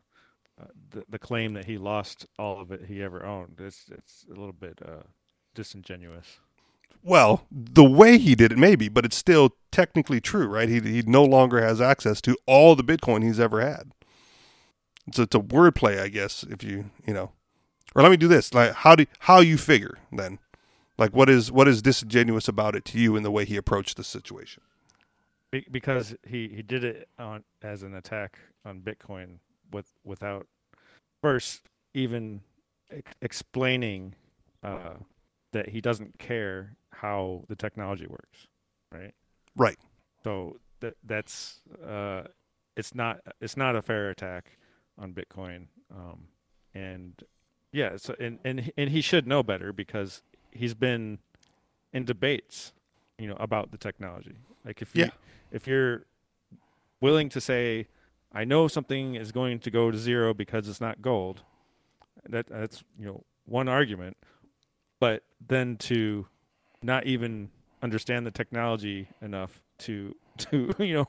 uh, 0.61 0.67
the 0.91 1.05
the 1.09 1.19
claim 1.19 1.55
that 1.55 1.65
he 1.65 1.77
lost 1.79 2.27
all 2.39 2.61
of 2.61 2.71
it 2.71 2.85
he 2.87 3.03
ever 3.03 3.25
owned. 3.25 3.61
It's 3.61 3.87
it's 3.91 4.25
a 4.29 4.35
little 4.35 4.53
bit 4.53 4.81
uh, 4.85 5.03
disingenuous. 5.55 6.39
Well, 7.03 7.47
the 7.51 7.85
way 7.85 8.19
he 8.19 8.35
did 8.35 8.53
it, 8.53 8.59
maybe, 8.59 8.89
but 8.89 9.05
it's 9.05 9.17
still 9.17 9.57
technically 9.71 10.21
true, 10.21 10.47
right? 10.47 10.69
He 10.69 10.81
he 10.81 11.03
no 11.03 11.25
longer 11.25 11.61
has 11.61 11.81
access 11.81 12.21
to 12.23 12.37
all 12.47 12.75
the 12.75 12.85
Bitcoin 12.85 13.23
he's 13.23 13.41
ever 13.41 13.61
had. 13.61 13.93
So 15.13 15.25
it's 15.25 15.35
a 15.35 15.41
wordplay, 15.41 16.01
I 16.01 16.09
guess. 16.09 16.45
If 16.45 16.63
you 16.63 16.91
you 17.07 17.13
know, 17.13 17.33
or 17.95 18.03
let 18.03 18.11
me 18.11 18.17
do 18.17 18.29
this: 18.29 18.55
like 18.55 18.73
how 18.73 18.97
do 18.97 19.07
how 19.21 19.41
you 19.41 19.59
figure 19.59 19.99
then? 20.13 20.39
Like 20.97 21.15
what 21.15 21.29
is 21.29 21.51
what 21.51 21.69
is 21.69 21.83
disingenuous 21.83 22.49
about 22.49 22.77
it 22.77 22.85
to 22.87 22.99
you 22.99 23.17
in 23.17 23.23
the 23.23 23.31
way 23.31 23.45
he 23.45 23.57
approached 23.57 23.97
the 23.97 24.05
situation? 24.05 24.63
Because 25.71 26.17
he, 26.27 26.49
he 26.49 26.63
did 26.63 26.83
it 26.83 27.09
on 27.17 27.45
as 27.63 27.85
an 27.85 27.95
attack 27.95 28.39
on 28.65 28.81
Bitcoin 28.81 29.39
with 29.71 29.93
without 30.05 30.47
first 31.23 31.63
even 31.95 32.41
explaining 33.23 34.15
uh, 34.63 34.95
that 35.53 35.69
he 35.69 35.81
doesn't 35.81 36.19
care 36.19 36.77
how 37.01 37.45
the 37.49 37.57
technology 37.57 38.07
works, 38.07 38.47
right? 38.93 39.13
Right. 39.57 39.79
So 40.23 40.59
that 40.81 40.97
that's 41.05 41.61
uh, 41.87 42.23
it's 42.77 42.95
not 42.95 43.21
it's 43.41 43.57
not 43.57 43.77
a 43.77 43.83
fair 43.83 44.11
attack 44.11 44.59
on 44.99 45.13
Bitcoin, 45.13 45.67
um, 45.95 46.29
and 46.75 47.23
yeah, 47.73 47.97
so 47.97 48.15
and 48.21 48.39
and 48.45 48.73
and 48.77 48.91
he 48.91 49.01
should 49.01 49.27
know 49.27 49.43
better 49.43 49.73
because 49.73 50.23
he's 50.51 50.75
been 50.75 51.19
in 51.93 52.05
debates, 52.05 52.73
you 53.19 53.29
know, 53.29 53.37
about 53.39 53.71
the 53.71 53.79
technology. 53.79 54.37
Like 54.65 54.81
if 54.83 54.95
you 54.97 55.05
Yeah. 55.05 55.11
if 55.53 55.67
you're 55.67 56.05
willing 57.01 57.29
to 57.31 57.41
say, 57.41 57.87
I 58.33 58.45
know 58.45 58.67
something 58.69 59.15
is 59.15 59.31
going 59.31 59.59
to 59.61 59.71
go 59.71 59.91
to 59.91 59.99
zero 59.99 60.33
because 60.35 60.69
it's 60.69 60.81
not 60.81 61.03
gold, 61.03 61.43
that 62.29 62.47
that's 62.47 62.83
you 62.99 63.07
know 63.07 63.25
one 63.45 63.69
argument. 63.69 64.17
But 65.01 65.23
then 65.47 65.77
to 65.79 66.27
not 66.85 67.07
even 67.07 67.51
understand 67.83 68.27
the 68.27 68.31
technology 68.31 69.09
enough 69.21 69.61
to 69.79 70.15
to 70.39 70.75
you 70.79 70.95
know 70.95 71.07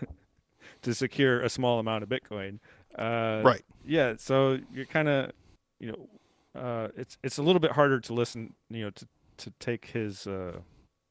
to 0.82 0.94
secure 0.94 1.40
a 1.42 1.48
small 1.48 1.78
amount 1.78 2.02
of 2.02 2.08
Bitcoin. 2.08 2.58
Uh, 2.96 3.42
Right. 3.44 3.62
Yeah. 3.84 4.14
So 4.18 4.58
you're 4.72 4.84
kind 4.86 5.08
of 5.08 5.32
you 5.78 5.92
know 5.92 6.60
uh, 6.60 6.88
it's 6.96 7.16
it's 7.22 7.38
a 7.38 7.42
little 7.42 7.60
bit 7.60 7.72
harder 7.72 8.00
to 8.00 8.12
listen 8.14 8.54
you 8.70 8.84
know 8.84 8.90
to 8.90 9.06
to 9.38 9.50
take 9.58 9.86
his 9.86 10.26
uh, 10.26 10.60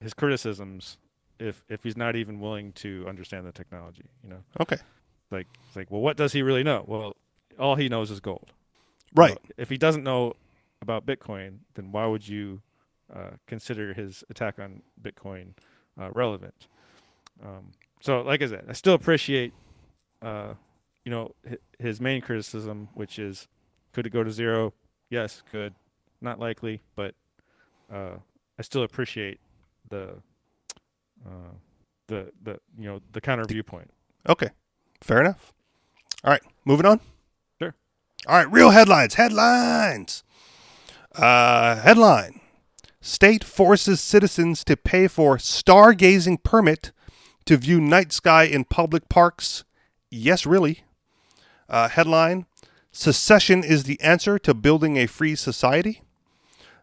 his 0.01 0.14
criticisms 0.14 0.97
if 1.39 1.64
if 1.70 1.84
he's 1.84 1.97
not 1.97 2.16
even 2.16 2.39
willing 2.39 2.74
to 2.74 3.05
understand 3.07 3.45
the 3.45 3.51
technology. 3.51 4.05
You 4.24 4.30
know, 4.32 4.43
Okay. 4.60 4.78
like 5.32 5.47
it's 5.68 5.76
like 5.76 5.89
well, 5.89 6.01
what 6.01 6.18
does 6.18 6.34
he 6.34 6.41
really 6.41 6.64
know? 6.64 6.84
Well, 6.88 7.16
all 7.57 7.76
he 7.76 7.89
knows 7.89 8.12
is 8.12 8.20
gold. 8.20 8.51
Right. 9.16 9.32
Well, 9.32 9.39
if 9.57 9.70
he 9.70 9.78
doesn't 9.78 10.03
know 10.03 10.34
about 10.82 11.05
Bitcoin, 11.05 11.60
then 11.74 11.91
why 11.91 12.05
would 12.05 12.28
you 12.28 12.62
uh, 13.14 13.32
consider 13.47 13.93
his 13.93 14.24
attack 14.30 14.60
on 14.60 14.82
Bitcoin 15.01 15.53
uh, 15.99 16.10
relevant? 16.14 16.68
Um, 17.43 17.72
so, 18.01 18.22
like 18.22 18.41
I 18.41 18.47
said, 18.47 18.66
I 18.70 18.74
still 18.74 18.93
appreciate, 18.93 19.53
uh, 20.22 20.53
you 21.03 21.12
know, 21.12 21.34
his 21.80 21.99
main 21.99 22.22
criticism, 22.22 22.89
which 22.93 23.20
is, 23.20 23.47
could 23.93 24.05
it 24.05 24.12
go 24.12 24.24
to 24.24 24.32
zero? 24.32 24.74
Yes, 25.10 25.41
could. 25.51 25.74
Not 26.22 26.39
likely, 26.39 26.82
but 26.95 27.16
uh, 27.91 28.18
I 28.57 28.62
still 28.62 28.84
appreciate 28.84 29.39
the, 29.89 30.16
uh, 31.26 31.53
the 32.07 32.32
the 32.43 32.60
you 32.78 32.89
know 32.89 32.99
the 33.14 33.22
counter 33.22 33.45
viewpoint. 33.45 33.89
Okay. 34.28 34.49
Fair 35.01 35.22
enough. 35.22 35.53
All 36.26 36.32
right. 36.32 36.41
Moving 36.66 36.86
on. 36.86 36.99
Sure. 37.62 37.74
All 38.28 38.36
right. 38.36 38.51
Real 38.51 38.72
headlines. 38.72 39.14
Headlines. 39.14 40.24
Uh, 41.16 41.78
headline 41.78 42.39
State 43.02 43.43
forces 43.43 44.02
citizens 44.02 44.64
to 44.66 44.76
pay 44.76 45.08
for 45.08 45.38
stargazing 45.38 46.43
permit 46.43 46.91
to 47.45 47.58
view 47.58 47.80
night 47.80 48.12
sky 48.12 48.43
in 48.43 48.66
public 48.66 49.08
parks. 49.10 49.64
Yes, 50.12 50.45
really. 50.45 50.84
Uh, 51.70 51.88
headline 51.88 52.45
Secession 52.91 53.64
is 53.64 53.84
the 53.84 54.02
answer 54.02 54.39
to 54.39 54.54
building 54.54 54.97
a 54.97 55.06
free 55.06 55.36
society. 55.36 56.02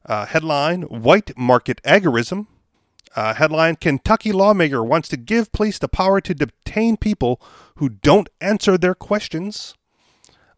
Uh, 0.06 0.24
headline 0.24 0.82
White 0.82 1.36
market 1.36 1.82
agorism. 1.82 2.46
Uh, 3.14 3.34
headline 3.34 3.76
Kentucky 3.76 4.30
lawmaker 4.30 4.84
wants 4.84 5.08
to 5.08 5.16
give 5.16 5.50
police 5.50 5.78
the 5.78 5.88
power 5.88 6.20
to 6.20 6.34
detain 6.34 6.96
people 6.96 7.40
who 7.76 7.88
don't 7.88 8.28
answer 8.40 8.78
their 8.78 8.94
questions. 8.94 9.74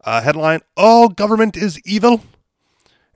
Uh, 0.03 0.21
headline 0.21 0.59
All 0.77 1.09
government 1.09 1.57
is 1.57 1.81
evil. 1.83 2.21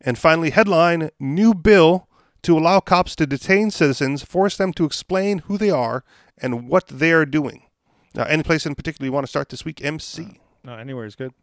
And 0.02 0.18
finally, 0.18 0.50
headline 0.50 1.12
New 1.20 1.54
bill 1.54 2.08
to 2.44 2.58
allow 2.58 2.80
cops 2.80 3.16
to 3.16 3.26
detain 3.26 3.72
citizens, 3.72 4.24
force 4.24 4.58
them 4.58 4.74
to 4.74 4.86
explain 4.86 5.40
who 5.40 5.58
they 5.58 5.70
are 5.70 6.04
and 6.38 6.68
what 6.68 6.88
they 6.88 7.12
are 7.12 7.26
doing. 7.26 7.64
Now, 8.14 8.24
any 8.26 8.44
place 8.44 8.66
in 8.66 8.76
particular 8.76 9.08
you 9.08 9.12
want 9.12 9.26
to 9.26 9.30
start 9.30 9.50
this 9.50 9.66
week, 9.66 9.84
MC? 9.84 10.40
No, 10.64 10.76
anywhere 10.76 11.06
is 11.06 11.16
good. 11.16 11.34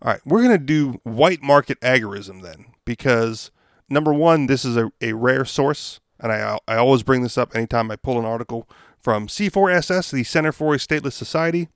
All 0.00 0.10
right, 0.10 0.20
we're 0.24 0.42
going 0.42 0.58
to 0.58 0.64
do 0.64 1.00
white 1.04 1.42
market 1.42 1.78
agorism 1.80 2.42
then, 2.42 2.66
because 2.84 3.52
number 3.88 4.12
one, 4.12 4.46
this 4.46 4.64
is 4.64 4.76
a, 4.76 4.90
a 5.00 5.12
rare 5.12 5.44
source, 5.44 6.00
and 6.18 6.32
I, 6.32 6.58
I 6.66 6.76
always 6.76 7.04
bring 7.04 7.22
this 7.22 7.38
up 7.38 7.54
anytime 7.54 7.90
I 7.90 7.96
pull 7.96 8.18
an 8.18 8.24
article 8.24 8.68
from 8.98 9.28
C4SS, 9.28 10.10
the 10.10 10.24
Center 10.24 10.50
for 10.50 10.74
a 10.74 10.78
Stateless 10.78 11.12
Society, 11.12 11.68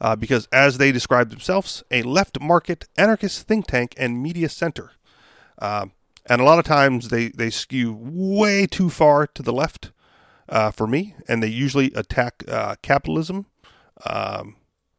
uh, 0.00 0.16
because 0.16 0.48
as 0.50 0.78
they 0.78 0.90
describe 0.90 1.30
themselves, 1.30 1.84
a 1.90 2.02
left 2.02 2.40
market 2.40 2.88
anarchist 2.96 3.46
think 3.46 3.66
tank 3.66 3.94
and 3.96 4.22
media 4.22 4.48
center. 4.48 4.92
Um, 5.58 5.92
and 6.26 6.40
a 6.40 6.44
lot 6.44 6.58
of 6.58 6.64
times 6.64 7.08
they, 7.08 7.28
they 7.28 7.50
skew 7.50 7.96
way 7.98 8.66
too 8.66 8.90
far 8.90 9.26
to 9.26 9.42
the 9.42 9.52
left 9.52 9.92
uh, 10.48 10.70
for 10.70 10.86
me, 10.86 11.14
and 11.28 11.42
they 11.42 11.48
usually 11.48 11.92
attack 11.94 12.44
uh, 12.48 12.76
capitalism, 12.82 13.46
um, 14.04 14.56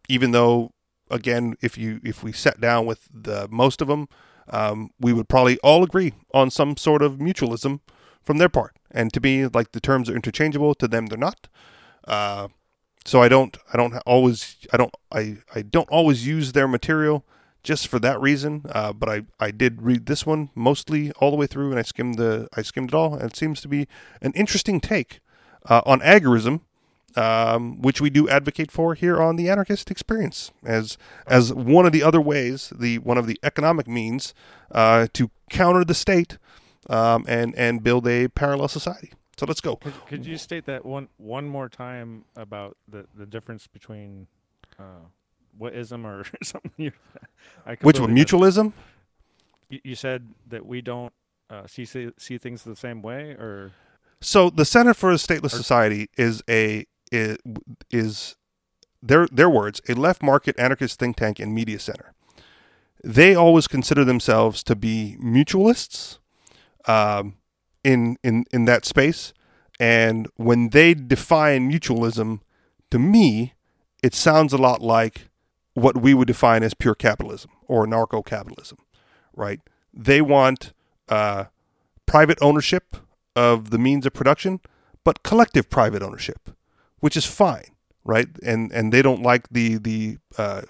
even 0.09 0.31
though 0.31 0.73
again, 1.11 1.55
if 1.61 1.77
you 1.77 1.99
if 2.03 2.23
we 2.23 2.31
sat 2.31 2.59
down 2.59 2.85
with 2.85 3.07
the 3.13 3.47
most 3.51 3.81
of 3.81 3.87
them, 3.87 4.07
um, 4.49 4.91
we 4.99 5.13
would 5.13 5.29
probably 5.29 5.59
all 5.59 5.83
agree 5.83 6.13
on 6.33 6.49
some 6.49 6.77
sort 6.77 7.01
of 7.01 7.17
mutualism 7.17 7.81
from 8.23 8.37
their 8.37 8.49
part. 8.49 8.75
And 8.89 9.13
to 9.13 9.19
me, 9.19 9.45
like 9.47 9.73
the 9.73 9.79
terms 9.79 10.09
are 10.09 10.15
interchangeable. 10.15 10.73
To 10.75 10.87
them, 10.87 11.07
they're 11.07 11.17
not. 11.17 11.47
Uh, 12.07 12.47
so 13.05 13.21
I 13.21 13.27
don't 13.27 13.57
I 13.73 13.77
don't 13.77 13.95
always 14.05 14.57
I 14.73 14.77
don't 14.77 14.93
I, 15.11 15.37
I 15.53 15.61
don't 15.61 15.89
always 15.89 16.25
use 16.25 16.53
their 16.53 16.67
material 16.67 17.25
just 17.63 17.87
for 17.87 17.99
that 17.99 18.19
reason. 18.19 18.65
Uh, 18.69 18.93
but 18.93 19.09
I, 19.09 19.21
I 19.39 19.51
did 19.51 19.81
read 19.81 20.05
this 20.05 20.25
one 20.25 20.49
mostly 20.55 21.11
all 21.13 21.31
the 21.31 21.37
way 21.37 21.47
through, 21.47 21.71
and 21.71 21.79
I 21.79 21.83
skimmed 21.83 22.17
the 22.17 22.47
I 22.55 22.61
skimmed 22.61 22.89
it 22.89 22.95
all, 22.95 23.13
and 23.15 23.31
it 23.31 23.35
seems 23.35 23.61
to 23.61 23.67
be 23.67 23.87
an 24.21 24.31
interesting 24.33 24.79
take 24.79 25.19
uh, 25.65 25.81
on 25.85 25.99
agorism 26.01 26.61
um, 27.15 27.81
which 27.81 28.01
we 28.01 28.09
do 28.09 28.29
advocate 28.29 28.71
for 28.71 28.93
here 28.93 29.21
on 29.21 29.35
the 29.35 29.49
Anarchist 29.49 29.91
Experience 29.91 30.51
as 30.63 30.97
as 31.27 31.53
one 31.53 31.85
of 31.85 31.91
the 31.91 32.03
other 32.03 32.21
ways, 32.21 32.71
the 32.75 32.99
one 32.99 33.17
of 33.17 33.27
the 33.27 33.39
economic 33.43 33.87
means 33.87 34.33
uh, 34.71 35.07
to 35.13 35.29
counter 35.49 35.83
the 35.83 35.93
state 35.93 36.37
um, 36.89 37.25
and 37.27 37.55
and 37.55 37.83
build 37.83 38.07
a 38.07 38.27
parallel 38.29 38.67
society. 38.67 39.11
So 39.37 39.45
let's 39.45 39.61
go. 39.61 39.75
Could, 39.77 40.05
could 40.05 40.25
you 40.25 40.37
state 40.37 40.65
that 40.65 40.85
one 40.85 41.09
one 41.17 41.47
more 41.47 41.69
time 41.69 42.25
about 42.35 42.77
the, 42.87 43.05
the 43.15 43.25
difference 43.25 43.67
between 43.67 44.27
uh, 45.53 45.57
what 45.57 45.75
ism 45.75 46.05
or 46.05 46.25
something? 46.43 46.93
Which 47.81 47.99
one? 47.99 48.15
Mutualism? 48.15 48.73
You, 49.69 49.79
you 49.83 49.95
said 49.95 50.27
that 50.47 50.65
we 50.65 50.81
don't 50.81 51.13
uh, 51.49 51.67
see, 51.67 51.85
see 51.85 52.11
see 52.17 52.37
things 52.37 52.63
the 52.63 52.75
same 52.75 53.01
way, 53.01 53.31
or 53.31 53.71
So 54.21 54.49
the 54.49 54.65
Center 54.65 54.93
for 54.93 55.11
a 55.11 55.15
Stateless 55.15 55.53
Or- 55.53 55.57
Society 55.57 56.09
is 56.17 56.41
a 56.49 56.85
is, 57.11 57.37
is 57.89 58.35
their 59.01 59.27
their 59.27 59.49
words 59.49 59.81
a 59.89 59.93
left 59.93 60.21
market 60.23 60.57
anarchist 60.59 60.99
think 60.99 61.17
tank 61.17 61.39
and 61.39 61.53
media 61.53 61.79
center. 61.79 62.13
They 63.03 63.33
always 63.33 63.67
consider 63.67 64.05
themselves 64.05 64.63
to 64.63 64.75
be 64.75 65.17
mutualists 65.21 66.19
um, 66.85 67.35
in 67.83 68.17
in 68.23 68.45
in 68.51 68.65
that 68.65 68.85
space, 68.85 69.33
and 69.79 70.27
when 70.35 70.69
they 70.69 70.93
define 70.93 71.71
mutualism, 71.71 72.41
to 72.91 72.99
me, 72.99 73.55
it 74.03 74.13
sounds 74.13 74.53
a 74.53 74.57
lot 74.57 74.81
like 74.81 75.30
what 75.73 76.01
we 76.01 76.13
would 76.13 76.27
define 76.27 76.63
as 76.63 76.73
pure 76.73 76.95
capitalism 76.95 77.51
or 77.67 77.87
narco 77.87 78.21
capitalism, 78.21 78.77
right? 79.35 79.59
They 79.93 80.21
want 80.21 80.73
uh, 81.09 81.45
private 82.05 82.37
ownership 82.41 82.97
of 83.35 83.69
the 83.69 83.77
means 83.77 84.05
of 84.05 84.13
production, 84.13 84.59
but 85.03 85.23
collective 85.23 85.69
private 85.69 86.01
ownership, 86.01 86.49
which 86.99 87.15
is 87.15 87.25
fine, 87.25 87.75
right? 88.03 88.27
And 88.43 88.71
and 88.71 88.91
they 88.91 89.01
don't 89.01 89.21
like 89.21 89.47
the 89.49 89.77
the 89.77 90.17
uh, 90.37 90.63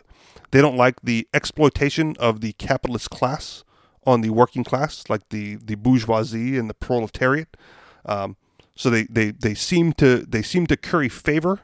they 0.51 0.61
don't 0.61 0.77
like 0.77 1.01
the 1.01 1.27
exploitation 1.33 2.15
of 2.19 2.41
the 2.41 2.53
capitalist 2.53 3.09
class 3.09 3.63
on 4.05 4.21
the 4.21 4.29
working 4.29 4.63
class, 4.63 5.03
like 5.09 5.29
the 5.29 5.55
the 5.55 5.75
bourgeoisie 5.75 6.57
and 6.57 6.69
the 6.69 6.73
proletariat. 6.73 7.57
Um, 8.05 8.37
so 8.75 8.89
they, 8.89 9.03
they, 9.03 9.31
they 9.31 9.53
seem 9.53 9.93
to 9.93 10.19
they 10.19 10.41
seem 10.41 10.65
to 10.67 10.77
curry 10.77 11.09
favor 11.09 11.59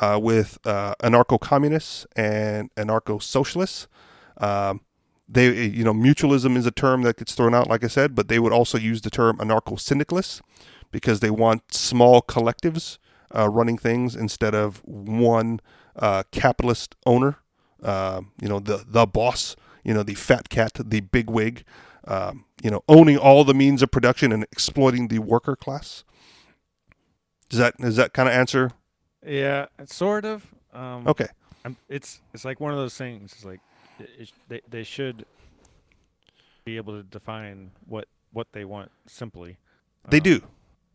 uh, 0.00 0.18
with 0.20 0.58
uh, 0.64 0.94
anarcho-communists 1.02 2.06
and 2.16 2.74
anarcho-socialists. 2.76 3.88
Um, 4.38 4.80
they 5.28 5.66
you 5.66 5.84
know 5.84 5.92
mutualism 5.92 6.56
is 6.56 6.64
a 6.64 6.70
term 6.70 7.02
that 7.02 7.18
gets 7.18 7.34
thrown 7.34 7.54
out, 7.54 7.68
like 7.68 7.84
I 7.84 7.88
said, 7.88 8.14
but 8.14 8.28
they 8.28 8.38
would 8.38 8.52
also 8.52 8.78
use 8.78 9.02
the 9.02 9.10
term 9.10 9.36
anarcho-syndicalists 9.38 10.40
because 10.90 11.20
they 11.20 11.30
want 11.30 11.74
small 11.74 12.22
collectives 12.22 12.98
uh, 13.36 13.48
running 13.48 13.76
things 13.76 14.16
instead 14.16 14.54
of 14.54 14.78
one 14.84 15.60
uh, 15.96 16.22
capitalist 16.32 16.94
owner. 17.04 17.38
Uh, 17.82 18.22
you 18.40 18.48
know 18.48 18.58
the 18.58 18.84
the 18.86 19.06
boss. 19.06 19.56
You 19.84 19.94
know 19.94 20.02
the 20.02 20.14
fat 20.14 20.48
cat, 20.48 20.72
the 20.74 21.00
big 21.00 21.30
wig. 21.30 21.64
Um, 22.06 22.46
you 22.62 22.70
know 22.70 22.82
owning 22.88 23.18
all 23.18 23.44
the 23.44 23.54
means 23.54 23.82
of 23.82 23.90
production 23.90 24.32
and 24.32 24.44
exploiting 24.44 25.08
the 25.08 25.18
worker 25.18 25.56
class. 25.56 26.04
Does 27.48 27.58
that 27.58 27.76
does 27.78 27.96
that 27.96 28.12
kind 28.12 28.28
of 28.28 28.34
answer? 28.34 28.72
Yeah, 29.26 29.66
sort 29.86 30.24
of. 30.24 30.46
Um, 30.72 31.06
Okay. 31.08 31.26
I'm, 31.64 31.76
it's 31.88 32.20
it's 32.32 32.44
like 32.44 32.60
one 32.60 32.72
of 32.72 32.78
those 32.78 32.96
things. 32.96 33.32
It's 33.32 33.44
like 33.44 33.60
it, 33.98 34.10
it, 34.18 34.32
they 34.48 34.60
they 34.70 34.84
should 34.84 35.26
be 36.64 36.76
able 36.76 36.94
to 36.96 37.02
define 37.02 37.70
what 37.86 38.06
what 38.32 38.46
they 38.52 38.64
want 38.64 38.90
simply. 39.06 39.56
They 40.08 40.18
Um, 40.18 40.22
do, 40.22 40.40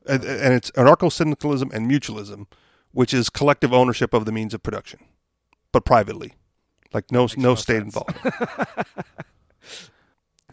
and, 0.08 0.24
and 0.24 0.54
it's 0.54 0.72
anarcho-syndicalism 0.72 1.70
and 1.74 1.90
mutualism, 1.90 2.48
which 2.92 3.14
is 3.14 3.30
collective 3.30 3.74
ownership 3.74 4.14
of 4.14 4.26
the 4.26 4.32
means 4.32 4.54
of 4.54 4.64
production, 4.64 5.00
but 5.72 5.84
privately, 5.86 6.34
like 6.94 7.12
no 7.12 7.26
no 7.38 7.50
no 7.50 7.56
state 7.56 7.82
involvement. 7.82 8.36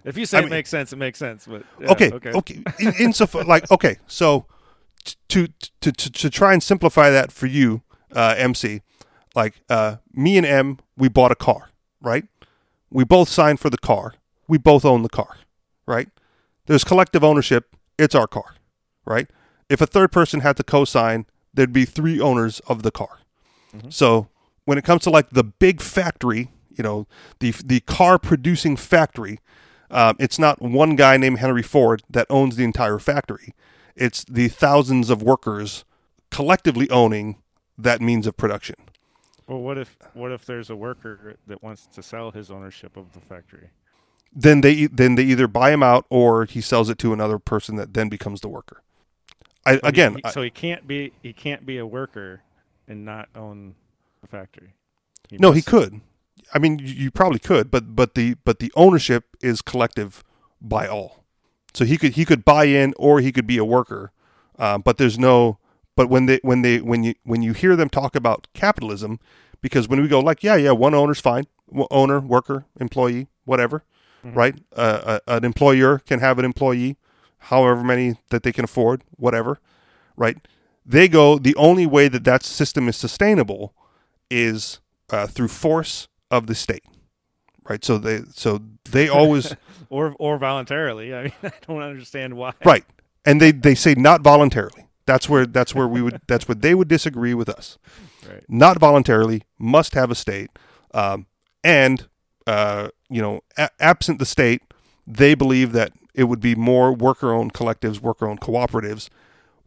If 0.03 0.17
you 0.17 0.25
say 0.25 0.39
I 0.39 0.41
it 0.41 0.45
mean- 0.45 0.51
makes 0.51 0.71
sense, 0.71 0.93
it 0.93 0.97
makes 0.97 1.19
sense. 1.19 1.47
But 1.47 1.63
yeah, 1.79 1.93
okay, 1.93 2.11
okay, 2.13 2.33
okay. 2.33 2.63
In, 2.79 2.95
insofar, 2.99 3.45
like, 3.45 3.71
okay, 3.71 3.99
so 4.07 4.47
to, 5.29 5.49
to 5.81 5.93
to 5.93 5.93
to 5.93 6.31
try 6.31 6.53
and 6.53 6.63
simplify 6.63 7.11
that 7.11 7.33
for 7.33 7.47
you, 7.47 7.83
uh, 8.15 8.35
MC, 8.37 8.83
like, 9.35 9.61
uh, 9.69 9.97
me 10.13 10.37
and 10.37 10.47
M, 10.47 10.79
we 10.97 11.09
bought 11.09 11.31
a 11.31 11.37
car, 11.37 11.71
right? 12.01 12.25
We 12.91 13.05
both 13.05 13.29
signed 13.29 13.61
for 13.61 13.71
the 13.71 13.79
car. 13.79 14.15
We 14.49 14.59
both 14.59 14.85
own 14.85 15.03
the 15.03 15.09
car, 15.09 15.37
right? 15.87 16.09
There's 16.67 16.85
collective 16.85 17.23
ownership. 17.23 17.77
It's 17.99 18.15
our 18.15 18.27
car, 18.27 18.57
right? 19.05 19.29
If 19.69 19.81
a 19.81 19.87
third 19.87 20.11
person 20.11 20.41
had 20.41 20.57
to 20.57 20.65
co-sign, 20.65 21.27
there'd 21.55 21.73
be 21.73 21.85
three 21.85 22.21
owners 22.21 22.61
of 22.61 22.83
the 22.83 22.91
car. 22.91 23.21
So 23.89 24.29
when 24.65 24.79
it 24.79 24.85
comes 24.85 25.03
to 25.03 25.11
like 25.11 25.31
the 25.31 25.45
big 25.45 25.81
factory, 25.81 26.51
you 26.71 26.83
know, 26.83 27.07
the 27.39 27.53
the 27.65 27.81
car 27.81 28.19
producing 28.19 28.77
factory, 28.77 29.39
um, 29.91 30.17
it's 30.19 30.39
not 30.39 30.61
one 30.61 30.97
guy 30.97 31.17
named 31.17 31.39
Henry 31.39 31.63
Ford 31.63 32.03
that 32.11 32.27
owns 32.29 32.57
the 32.57 32.65
entire 32.65 32.99
factory. 32.99 33.55
It's 34.01 34.25
the 34.25 34.49
thousands 34.49 35.11
of 35.11 35.23
workers 35.23 35.85
collectively 36.31 36.89
owning 36.91 37.37
that 37.77 38.01
means 38.01 38.27
of 38.27 38.37
production. 38.37 38.77
Well, 39.47 39.61
what 39.61 39.79
if 39.79 39.97
what 40.15 40.33
if 40.33 40.45
there's 40.47 40.71
a 40.71 40.77
worker 40.77 41.37
that 41.47 41.63
wants 41.63 41.87
to 41.87 42.03
sell 42.03 42.31
his 42.31 42.51
ownership 42.51 42.97
of 42.97 43.13
the 43.13 43.21
factory? 43.21 43.71
Then 44.33 44.61
they 44.63 44.87
then 44.87 45.17
they 45.17 45.25
either 45.25 45.49
buy 45.49 45.71
him 45.73 45.83
out 45.83 46.07
or 46.09 46.45
he 46.47 46.61
sells 46.61 46.89
it 46.89 46.99
to 46.99 47.13
another 47.13 47.39
person 47.39 47.77
that 47.77 47.95
then 47.95 48.09
becomes 48.09 48.41
the 48.41 48.49
worker. 48.49 48.83
I, 49.67 49.81
again, 49.83 50.17
he- 50.25 50.31
so 50.31 50.41
he 50.43 50.51
can't 50.51 50.87
be 50.87 51.13
he 51.23 51.33
can't 51.33 51.67
be 51.67 51.77
a 51.79 51.87
worker 51.87 52.43
and 52.89 53.05
not 53.05 53.29
own 53.35 53.75
the 54.23 54.29
factory. 54.29 54.75
He 55.29 55.37
no, 55.37 55.53
he 55.53 55.63
could. 55.63 56.01
I 56.55 56.59
mean, 56.59 56.79
you, 56.79 56.87
you 56.87 57.11
probably 57.11 57.39
could, 57.39 57.71
but 57.71 57.95
but 57.95 58.15
the 58.15 58.37
but 58.45 58.61
the 58.61 58.73
ownership 58.77 59.37
is 59.43 59.61
collective 59.63 60.25
by 60.61 60.87
all. 60.87 61.25
So 61.73 61.85
he 61.85 61.97
could 61.97 62.13
he 62.13 62.25
could 62.25 62.45
buy 62.45 62.65
in 62.65 62.95
or 62.97 63.21
he 63.21 63.33
could 63.33 63.47
be 63.47 63.59
a 63.59 63.65
worker, 63.65 64.13
uh, 64.59 64.79
but 64.79 64.99
there's 64.99 65.19
no. 65.19 65.59
But 65.97 66.09
when 66.09 66.27
they 66.27 66.41
when 66.43 66.63
they 66.63 66.81
when 66.81 67.05
you 67.05 67.15
when 67.25 67.43
you 67.43 67.53
hear 67.53 67.77
them 67.77 67.89
talk 67.89 68.15
about 68.17 68.49
capitalism, 68.55 69.21
because 69.61 69.89
when 69.89 70.01
we 70.01 70.09
go 70.09 70.21
like 70.21 70.43
yeah 70.43 70.57
yeah 70.57 70.73
one 70.73 70.95
owner's 70.95 71.21
fine, 71.21 71.47
owner 71.91 72.21
worker 72.21 72.65
employee 72.79 73.29
whatever, 73.45 73.85
right? 74.35 74.55
Uh, 74.75 75.19
a, 75.27 75.37
an 75.37 75.45
employer 75.45 75.99
can 75.99 76.21
have 76.21 76.39
an 76.39 76.45
employee, 76.45 76.97
however 77.39 77.83
many 77.83 78.17
that 78.31 78.43
they 78.43 78.53
can 78.53 78.65
afford, 78.65 79.03
whatever, 79.17 79.59
right? 80.17 80.37
They 80.87 81.09
go 81.09 81.39
the 81.39 81.55
only 81.57 81.87
way 81.87 82.09
that 82.09 82.25
that 82.25 82.43
system 82.43 82.89
is 82.89 82.97
sustainable 82.97 83.75
is 84.31 84.81
uh, 85.11 85.27
through 85.27 85.49
force 85.49 86.09
of 86.31 86.47
the 86.47 86.55
state, 86.55 86.85
right? 87.71 87.85
So 87.85 87.97
they 87.99 88.23
so 88.35 88.61
they 88.91 89.09
always 89.09 89.55
or 89.89 90.15
or 90.19 90.37
voluntarily. 90.39 91.15
I 91.15 91.23
mean, 91.23 91.33
I 91.45 91.53
don't 91.67 91.81
understand 91.81 92.35
why. 92.37 92.53
right, 92.65 92.85
and 93.25 93.41
they 93.41 93.53
they 93.53 93.75
say 93.77 93.95
not 93.95 94.21
voluntarily. 94.23 94.87
That's 95.07 95.29
where 95.29 95.47
that's 95.47 95.75
where 95.75 95.89
we 95.89 96.03
would 96.03 96.21
that's 96.29 96.49
where 96.49 96.57
they 96.57 96.75
would 96.75 96.89
disagree 96.89 97.33
with 97.33 97.49
us. 97.49 97.79
Right. 98.29 98.45
Not 98.49 98.79
voluntarily 98.79 99.43
must 99.59 99.95
have 99.95 100.11
a 100.11 100.15
state, 100.15 100.51
um, 100.93 101.27
and 101.65 102.07
uh, 102.47 102.89
you 103.09 103.23
know, 103.23 103.41
a- 103.57 103.71
absent 103.81 104.19
the 104.19 104.27
state, 104.27 104.63
they 105.07 105.35
believe 105.35 105.73
that 105.73 105.93
it 106.15 106.25
would 106.25 106.41
be 106.41 106.55
more 106.57 106.93
worker-owned 106.93 107.55
collectives, 107.55 108.01
worker-owned 108.01 108.41
cooperatives, 108.41 109.09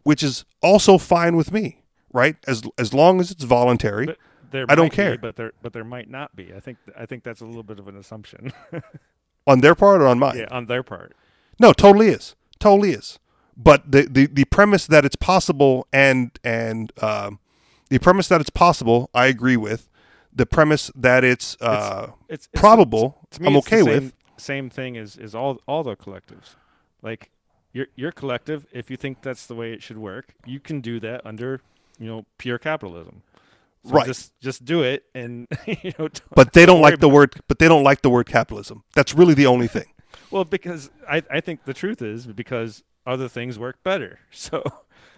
which 0.03 0.21
is 0.21 0.43
also 0.61 0.97
fine 0.97 1.35
with 1.37 1.51
me, 1.53 1.81
right? 2.11 2.35
As 2.47 2.63
as 2.77 2.93
long 2.93 3.21
as 3.21 3.31
it's 3.31 3.45
voluntary. 3.45 4.05
But 4.07 4.17
there 4.53 4.65
I 4.69 4.75
don't 4.75 4.85
might 4.85 4.91
be, 4.91 4.95
care. 4.95 5.17
but 5.17 5.35
there 5.35 5.51
but 5.61 5.73
there 5.73 5.83
might 5.83 6.09
not 6.09 6.35
be. 6.35 6.53
I 6.53 6.61
think 6.61 6.77
I 6.97 7.05
think 7.05 7.23
that's 7.23 7.41
a 7.41 7.45
little 7.45 7.63
bit 7.63 7.79
of 7.79 7.87
an 7.89 7.97
assumption. 7.97 8.53
on 9.47 9.59
their 9.59 9.75
part 9.75 10.01
or 10.01 10.07
on 10.07 10.19
mine? 10.19 10.37
yeah, 10.37 10.47
on 10.49 10.67
their 10.67 10.83
part. 10.83 11.13
No, 11.59 11.73
totally 11.73 12.07
is. 12.07 12.35
Totally 12.59 12.91
is. 12.91 13.19
But 13.55 13.91
the, 13.91 14.03
the, 14.09 14.25
the 14.25 14.45
premise 14.45 14.87
that 14.87 15.05
it's 15.05 15.15
possible 15.17 15.85
and 15.91 16.31
and 16.43 16.91
um, 17.03 17.39
the 17.89 17.99
premise 17.99 18.27
that 18.29 18.41
it's 18.41 18.49
possible, 18.49 19.09
I 19.13 19.25
agree 19.27 19.57
with. 19.57 19.89
The 20.35 20.47
premise 20.47 20.89
that 20.95 21.23
it's, 21.23 21.55
uh, 21.61 22.13
It's, 22.27 22.47
it's 22.47 22.59
probable, 22.59 23.27
to 23.31 23.41
me, 23.41 23.49
I'm 23.49 23.55
it's 23.57 23.67
okay 23.67 23.83
same, 23.83 23.85
with. 23.85 24.13
Same 24.37 24.69
thing 24.71 24.97
as 24.97 25.17
is 25.17 25.35
all 25.35 25.59
all 25.67 25.83
the 25.83 25.95
collectives. 25.95 26.55
Like 27.03 27.29
your 27.73 27.87
your 27.95 28.11
collective, 28.11 28.65
if 28.71 28.89
you 28.89 28.97
think 28.97 29.21
that's 29.21 29.45
the 29.45 29.55
way 29.55 29.73
it 29.73 29.83
should 29.83 29.97
work, 29.99 30.33
you 30.45 30.59
can 30.59 30.81
do 30.81 30.99
that 31.01 31.21
under 31.25 31.61
you 31.99 32.07
know 32.07 32.25
pure 32.39 32.57
capitalism. 32.57 33.21
So 33.85 33.91
Right. 33.95 34.05
Just 34.05 34.39
just 34.39 34.63
do 34.65 34.81
it, 34.81 35.03
and 35.13 35.47
you 35.67 35.91
know. 35.99 36.07
don't- 36.07 36.21
But 36.35 36.53
they 36.53 36.65
don't 36.65 36.81
worry 36.81 36.91
like 36.91 36.99
the 37.01 37.09
word. 37.09 37.35
But 37.47 37.59
they 37.59 37.67
don't 37.67 37.83
like 37.83 38.01
the 38.01 38.09
word 38.09 38.27
capitalism. 38.27 38.83
That's 38.95 39.13
really 39.13 39.33
the 39.33 39.45
only 39.47 39.67
thing. 39.67 39.85
Well, 40.31 40.45
because 40.45 40.89
I 41.07 41.21
I 41.29 41.41
think 41.41 41.65
the 41.65 41.73
truth 41.75 42.01
is 42.01 42.25
because 42.25 42.83
other 43.05 43.27
things 43.27 43.59
work 43.59 43.83
better. 43.83 44.19
So 44.31 44.63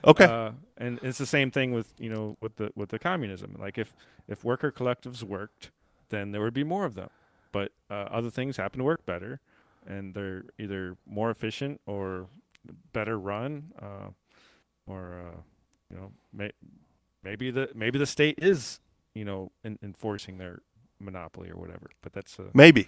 Okay. 0.04 0.26
Uh, 0.26 0.52
and 0.78 1.00
it's 1.02 1.18
the 1.18 1.26
same 1.26 1.52
thing 1.52 1.72
with 1.72 1.94
you 2.00 2.10
know 2.10 2.38
with 2.42 2.56
the 2.58 2.72
with 2.76 2.90
the 2.90 3.00
communism. 3.00 3.56
Like 3.58 3.78
if 3.78 3.94
if 4.28 4.44
worker 4.44 4.72
collectives 4.72 5.24
worked, 5.24 5.72
then 6.10 6.32
there 6.32 6.42
would 6.42 6.54
be 6.54 6.64
more 6.66 6.86
of 6.86 6.96
them. 6.96 7.10
But 7.52 7.72
uh, 7.90 8.08
other 8.12 8.30
things 8.30 8.58
happen 8.58 8.80
to 8.80 8.84
work 8.84 9.06
better, 9.06 9.40
and 9.88 10.14
they're 10.14 10.44
either 10.60 10.98
more 11.08 11.30
efficient 11.32 11.80
or 11.86 12.28
better 12.94 13.18
run, 13.18 13.72
uh, 13.82 14.10
or 14.86 15.22
uh, 15.28 15.38
you 15.90 15.98
know 15.98 16.12
may, 16.34 16.52
maybe 17.26 17.52
the 17.52 17.70
maybe 17.76 18.00
the 18.00 18.06
state 18.06 18.40
is 18.42 18.80
you 19.14 19.26
know 19.26 19.52
en- 19.66 19.80
enforcing 19.84 20.38
their 20.38 20.62
monopoly 21.00 21.50
or 21.50 21.58
whatever. 21.58 21.90
But 22.02 22.14
that's 22.14 22.40
uh, 22.40 22.44
Maybe. 22.54 22.88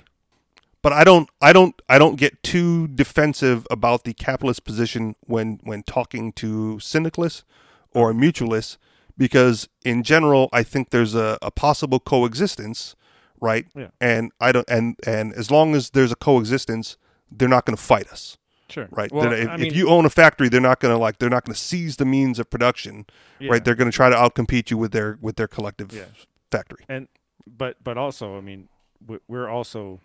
But 0.81 0.93
I 0.93 1.03
don't. 1.03 1.29
I 1.41 1.51
don't. 1.53 1.75
I 1.89 1.97
don't 1.97 2.15
get 2.15 2.41
too 2.43 2.87
defensive 2.87 3.67
about 3.69 4.03
the 4.03 4.13
capitalist 4.13 4.63
position 4.63 5.15
when 5.21 5.59
when 5.63 5.83
talking 5.83 6.31
to 6.33 6.79
syndicalists 6.79 7.43
or 7.93 8.13
mutualists, 8.13 8.77
because 9.17 9.67
in 9.83 10.03
general, 10.03 10.49
I 10.53 10.63
think 10.63 10.91
there's 10.91 11.15
a, 11.15 11.37
a 11.41 11.51
possible 11.51 11.99
coexistence, 11.99 12.95
right? 13.41 13.65
Yeah. 13.75 13.87
And 13.99 14.31
I 14.39 14.51
don't. 14.51 14.69
And 14.69 14.95
and 15.05 15.33
as 15.33 15.49
long 15.49 15.75
as 15.75 15.89
there's 15.89 16.11
a 16.11 16.15
coexistence, 16.15 16.95
they're 17.31 17.49
not 17.49 17.65
going 17.65 17.75
to 17.75 17.83
fight 17.83 18.07
us, 18.09 18.37
sure 18.69 18.87
right? 18.91 19.11
Well, 19.11 19.31
if, 19.31 19.47
I 19.49 19.55
if 19.57 19.75
you 19.75 19.89
own 19.89 20.05
a 20.05 20.09
factory, 20.09 20.49
they're 20.49 20.61
not 20.61 20.79
going 20.79 20.93
to 20.93 20.97
like. 20.97 21.19
They're 21.19 21.29
not 21.29 21.45
going 21.45 21.53
to 21.55 21.59
seize 21.59 21.97
the 21.97 22.05
means 22.05 22.39
of 22.39 22.49
production, 22.49 23.05
yeah. 23.39 23.51
right? 23.51 23.63
They're 23.63 23.75
going 23.75 23.89
to 23.91 23.95
try 23.95 24.09
to 24.09 24.15
outcompete 24.15 24.69
you 24.71 24.77
with 24.77 24.91
their 24.91 25.17
with 25.21 25.35
their 25.37 25.47
collective 25.47 25.91
Yeah. 25.93 26.05
factory. 26.51 26.85
and 26.89 27.07
but 27.45 27.77
but 27.83 27.97
also 27.97 28.37
i 28.37 28.41
mean 28.41 28.67
we- 29.07 29.19
we're 29.27 29.47
also 29.47 30.01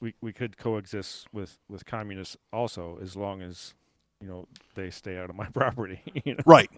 we 0.00 0.14
we 0.20 0.32
could 0.32 0.56
coexist 0.56 1.26
with 1.32 1.58
with 1.68 1.84
communists 1.84 2.36
also 2.52 2.98
as 3.02 3.16
long 3.16 3.42
as 3.42 3.74
you 4.20 4.28
know 4.28 4.46
they 4.76 4.88
stay 4.90 5.18
out 5.18 5.30
of 5.30 5.34
my 5.36 5.46
property 5.52 6.00
you 6.24 6.34
know 6.34 6.40
Right. 6.46 6.70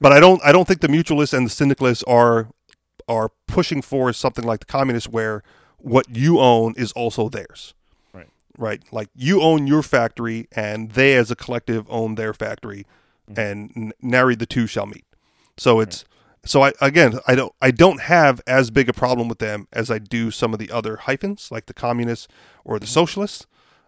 But 0.00 0.12
I 0.12 0.20
don't 0.20 0.40
I 0.44 0.52
don't 0.52 0.68
think 0.68 0.80
the 0.80 0.88
mutualists 0.88 1.32
and 1.32 1.46
the 1.46 1.50
syndicalists 1.50 2.04
are 2.06 2.48
are 3.08 3.30
pushing 3.46 3.80
for 3.80 4.12
something 4.12 4.44
like 4.44 4.60
the 4.60 4.66
communists 4.66 5.08
where 5.08 5.42
what 5.78 6.14
you 6.14 6.38
own 6.40 6.74
is 6.76 6.92
also 6.92 7.28
theirs. 7.30 7.72
Right. 8.58 8.82
Like 8.92 9.08
you 9.14 9.40
own 9.40 9.66
your 9.68 9.82
factory 9.82 10.48
and 10.52 10.90
they 10.90 11.14
as 11.16 11.30
a 11.30 11.36
collective 11.36 11.86
own 11.88 12.16
their 12.16 12.34
factory 12.34 12.84
Mhm. 13.30 13.38
and 13.38 13.94
nary 14.02 14.34
the 14.34 14.46
two 14.46 14.66
shall 14.66 14.86
meet. 14.86 15.04
So 15.56 15.78
it's 15.80 16.04
so 16.44 16.62
I 16.62 16.72
again 16.80 17.20
I 17.28 17.34
don't 17.36 17.52
I 17.62 17.70
don't 17.70 18.00
have 18.02 18.40
as 18.48 18.70
big 18.70 18.88
a 18.88 18.92
problem 18.92 19.28
with 19.28 19.38
them 19.38 19.68
as 19.72 19.90
I 19.92 19.98
do 19.98 20.30
some 20.32 20.52
of 20.52 20.58
the 20.58 20.70
other 20.72 20.96
hyphens 20.96 21.50
like 21.52 21.66
the 21.66 21.74
communists 21.74 22.26
or 22.64 22.78
the 22.80 22.86
socialists. 22.86 23.46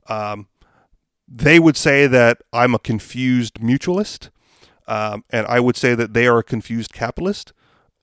Um, 0.09 0.47
they 1.27 1.59
would 1.59 1.77
say 1.77 2.07
that 2.07 2.43
I'm 2.53 2.75
a 2.75 2.79
confused 2.79 3.55
mutualist, 3.61 4.31
um, 4.89 5.25
and 5.31 5.47
I 5.47 5.61
would 5.61 5.77
say 5.77 5.95
that 5.95 6.13
they 6.15 6.27
are 6.27 6.39
a 6.39 6.45
confused 6.45 6.93
capitalist, 6.93 7.53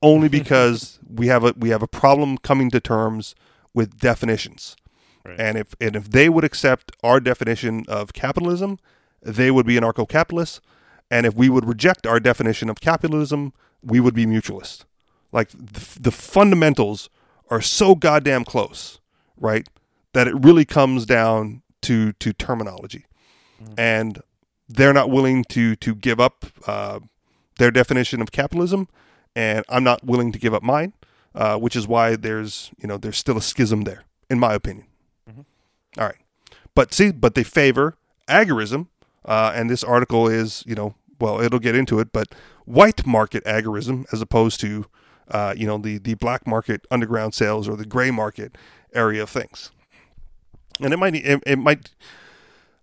only 0.02 0.28
because 0.40 1.00
we 1.10 1.28
have 1.28 1.44
a 1.46 1.54
we 1.58 1.70
have 1.70 1.84
a 1.84 1.88
problem 1.88 2.38
coming 2.38 2.70
to 2.72 2.80
terms 2.82 3.36
with 3.74 4.00
definitions. 4.00 4.76
Right. 5.28 5.40
And 5.40 5.58
if 5.58 5.76
and 5.82 5.96
if 5.96 6.10
they 6.10 6.30
would 6.30 6.46
accept 6.46 6.92
our 7.04 7.20
definition 7.20 7.84
of 7.90 8.14
capitalism, 8.14 8.80
they 9.22 9.52
would 9.52 9.66
be 9.66 9.76
anarcho-capitalists, 9.76 10.62
and 11.12 11.26
if 11.26 11.36
we 11.36 11.50
would 11.50 11.66
reject 11.66 12.08
our 12.08 12.20
definition 12.20 12.70
of 12.70 12.80
capitalism, 12.80 13.52
we 13.82 14.00
would 14.00 14.14
be 14.14 14.26
mutualist. 14.26 14.86
Like 15.32 15.50
the, 15.50 16.00
the 16.00 16.12
fundamentals 16.12 17.10
are 17.50 17.62
so 17.62 17.96
goddamn 17.96 18.46
close, 18.46 19.00
right? 19.38 19.68
That 20.14 20.28
it 20.28 20.36
really 20.36 20.66
comes 20.66 21.06
down 21.06 21.62
to 21.82 22.14
to 22.14 22.32
terminology, 22.34 23.06
and 23.78 24.22
they're 24.70 24.94
not 24.94 25.10
willing 25.10 25.44
to 25.46 25.76
to 25.76 25.94
give 25.94 26.20
up 26.20 26.46
uh, 26.66 27.00
their 27.60 27.72
definition 27.72 28.22
of 28.22 28.32
capitalism, 28.32 28.88
and 29.36 29.66
I'm 29.68 29.84
not 29.84 30.06
willing 30.06 30.32
to 30.32 30.40
give 30.40 30.54
up 30.54 30.64
mine, 30.64 30.94
uh, 31.36 31.58
which 31.58 31.76
is 31.76 31.88
why 31.88 32.16
there's 32.16 32.72
you 32.78 32.88
know 32.88 32.98
there's 32.98 33.18
still 33.18 33.38
a 33.38 33.42
schism 33.42 33.82
there, 33.82 34.06
in 34.30 34.40
my 34.40 34.54
opinion. 34.54 34.87
All 35.98 36.06
right, 36.06 36.18
but 36.76 36.94
see, 36.94 37.12
but 37.12 37.36
they 37.36 37.44
favor 37.44 37.98
agorism, 38.28 38.88
uh, 39.26 39.52
and 39.56 39.70
this 39.70 39.84
article 39.84 40.28
is 40.28 40.64
you 40.66 40.76
know 40.76 40.96
well 41.20 41.42
it'll 41.42 41.60
get 41.60 41.76
into 41.76 42.00
it, 42.00 42.12
but 42.12 42.34
white 42.66 43.06
market 43.06 43.44
agorism 43.46 44.06
as 44.12 44.22
opposed 44.22 44.60
to 44.62 44.86
uh, 45.30 45.54
you 45.58 45.68
know 45.68 45.78
the 45.78 45.98
the 45.98 46.14
black 46.16 46.46
market 46.46 46.86
underground 46.92 47.34
sales 47.34 47.68
or 47.68 47.76
the 47.76 47.86
gray 47.86 48.12
market 48.12 48.58
area 48.94 49.24
of 49.24 49.30
things. 49.30 49.72
and 50.82 50.94
it 50.94 50.98
might 50.98 51.16
it, 51.16 51.44
it 51.46 51.58
might 51.58 51.92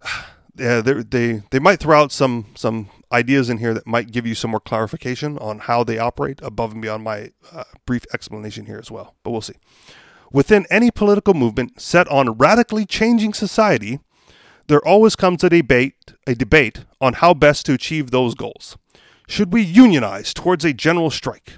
yeah, 0.56 0.80
they 0.80 1.42
they 1.50 1.58
might 1.58 1.80
throw 1.80 2.00
out 2.00 2.12
some 2.12 2.46
some 2.54 2.88
ideas 3.12 3.48
in 3.48 3.58
here 3.58 3.74
that 3.74 3.86
might 3.86 4.10
give 4.10 4.26
you 4.26 4.34
some 4.34 4.50
more 4.50 4.60
clarification 4.60 5.38
on 5.38 5.60
how 5.60 5.84
they 5.84 5.98
operate 5.98 6.40
above 6.42 6.72
and 6.72 6.82
beyond 6.82 7.04
my 7.04 7.30
uh, 7.52 7.64
brief 7.86 8.04
explanation 8.12 8.66
here 8.66 8.78
as 8.78 8.90
well. 8.90 9.14
But 9.22 9.30
we'll 9.30 9.40
see. 9.40 9.54
Within 10.32 10.66
any 10.70 10.90
political 10.90 11.34
movement 11.34 11.80
set 11.80 12.08
on 12.08 12.38
radically 12.38 12.84
changing 12.86 13.34
society, 13.34 14.00
there 14.66 14.86
always 14.86 15.16
comes 15.16 15.44
a 15.44 15.50
debate 15.50 16.14
a 16.26 16.34
debate 16.34 16.84
on 17.00 17.14
how 17.14 17.34
best 17.34 17.66
to 17.66 17.74
achieve 17.74 18.10
those 18.10 18.34
goals. 18.34 18.76
Should 19.28 19.52
we 19.52 19.62
unionize 19.62 20.32
towards 20.32 20.64
a 20.64 20.72
general 20.72 21.10
strike? 21.10 21.54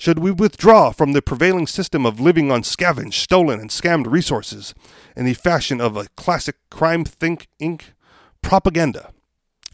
Should 0.00 0.20
we 0.20 0.30
withdraw 0.30 0.92
from 0.92 1.12
the 1.12 1.22
prevailing 1.22 1.66
system 1.66 2.06
of 2.06 2.20
living 2.20 2.52
on 2.52 2.62
scavenged, 2.62 3.20
stolen, 3.20 3.58
and 3.58 3.70
scammed 3.70 4.06
resources 4.10 4.74
in 5.16 5.24
the 5.24 5.34
fashion 5.34 5.80
of 5.80 5.96
a 5.96 6.06
classic 6.16 6.56
crime 6.70 7.04
think 7.04 7.48
inc 7.60 7.82
propaganda? 8.42 9.12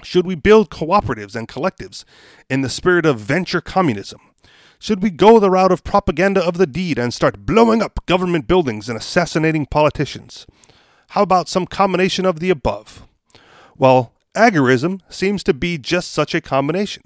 Should 0.03 0.27
we 0.27 0.35
build 0.35 0.71
cooperatives 0.71 1.35
and 1.35 1.49
collectives 1.49 2.05
in 2.49 2.63
the 2.63 2.71
spirit 2.71 3.07
of 3.07 3.21
venture 3.21 3.61
communism? 3.61 4.21
Should 4.79 5.03
we 5.03 5.11
go 5.11 5.39
the 5.39 5.51
route 5.51 5.73
of 5.73 5.85
propaganda 5.85 6.45
of 6.45 6.59
the 6.59 6.67
deed 6.67 6.99
and 6.99 7.13
start 7.13 7.47
blowing 7.47 7.83
up 7.83 8.05
government 8.07 8.47
buildings 8.47 8.89
and 8.89 8.99
assassinating 8.99 9.67
politicians? 9.67 10.47
How 11.11 11.23
about 11.23 11.49
some 11.49 11.67
combination 11.67 12.27
of 12.27 12.41
the 12.41 12.51
above? 12.51 13.07
Well, 13.77 14.13
agorism 14.35 15.01
seems 15.09 15.43
to 15.45 15.55
be 15.55 15.79
just 15.79 16.11
such 16.11 16.35
a 16.35 16.41
combination 16.41 17.03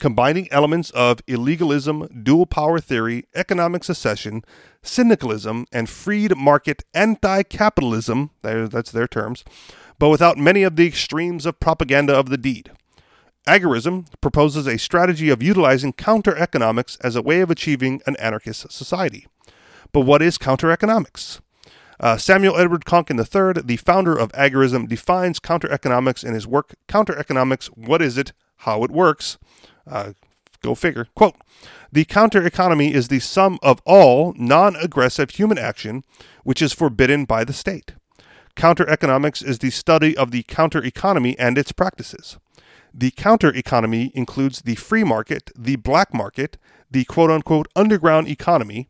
combining 0.00 0.50
elements 0.50 0.90
of 0.90 1.24
illegalism, 1.26 2.24
dual 2.24 2.46
power 2.46 2.80
theory, 2.80 3.24
economic 3.36 3.84
secession, 3.84 4.42
syndicalism, 4.82 5.66
and 5.70 5.88
freed 5.88 6.36
market 6.36 6.82
anti 6.92 7.44
capitalism, 7.44 8.30
that's 8.42 8.90
their 8.90 9.06
terms, 9.06 9.44
but 9.98 10.08
without 10.08 10.38
many 10.38 10.64
of 10.64 10.74
the 10.74 10.86
extremes 10.86 11.46
of 11.46 11.60
propaganda 11.60 12.12
of 12.12 12.30
the 12.30 12.38
deed. 12.38 12.72
Agorism 13.50 14.06
proposes 14.20 14.68
a 14.68 14.78
strategy 14.78 15.28
of 15.28 15.42
utilizing 15.42 15.92
counter 15.92 16.36
economics 16.36 16.96
as 17.00 17.16
a 17.16 17.22
way 17.22 17.40
of 17.40 17.50
achieving 17.50 18.00
an 18.06 18.14
anarchist 18.20 18.70
society. 18.70 19.26
But 19.90 20.02
what 20.02 20.22
is 20.22 20.38
counter 20.38 20.70
economics? 20.70 21.40
Uh, 21.98 22.16
Samuel 22.16 22.56
Edward 22.56 22.84
Konkin 22.84 23.18
III, 23.18 23.62
the 23.64 23.76
founder 23.76 24.16
of 24.16 24.30
agorism, 24.34 24.88
defines 24.88 25.40
counter 25.40 25.68
economics 25.68 26.22
in 26.22 26.32
his 26.32 26.46
work 26.46 26.76
Counter 26.86 27.18
Economics 27.18 27.66
What 27.74 28.00
Is 28.00 28.16
It? 28.16 28.32
How 28.58 28.84
It 28.84 28.92
Works, 28.92 29.36
uh, 29.84 30.12
go 30.62 30.76
figure. 30.76 31.08
Quote 31.16 31.34
The 31.90 32.04
counter 32.04 32.46
economy 32.46 32.94
is 32.94 33.08
the 33.08 33.18
sum 33.18 33.58
of 33.64 33.82
all 33.84 34.32
non 34.36 34.76
aggressive 34.76 35.30
human 35.30 35.58
action 35.58 36.04
which 36.44 36.62
is 36.62 36.72
forbidden 36.72 37.24
by 37.24 37.42
the 37.42 37.52
state. 37.52 37.94
Counter 38.54 38.88
economics 38.88 39.42
is 39.42 39.58
the 39.58 39.70
study 39.70 40.16
of 40.16 40.30
the 40.30 40.44
counter 40.44 40.84
economy 40.84 41.36
and 41.36 41.58
its 41.58 41.72
practices. 41.72 42.38
The 42.92 43.10
counter 43.10 43.54
economy 43.54 44.10
includes 44.14 44.62
the 44.62 44.74
free 44.74 45.04
market, 45.04 45.50
the 45.56 45.76
black 45.76 46.12
market, 46.12 46.58
the 46.90 47.04
quote 47.04 47.30
unquote 47.30 47.68
underground 47.76 48.28
economy, 48.28 48.88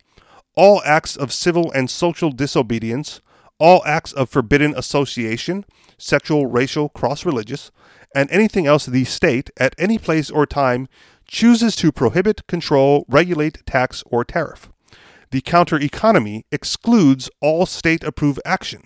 all 0.57 0.83
acts 0.85 1.17
of 1.17 1.33
civil 1.33 1.71
and 1.73 1.91
social 1.91 2.31
disobedience, 2.31 3.21
all 3.59 3.83
acts 3.85 4.13
of 4.13 4.31
forbidden 4.31 4.75
association, 4.75 5.65
sexual, 5.99 6.47
racial, 6.47 6.89
cross 6.89 7.27
religious, 7.27 7.71
and 8.15 8.31
anything 8.31 8.67
else 8.67 8.87
the 8.87 9.05
state, 9.05 9.51
at 9.59 9.75
any 9.79 9.99
place 9.99 10.31
or 10.31 10.47
time, 10.47 10.89
chooses 11.27 11.77
to 11.77 11.93
prohibit, 11.93 12.47
control, 12.47 13.05
regulate, 13.09 13.65
tax, 13.67 14.03
or 14.07 14.25
tariff. 14.25 14.71
The 15.31 15.41
counter 15.41 15.79
economy 15.79 16.45
excludes 16.51 17.31
all 17.41 17.67
state 17.67 18.03
approved 18.03 18.41
action, 18.45 18.83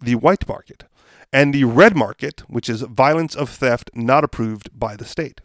the 0.00 0.14
white 0.14 0.46
market, 0.46 0.84
and 1.32 1.52
the 1.52 1.64
red 1.64 1.96
market, 1.96 2.40
which 2.48 2.68
is 2.68 2.82
violence 2.82 3.34
of 3.34 3.50
theft 3.50 3.90
not 3.94 4.24
approved 4.24 4.70
by 4.78 4.96
the 4.96 5.04
state. 5.04 5.40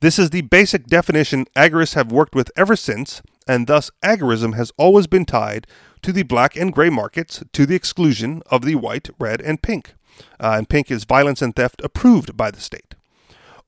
This 0.00 0.18
is 0.18 0.30
the 0.30 0.42
basic 0.42 0.86
definition 0.86 1.46
agorists 1.56 1.94
have 1.94 2.10
worked 2.10 2.34
with 2.34 2.50
ever 2.56 2.76
since, 2.76 3.22
and 3.46 3.66
thus 3.66 3.90
agorism 4.02 4.54
has 4.54 4.72
always 4.76 5.06
been 5.06 5.24
tied 5.24 5.66
to 6.02 6.12
the 6.12 6.24
black 6.24 6.56
and 6.56 6.72
gray 6.72 6.90
markets 6.90 7.42
to 7.52 7.66
the 7.66 7.76
exclusion 7.76 8.42
of 8.50 8.64
the 8.64 8.74
white, 8.74 9.10
red, 9.18 9.40
and 9.40 9.62
pink 9.62 9.94
uh, 10.40 10.54
and 10.56 10.68
pink 10.68 10.90
is 10.90 11.04
violence 11.04 11.42
and 11.42 11.54
theft 11.54 11.80
approved 11.84 12.36
by 12.36 12.50
the 12.50 12.60
state. 12.60 12.94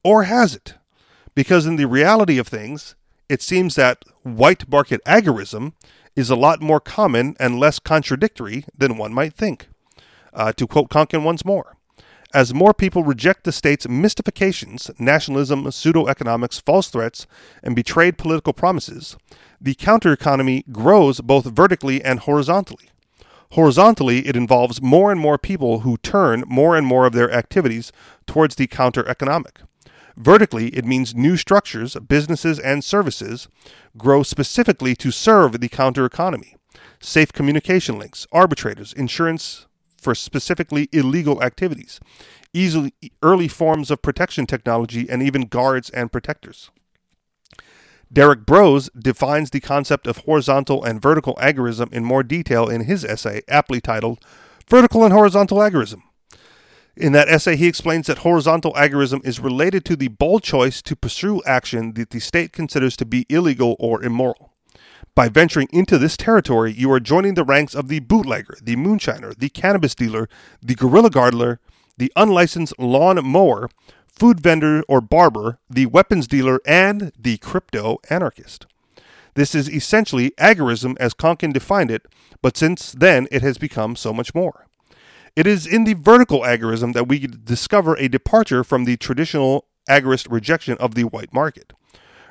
Or 0.03 0.24
has 0.24 0.55
it? 0.55 0.74
Because 1.34 1.66
in 1.66 1.76
the 1.76 1.86
reality 1.86 2.38
of 2.38 2.49
things, 2.49 2.95
it 3.28 3.42
seems 3.42 3.74
that 3.74 4.05
white 4.22 4.68
market 4.68 5.01
agorism 5.05 5.72
is 6.14 6.30
a 6.30 6.36
lot 6.36 6.61
more 6.61 6.80
common 6.80 7.34
and 7.40 7.59
less 7.59 7.78
contradictory 7.78 8.64
than 8.76 8.97
one 8.97 9.12
might 9.12 9.34
think. 9.34 9.68
Uh, 10.35 10.53
to 10.53 10.66
quote 10.66 10.91
Konkin 10.91 11.22
once 11.22 11.45
more, 11.45 11.76
as 12.35 12.53
more 12.53 12.74
people 12.74 13.05
reject 13.05 13.45
the 13.45 13.53
state's 13.53 13.87
mystifications, 13.89 14.91
nationalism, 14.99 15.70
pseudo 15.70 16.09
economics, 16.09 16.59
false 16.59 16.89
threats, 16.89 17.28
and 17.62 17.76
betrayed 17.76 18.18
political 18.18 18.53
promises, 18.53 19.16
the 19.61 19.74
counter 19.74 20.12
economy 20.12 20.64
grows 20.72 21.20
both 21.20 21.45
vertically 21.45 22.03
and 22.03 22.18
horizontally. 22.20 22.91
Horizontally, 23.53 24.26
it 24.26 24.35
involves 24.35 24.82
more 24.82 25.12
and 25.12 25.20
more 25.20 25.39
people 25.39 25.80
who 25.80 25.97
turn 25.99 26.43
more 26.49 26.76
and 26.76 26.85
more 26.85 27.07
of 27.07 27.12
their 27.12 27.30
activities 27.32 27.93
towards 28.26 28.57
the 28.57 28.66
counter 28.66 29.09
economic. 29.09 29.61
Vertically, 30.16 30.68
it 30.70 30.85
means 30.85 31.14
new 31.14 31.37
structures, 31.37 31.97
businesses, 32.09 32.59
and 32.59 32.82
services 32.82 33.47
grow 33.97 34.24
specifically 34.24 34.97
to 34.97 35.12
serve 35.12 35.61
the 35.61 35.68
counter 35.68 36.05
economy. 36.05 36.57
Safe 36.99 37.32
communication 37.32 37.97
links, 37.97 38.26
arbitrators, 38.32 38.93
insurance 38.93 39.66
for 40.05 40.15
specifically 40.15 40.89
illegal 40.93 41.43
activities, 41.43 41.99
easily, 42.53 42.93
early 43.23 43.49
forms 43.49 43.91
of 43.91 44.03
protection 44.03 44.47
technology, 44.47 45.09
and 45.09 45.23
even 45.23 45.47
guards 45.47 45.89
and 45.91 46.13
protectors. 46.13 46.71
Derrick 48.13 48.45
Broze 48.45 48.91
defines 48.97 49.51
the 49.51 49.61
concept 49.61 50.07
of 50.07 50.19
horizontal 50.19 50.85
and 50.85 51.01
vertical 51.01 51.35
agorism 51.37 51.91
in 51.93 52.05
more 52.05 52.23
detail 52.23 52.69
in 52.69 52.83
his 52.83 53.05
essay, 53.05 53.41
aptly 53.49 53.81
titled 53.81 54.21
Vertical 54.69 55.05
and 55.05 55.13
Horizontal 55.13 55.59
Agorism. 55.59 56.03
In 56.97 57.13
that 57.13 57.29
essay, 57.29 57.57
he 57.57 57.67
explains 57.67 58.07
that 58.07 58.19
horizontal 58.19 58.73
agorism 58.75 59.25
is 59.27 59.41
related 59.41 59.85
to 59.87 59.97
the 59.97 60.09
bold 60.09 60.45
choice 60.45 60.81
to 60.83 60.95
pursue 60.95 61.43
action 61.45 61.95
that 61.95 62.11
the 62.11 62.21
state 62.21 62.53
considers 62.53 62.97
to 62.99 63.07
be 63.07 63.27
illegal 63.29 63.75
or 63.81 64.03
immoral. 64.05 64.43
By 65.15 65.29
venturing 65.29 65.69
into 65.71 65.97
this 65.97 66.17
territory, 66.17 66.73
you 66.73 66.91
are 66.91 66.99
joining 66.99 67.35
the 67.35 67.45
ranks 67.45 67.73
of 67.73 67.87
the 67.87 68.01
bootlegger, 68.01 68.57
the 68.61 68.75
moonshiner, 68.75 69.37
the 69.39 69.49
cannabis 69.49 69.95
dealer, 69.95 70.29
the 70.61 70.75
guerrilla 70.75 71.09
gardener, 71.09 71.61
the 71.97 72.12
unlicensed 72.17 72.77
lawn 72.81 73.25
mower, 73.25 73.69
food 74.09 74.41
vendor 74.41 74.83
or 74.89 75.01
barber, 75.01 75.61
the 75.71 75.87
weapons 75.87 76.27
dealer, 76.27 76.61
and 76.67 77.12
the 77.17 77.37
crypto 77.39 77.99
anarchist. 78.11 78.67
This 79.35 79.55
is 79.55 79.71
essentially 79.71 80.33
agorism 80.33 80.97
as 80.99 81.15
Konkin 81.15 81.53
defined 81.53 81.93
it, 81.93 82.07
but 82.43 82.57
since 82.57 82.91
then 82.91 83.29
it 83.31 83.43
has 83.43 83.57
become 83.57 83.95
so 83.95 84.12
much 84.12 84.35
more. 84.35 84.67
It 85.37 85.47
is 85.47 85.65
in 85.65 85.85
the 85.85 85.95
vertical 85.95 86.41
agorism 86.41 86.93
that 86.93 87.07
we 87.07 87.21
discover 87.21 87.95
a 87.97 88.09
departure 88.09 88.65
from 88.65 88.85
the 88.85 88.97
traditional 88.97 89.67
agorist 89.89 90.27
rejection 90.29 90.77
of 90.79 90.97
the 90.97 91.05
white 91.05 91.33
market. 91.33 91.73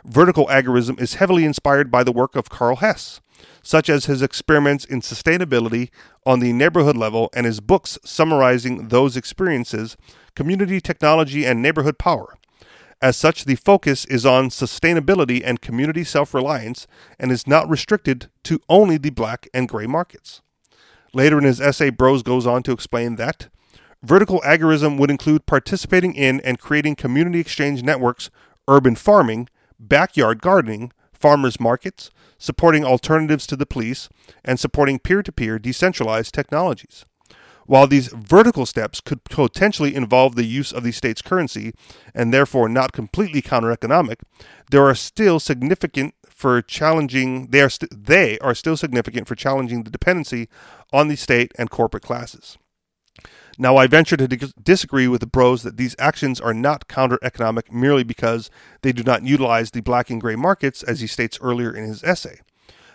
Vertical 0.06 0.48
agorism 0.48 1.00
is 1.00 1.16
heavily 1.16 1.46
inspired 1.46 1.90
by 1.90 2.04
the 2.04 2.12
work 2.12 2.36
of 2.36 2.50
Karl 2.50 2.78
Hess, 2.78 3.22
such 3.62 3.90
as 3.90 4.06
his 4.06 4.22
experiments 4.22 4.86
in 4.86 5.02
sustainability 5.02 5.90
on 6.26 6.40
the 6.40 6.54
neighborhood 6.54 6.98
level 6.98 7.30
and 7.34 7.46
his 7.46 7.62
books 7.62 7.98
summarizing 8.04 8.90
those 8.90 9.16
experiences 9.16 9.96
community 10.36 10.82
technology, 10.82 11.46
and 11.46 11.62
neighborhood 11.62 11.98
power. 11.98 12.36
As 13.02 13.18
such, 13.18 13.46
the 13.46 13.56
focus 13.56 14.06
is 14.06 14.26
on 14.26 14.50
sustainability 14.50 15.42
and 15.44 15.62
community 15.62 16.04
self 16.04 16.34
reliance 16.34 16.88
and 17.20 17.32
is 17.32 17.48
not 17.48 17.70
restricted 17.70 18.30
to 18.44 18.62
only 18.70 18.98
the 18.98 19.10
black 19.10 19.48
and 19.54 19.68
gray 19.68 19.88
markets. 19.88 20.42
Later 21.14 21.38
in 21.38 21.44
his 21.44 21.62
essay, 21.62 21.90
Broze 21.92 22.24
goes 22.24 22.48
on 22.48 22.64
to 22.64 22.72
explain 22.72 23.18
that 23.18 23.50
vertical 24.02 24.42
agorism 24.42 24.98
would 24.98 25.12
include 25.12 25.46
participating 25.46 26.16
in 26.16 26.40
and 26.42 26.60
creating 26.60 26.96
community 26.96 27.40
exchange 27.40 27.84
networks, 27.84 28.30
urban 28.68 28.96
farming, 28.96 29.48
backyard 29.88 30.42
gardening, 30.42 30.92
farmers 31.12 31.60
markets, 31.60 32.12
supporting 32.38 32.84
alternatives 32.84 33.48
to 33.48 33.56
the 33.56 33.66
police, 33.66 34.10
and 34.44 34.60
supporting 34.60 35.00
peer 35.00 35.24
to 35.24 35.32
peer 35.32 35.60
decentralized 35.60 36.34
technologies. 36.34 37.06
While 37.66 37.88
these 37.88 38.08
vertical 38.10 38.66
steps 38.66 39.00
could 39.00 39.24
potentially 39.24 39.96
involve 39.96 40.36
the 40.36 40.44
use 40.44 40.74
of 40.74 40.84
the 40.84 40.92
state's 40.92 41.22
currency 41.22 41.74
and 42.14 42.34
therefore 42.34 42.68
not 42.68 42.92
completely 42.92 43.42
counter-economic, 43.42 44.20
there 44.70 44.84
are 44.84 44.96
still 44.96 45.40
significant 45.40 46.14
for 46.30 46.62
challenging 46.62 47.48
they 47.52 47.62
are 47.62 47.70
st- 47.70 48.06
they 48.06 48.38
are 48.40 48.54
still 48.54 48.76
significant 48.76 49.28
for 49.28 49.36
challenging 49.36 49.84
the 49.84 49.92
dependency 49.92 50.50
on 50.92 51.08
the 51.08 51.16
state 51.16 51.54
and 51.58 51.70
corporate 51.70 52.04
classes. 52.04 52.58
Now, 53.58 53.78
I 53.78 53.88
venture 53.88 54.18
to 54.18 54.28
di- 54.28 54.52
disagree 54.62 55.08
with 55.08 55.22
the 55.22 55.28
Broze 55.28 55.64
that 55.64 55.78
these 55.78 55.96
actions 56.00 56.42
are 56.42 56.54
not 56.54 56.88
counter 56.88 57.20
economic 57.22 57.72
merely 57.72 58.04
because 58.04 58.50
they 58.82 58.92
do 58.92 59.04
not 59.04 59.24
utilize 59.24 59.72
the 59.72 59.82
black 59.82 60.10
and 60.10 60.20
gray 60.20 60.36
markets, 60.36 60.82
as 60.82 61.02
he 61.02 61.08
states 61.08 61.38
earlier 61.42 61.74
in 61.76 61.88
his 61.88 62.04
essay. 62.04 62.40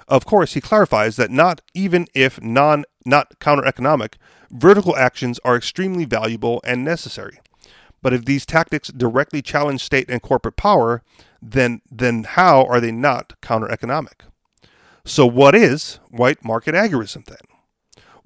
Of 0.09 0.25
course, 0.25 0.55
he 0.55 0.61
clarifies 0.61 1.17
that 1.17 1.31
not 1.31 1.61
even 1.75 2.07
if 2.15 2.41
non 2.43 2.85
not 3.05 3.39
counter 3.39 3.65
economic, 3.65 4.17
vertical 4.51 4.97
actions 4.97 5.39
are 5.45 5.57
extremely 5.57 6.05
valuable 6.05 6.61
and 6.65 6.85
necessary. 6.85 7.41
But 8.03 8.15
if 8.15 8.25
these 8.25 8.47
tactics 8.47 8.89
directly 8.89 9.43
challenge 9.43 9.83
state 9.85 10.09
and 10.09 10.23
corporate 10.23 10.57
power, 10.57 11.03
then 11.43 11.83
then 11.91 12.25
how 12.25 12.65
are 12.65 12.81
they 12.81 12.93
not 12.93 13.35
counter 13.43 13.71
economic? 13.71 14.25
So 15.05 15.27
what 15.27 15.55
is 15.55 16.01
white 16.11 16.45
market 16.45 16.75
agorism 16.75 17.25
then? 17.27 17.58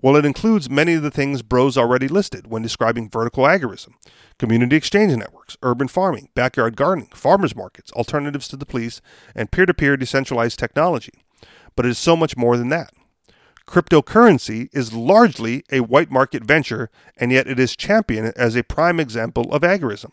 Well, 0.02 0.16
it 0.16 0.26
includes 0.26 0.68
many 0.68 0.94
of 0.94 1.04
the 1.04 1.12
things 1.12 1.42
Broze 1.42 1.78
already 1.78 2.08
listed 2.08 2.48
when 2.48 2.60
describing 2.60 3.08
vertical 3.08 3.44
agorism 3.44 3.94
community 4.36 4.74
exchange 4.74 5.16
networks, 5.16 5.56
urban 5.62 5.86
farming, 5.86 6.28
backyard 6.34 6.74
gardening, 6.74 7.10
farmers 7.14 7.54
markets, 7.54 7.92
alternatives 7.92 8.48
to 8.48 8.56
the 8.56 8.66
police, 8.66 9.00
and 9.36 9.52
peer 9.52 9.64
to 9.64 9.72
peer 9.72 9.96
decentralized 9.96 10.58
technology. 10.58 11.12
But 11.76 11.86
it 11.86 11.90
is 11.90 11.98
so 11.98 12.16
much 12.16 12.36
more 12.36 12.56
than 12.56 12.68
that. 12.70 12.92
Cryptocurrency 13.68 14.68
is 14.72 14.92
largely 14.92 15.62
a 15.70 15.80
white 15.80 16.10
market 16.10 16.42
venture, 16.42 16.90
and 17.16 17.30
yet 17.30 17.46
it 17.46 17.60
is 17.60 17.76
championed 17.76 18.32
as 18.36 18.56
a 18.56 18.64
prime 18.64 18.98
example 18.98 19.52
of 19.54 19.62
agorism. 19.62 20.10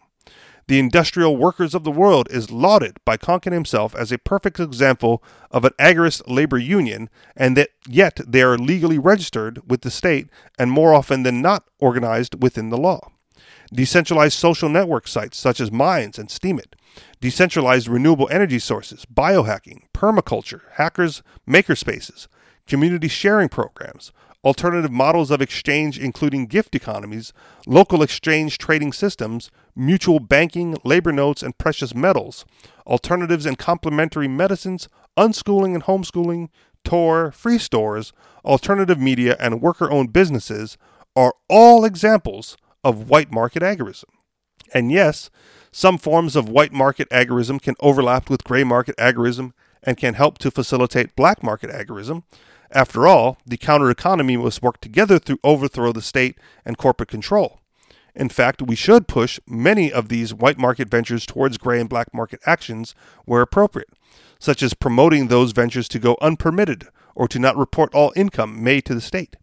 The 0.70 0.78
industrial 0.78 1.36
workers 1.36 1.74
of 1.74 1.84
the 1.84 1.90
world 1.90 2.28
is 2.30 2.52
lauded 2.52 3.00
by 3.04 3.18
Konkin 3.18 3.54
himself 3.54 3.96
as 3.96 4.12
a 4.12 4.20
perfect 4.20 4.60
example 4.60 5.24
of 5.50 5.66
an 5.66 5.72
agorist 5.80 6.22
labor 6.28 6.60
union, 6.60 7.10
and 7.36 7.58
that 7.58 7.70
yet 7.88 8.20
they 8.28 8.44
are 8.44 8.56
legally 8.56 9.00
registered 9.00 9.68
with 9.68 9.82
the 9.82 9.90
state 9.90 10.28
and 10.60 10.70
more 10.70 10.94
often 10.94 11.24
than 11.24 11.42
not 11.42 11.64
organized 11.80 12.44
within 12.44 12.70
the 12.70 12.78
law. 12.78 13.10
Decentralized 13.74 14.38
social 14.38 14.70
network 14.70 15.08
sites 15.08 15.40
such 15.40 15.60
as 15.60 15.72
Minds 15.72 16.20
and 16.20 16.30
Steemit, 16.30 16.76
decentralized 17.20 17.88
renewable 17.88 18.30
energy 18.30 18.60
sources, 18.60 19.08
biohacking, 19.12 19.86
permaculture, 19.96 20.62
hackers, 20.74 21.24
makerspaces, 21.50 22.28
community 22.68 23.08
sharing 23.08 23.50
programs, 23.50 24.12
alternative 24.44 24.92
models 24.92 25.32
of 25.32 25.42
exchange, 25.42 26.00
including 26.00 26.46
gift 26.46 26.76
economies, 26.76 27.34
local 27.68 28.02
exchange 28.02 28.58
trading 28.58 28.94
systems, 28.94 29.52
mutual 29.76 30.20
banking, 30.20 30.78
labor 30.84 31.12
notes, 31.12 31.44
and 31.44 31.58
precious 31.58 31.94
metals, 31.94 32.46
alternatives 32.88 33.46
and 33.46 33.58
complementary 33.58 34.28
medicines, 34.28 34.88
unschooling 35.18 35.74
and 35.74 35.84
homeschooling, 35.84 36.50
Tor, 36.86 37.32
free 37.32 37.58
stores, 37.58 38.14
alternative 38.46 39.00
media, 39.00 39.36
and 39.40 39.62
worker 39.62 39.92
owned 39.92 40.14
businesses 40.14 40.78
are 41.16 41.34
all 41.50 41.84
examples 41.84 42.56
of 42.84 43.10
white 43.10 43.32
market 43.32 43.62
agorism. 43.62 44.06
And 44.74 44.92
yes, 44.92 45.30
some 45.72 45.98
forms 45.98 46.36
of 46.36 46.50
white 46.50 46.72
market 46.72 47.10
agorism 47.10 47.62
can 47.62 47.76
overlap 47.80 48.30
with 48.30 48.44
gray 48.44 48.64
market 48.64 48.96
agorism 48.98 49.52
and 49.84 49.98
can 49.98 50.14
help 50.14 50.38
to 50.40 50.52
facilitate 50.52 51.16
black 51.16 51.44
market 51.44 51.70
agorism, 51.70 52.24
after 52.72 53.08
all, 53.08 53.38
the 53.46 53.58
counter 53.58 53.90
economy 53.90 54.38
must 54.38 54.62
work 54.62 54.80
together 54.80 55.20
to 55.20 55.40
overthrow 55.44 55.92
the 55.92 56.02
state 56.02 56.38
and 56.66 56.78
corporate 56.78 57.10
control. 57.10 57.60
In 58.16 58.30
fact, 58.30 58.62
we 58.62 58.76
should 58.76 59.08
push 59.08 59.40
many 59.48 59.92
of 59.92 60.10
these 60.10 60.34
white 60.34 60.58
market 60.58 60.90
ventures 60.90 61.26
towards 61.26 61.58
gray 61.58 61.80
and 61.80 61.90
black 61.90 62.14
market 62.14 62.40
actions 62.46 62.94
where 63.26 63.42
appropriate, 63.42 63.90
such 64.40 64.62
as 64.62 64.74
promoting 64.74 65.28
those 65.28 65.52
ventures 65.52 65.88
to 65.90 66.00
go 66.00 66.18
unpermitted 66.22 66.88
or 67.16 67.28
to 67.28 67.40
not 67.40 67.58
report 67.58 67.94
all 67.94 68.14
income 68.16 68.64
made 68.64 68.86
to 68.86 68.96
the 68.96 69.02
state. 69.02 69.36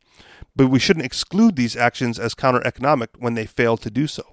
But 0.54 0.68
we 0.68 0.78
shouldn't 0.78 1.06
exclude 1.06 1.56
these 1.56 1.76
actions 1.76 2.18
as 2.18 2.34
counter 2.34 2.64
economic 2.66 3.10
when 3.18 3.34
they 3.34 3.46
fail 3.46 3.76
to 3.76 3.90
do 3.90 4.06
so. 4.06 4.24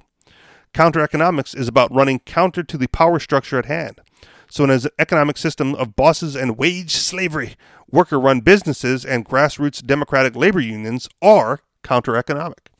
Counter 0.74 1.02
economics 1.02 1.54
is 1.54 1.68
about 1.68 1.94
running 1.94 2.20
counter 2.20 2.64
to 2.64 2.78
the 2.78 2.88
power 2.88 3.20
structure 3.20 3.60
at 3.60 3.66
hand. 3.66 4.02
So, 4.50 4.64
in 4.64 4.70
an 4.70 4.82
economic 5.00 5.38
system 5.38 5.76
of 5.76 5.96
bosses 5.96 6.36
and 6.36 6.58
wage 6.58 6.92
slavery, 6.92 7.56
worker 7.94 8.20
run 8.20 8.42
businesses 8.42 9.06
and 9.06 9.24
grassroots 9.24 9.86
democratic 9.86 10.36
labor 10.36 10.60
unions 10.60 11.08
are 11.22 11.60
counter 11.84 12.18
economic. 12.18 12.72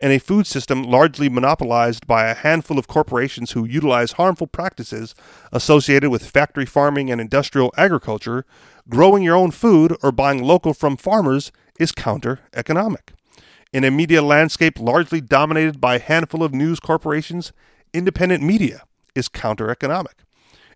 And 0.00 0.12
a 0.12 0.20
food 0.20 0.46
system 0.46 0.84
largely 0.84 1.28
monopolized 1.28 2.06
by 2.06 2.26
a 2.26 2.34
handful 2.34 2.78
of 2.78 2.86
corporations 2.86 3.50
who 3.52 3.64
utilize 3.64 4.12
harmful 4.12 4.46
practices 4.46 5.14
associated 5.52 6.10
with 6.10 6.30
factory 6.30 6.66
farming 6.66 7.10
and 7.10 7.20
industrial 7.20 7.72
agriculture, 7.76 8.44
growing 8.88 9.24
your 9.24 9.36
own 9.36 9.50
food 9.50 9.96
or 10.02 10.12
buying 10.12 10.42
local 10.42 10.72
from 10.72 10.96
farmers 10.96 11.50
is 11.80 11.90
counter 11.90 12.40
economic. 12.54 13.12
In 13.72 13.82
a 13.82 13.90
media 13.90 14.22
landscape 14.22 14.78
largely 14.78 15.20
dominated 15.20 15.80
by 15.80 15.96
a 15.96 16.00
handful 16.00 16.44
of 16.44 16.54
news 16.54 16.78
corporations, 16.78 17.52
independent 17.92 18.42
media 18.42 18.82
is 19.16 19.26
counter 19.26 19.68
economic. 19.68 20.23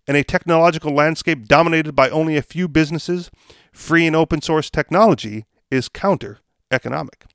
In 0.08 0.16
a 0.16 0.24
technological 0.24 0.94
landscape 0.94 1.46
dominated 1.46 1.92
by 1.92 2.08
only 2.08 2.38
a 2.38 2.42
few 2.42 2.66
businesses, 2.66 3.30
free 3.72 4.06
and 4.06 4.16
open 4.16 4.40
source 4.40 4.70
technology 4.70 5.44
is 5.70 5.90
counter 5.90 6.38
economic. 6.70 7.26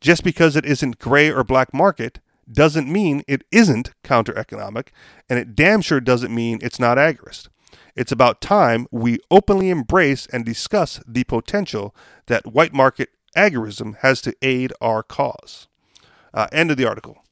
Just 0.00 0.24
because 0.24 0.56
it 0.56 0.64
isn't 0.64 0.98
gray 0.98 1.30
or 1.30 1.44
black 1.44 1.72
market 1.72 2.18
doesn't 2.50 2.90
mean 2.90 3.22
it 3.28 3.44
isn't 3.52 3.92
counter 4.02 4.36
economic, 4.36 4.92
and 5.30 5.38
it 5.38 5.54
damn 5.54 5.80
sure 5.80 6.00
doesn't 6.00 6.34
mean 6.34 6.58
it's 6.60 6.80
not 6.80 6.98
agorist. 6.98 7.48
It's 7.94 8.10
about 8.10 8.40
time 8.40 8.88
we 8.90 9.20
openly 9.30 9.70
embrace 9.70 10.26
and 10.32 10.44
discuss 10.44 11.00
the 11.06 11.22
potential 11.22 11.94
that 12.26 12.52
white 12.52 12.74
market 12.74 13.10
agorism 13.36 13.96
has 13.98 14.20
to 14.22 14.34
aid 14.42 14.72
our 14.80 15.04
cause. 15.04 15.68
Uh, 16.34 16.48
end 16.50 16.72
of 16.72 16.76
the 16.76 16.86
article. 16.86 17.22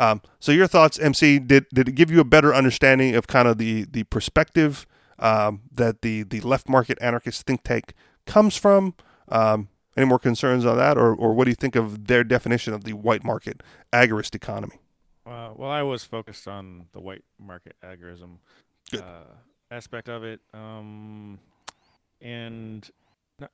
Um, 0.00 0.22
so 0.38 0.50
your 0.50 0.66
thoughts, 0.66 0.98
MC? 0.98 1.38
Did 1.38 1.66
did 1.74 1.88
it 1.88 1.92
give 1.92 2.10
you 2.10 2.20
a 2.20 2.24
better 2.24 2.54
understanding 2.54 3.14
of 3.14 3.26
kind 3.26 3.46
of 3.46 3.58
the 3.58 3.84
the 3.84 4.04
perspective 4.04 4.86
um, 5.18 5.60
that 5.70 6.00
the 6.00 6.22
the 6.22 6.40
left 6.40 6.70
market 6.70 6.96
anarchist 7.02 7.46
think 7.46 7.62
tank 7.62 7.92
comes 8.24 8.56
from? 8.56 8.94
Um, 9.28 9.68
any 9.98 10.06
more 10.06 10.18
concerns 10.18 10.64
on 10.64 10.78
that, 10.78 10.96
or 10.96 11.14
or 11.14 11.34
what 11.34 11.44
do 11.44 11.50
you 11.50 11.54
think 11.54 11.76
of 11.76 12.06
their 12.06 12.24
definition 12.24 12.72
of 12.72 12.84
the 12.84 12.94
white 12.94 13.22
market 13.22 13.62
agorist 13.92 14.34
economy? 14.34 14.80
Uh, 15.26 15.50
well, 15.54 15.70
I 15.70 15.82
was 15.82 16.02
focused 16.02 16.48
on 16.48 16.86
the 16.92 17.00
white 17.00 17.24
market 17.38 17.76
agorism 17.84 18.38
uh, 18.94 19.34
aspect 19.70 20.08
of 20.08 20.24
it, 20.24 20.40
um, 20.54 21.38
and 22.22 22.90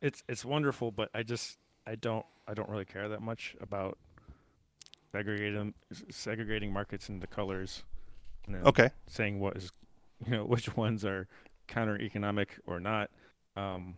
it's 0.00 0.22
it's 0.28 0.44
wonderful, 0.44 0.92
but 0.92 1.10
I 1.12 1.24
just 1.24 1.58
I 1.88 1.96
don't 1.96 2.24
I 2.46 2.54
don't 2.54 2.68
really 2.68 2.84
care 2.84 3.08
that 3.08 3.20
much 3.20 3.56
about 3.60 3.98
segregating 5.16 5.74
segregating 6.10 6.72
markets 6.72 7.08
into 7.08 7.26
colors. 7.26 7.84
okay. 8.64 8.90
Saying 9.06 9.40
what 9.40 9.56
is, 9.56 9.72
you 10.24 10.32
know, 10.32 10.44
which 10.54 10.76
ones 10.76 11.04
are 11.04 11.26
counter 11.66 11.98
economic 11.98 12.58
or 12.66 12.80
not. 12.80 13.10
Um, 13.56 13.94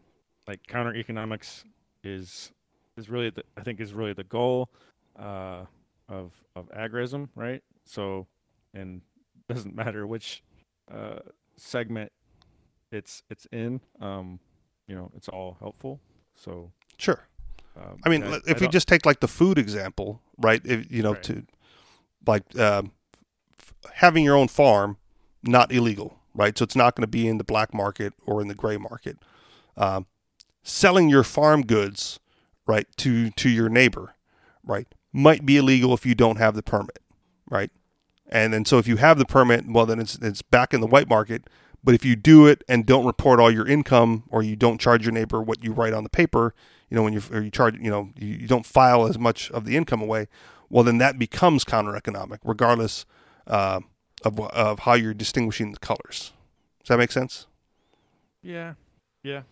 like 0.46 0.66
counter 0.66 0.94
economics 0.94 1.64
is 2.04 2.52
is 2.96 3.08
really 3.08 3.30
the, 3.30 3.44
I 3.56 3.62
think 3.62 3.80
is 3.80 3.92
really 3.92 4.12
the 4.12 4.24
goal 4.24 4.70
uh, 5.18 5.64
of 6.08 6.32
of 6.54 6.70
agorism, 6.70 7.28
right? 7.34 7.62
So, 7.84 8.26
and 8.72 9.02
doesn't 9.48 9.74
matter 9.74 10.06
which 10.06 10.42
uh, 10.92 11.18
segment 11.56 12.12
it's 12.92 13.22
it's 13.28 13.46
in. 13.52 13.80
Um, 14.00 14.38
you 14.86 14.94
know, 14.94 15.10
it's 15.16 15.28
all 15.28 15.56
helpful. 15.60 16.00
So 16.34 16.70
sure. 16.96 17.26
Um, 17.78 17.98
I 18.04 18.08
mean, 18.08 18.24
I, 18.24 18.40
if 18.46 18.58
I 18.58 18.66
we 18.66 18.68
just 18.68 18.88
take 18.88 19.06
like 19.06 19.20
the 19.20 19.28
food 19.28 19.58
example, 19.58 20.20
right? 20.36 20.60
If, 20.64 20.90
you 20.90 21.02
know, 21.02 21.12
right. 21.12 21.22
to 21.24 21.46
like 22.26 22.58
um, 22.58 22.92
f- 23.58 23.74
having 23.94 24.24
your 24.24 24.36
own 24.36 24.48
farm, 24.48 24.96
not 25.42 25.72
illegal, 25.72 26.18
right? 26.34 26.56
So 26.56 26.64
it's 26.64 26.76
not 26.76 26.94
going 26.94 27.02
to 27.02 27.08
be 27.08 27.28
in 27.28 27.38
the 27.38 27.44
black 27.44 27.72
market 27.72 28.14
or 28.26 28.40
in 28.40 28.48
the 28.48 28.54
gray 28.54 28.76
market. 28.76 29.18
Um, 29.76 30.06
selling 30.62 31.08
your 31.08 31.24
farm 31.24 31.62
goods, 31.62 32.18
right, 32.66 32.86
to 32.98 33.30
to 33.30 33.48
your 33.48 33.68
neighbor, 33.68 34.14
right, 34.64 34.88
might 35.12 35.46
be 35.46 35.56
illegal 35.56 35.94
if 35.94 36.04
you 36.04 36.14
don't 36.14 36.36
have 36.36 36.54
the 36.54 36.62
permit, 36.62 36.98
right? 37.48 37.70
And 38.30 38.52
then 38.52 38.64
so 38.64 38.78
if 38.78 38.86
you 38.86 38.96
have 38.96 39.18
the 39.18 39.24
permit, 39.24 39.66
well, 39.68 39.86
then 39.86 40.00
it's 40.00 40.16
it's 40.16 40.42
back 40.42 40.74
in 40.74 40.80
the 40.80 40.86
white 40.86 41.08
market. 41.08 41.48
But 41.82 41.94
if 41.94 42.04
you 42.04 42.16
do 42.16 42.46
it 42.46 42.64
and 42.68 42.84
don't 42.84 43.06
report 43.06 43.38
all 43.38 43.52
your 43.52 43.66
income, 43.66 44.24
or 44.28 44.42
you 44.42 44.56
don't 44.56 44.80
charge 44.80 45.04
your 45.04 45.12
neighbor 45.12 45.40
what 45.40 45.62
you 45.62 45.72
write 45.72 45.92
on 45.92 46.02
the 46.02 46.10
paper, 46.10 46.52
you 46.90 46.96
know, 46.96 47.02
when 47.02 47.12
you 47.12 47.22
or 47.32 47.40
you 47.42 47.50
charge, 47.50 47.76
you 47.76 47.90
know, 47.90 48.10
you, 48.16 48.28
you 48.28 48.48
don't 48.48 48.66
file 48.66 49.06
as 49.06 49.18
much 49.18 49.50
of 49.50 49.64
the 49.64 49.76
income 49.76 50.02
away, 50.02 50.28
well, 50.70 50.84
then 50.84 50.98
that 50.98 51.18
becomes 51.18 51.64
counter 51.64 51.96
economic, 51.96 52.40
regardless 52.44 53.04
uh, 53.46 53.80
of 54.24 54.40
of 54.40 54.80
how 54.80 54.94
you're 54.94 55.14
distinguishing 55.14 55.72
the 55.72 55.78
colors. 55.78 56.32
Does 56.80 56.88
that 56.88 56.98
make 56.98 57.12
sense? 57.12 57.46
Yeah, 58.42 58.74
yeah. 59.22 59.42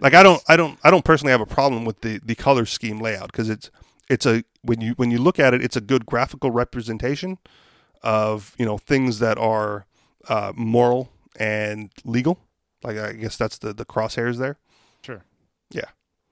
like 0.00 0.14
I 0.14 0.22
don't, 0.22 0.42
I 0.48 0.56
don't, 0.56 0.78
I 0.82 0.90
don't 0.90 1.04
personally 1.04 1.32
have 1.32 1.40
a 1.40 1.46
problem 1.46 1.84
with 1.84 2.00
the 2.00 2.20
the 2.24 2.34
color 2.34 2.66
scheme 2.66 3.00
layout 3.00 3.30
because 3.30 3.48
it's 3.48 3.70
it's 4.08 4.26
a 4.26 4.44
when 4.62 4.80
you 4.80 4.92
when 4.96 5.10
you 5.10 5.18
look 5.18 5.38
at 5.38 5.54
it, 5.54 5.62
it's 5.62 5.76
a 5.76 5.80
good 5.80 6.06
graphical 6.06 6.50
representation 6.50 7.38
of 8.02 8.54
you 8.58 8.66
know 8.66 8.78
things 8.78 9.18
that 9.18 9.38
are 9.38 9.86
uh, 10.28 10.52
moral 10.56 11.10
and 11.36 11.90
legal. 12.04 12.38
Like 12.82 12.96
I 12.98 13.12
guess 13.12 13.36
that's 13.36 13.58
the 13.58 13.72
the 13.72 13.84
crosshairs 13.84 14.38
there. 14.38 14.58
Sure. 15.02 15.22
Yeah. 15.70 15.90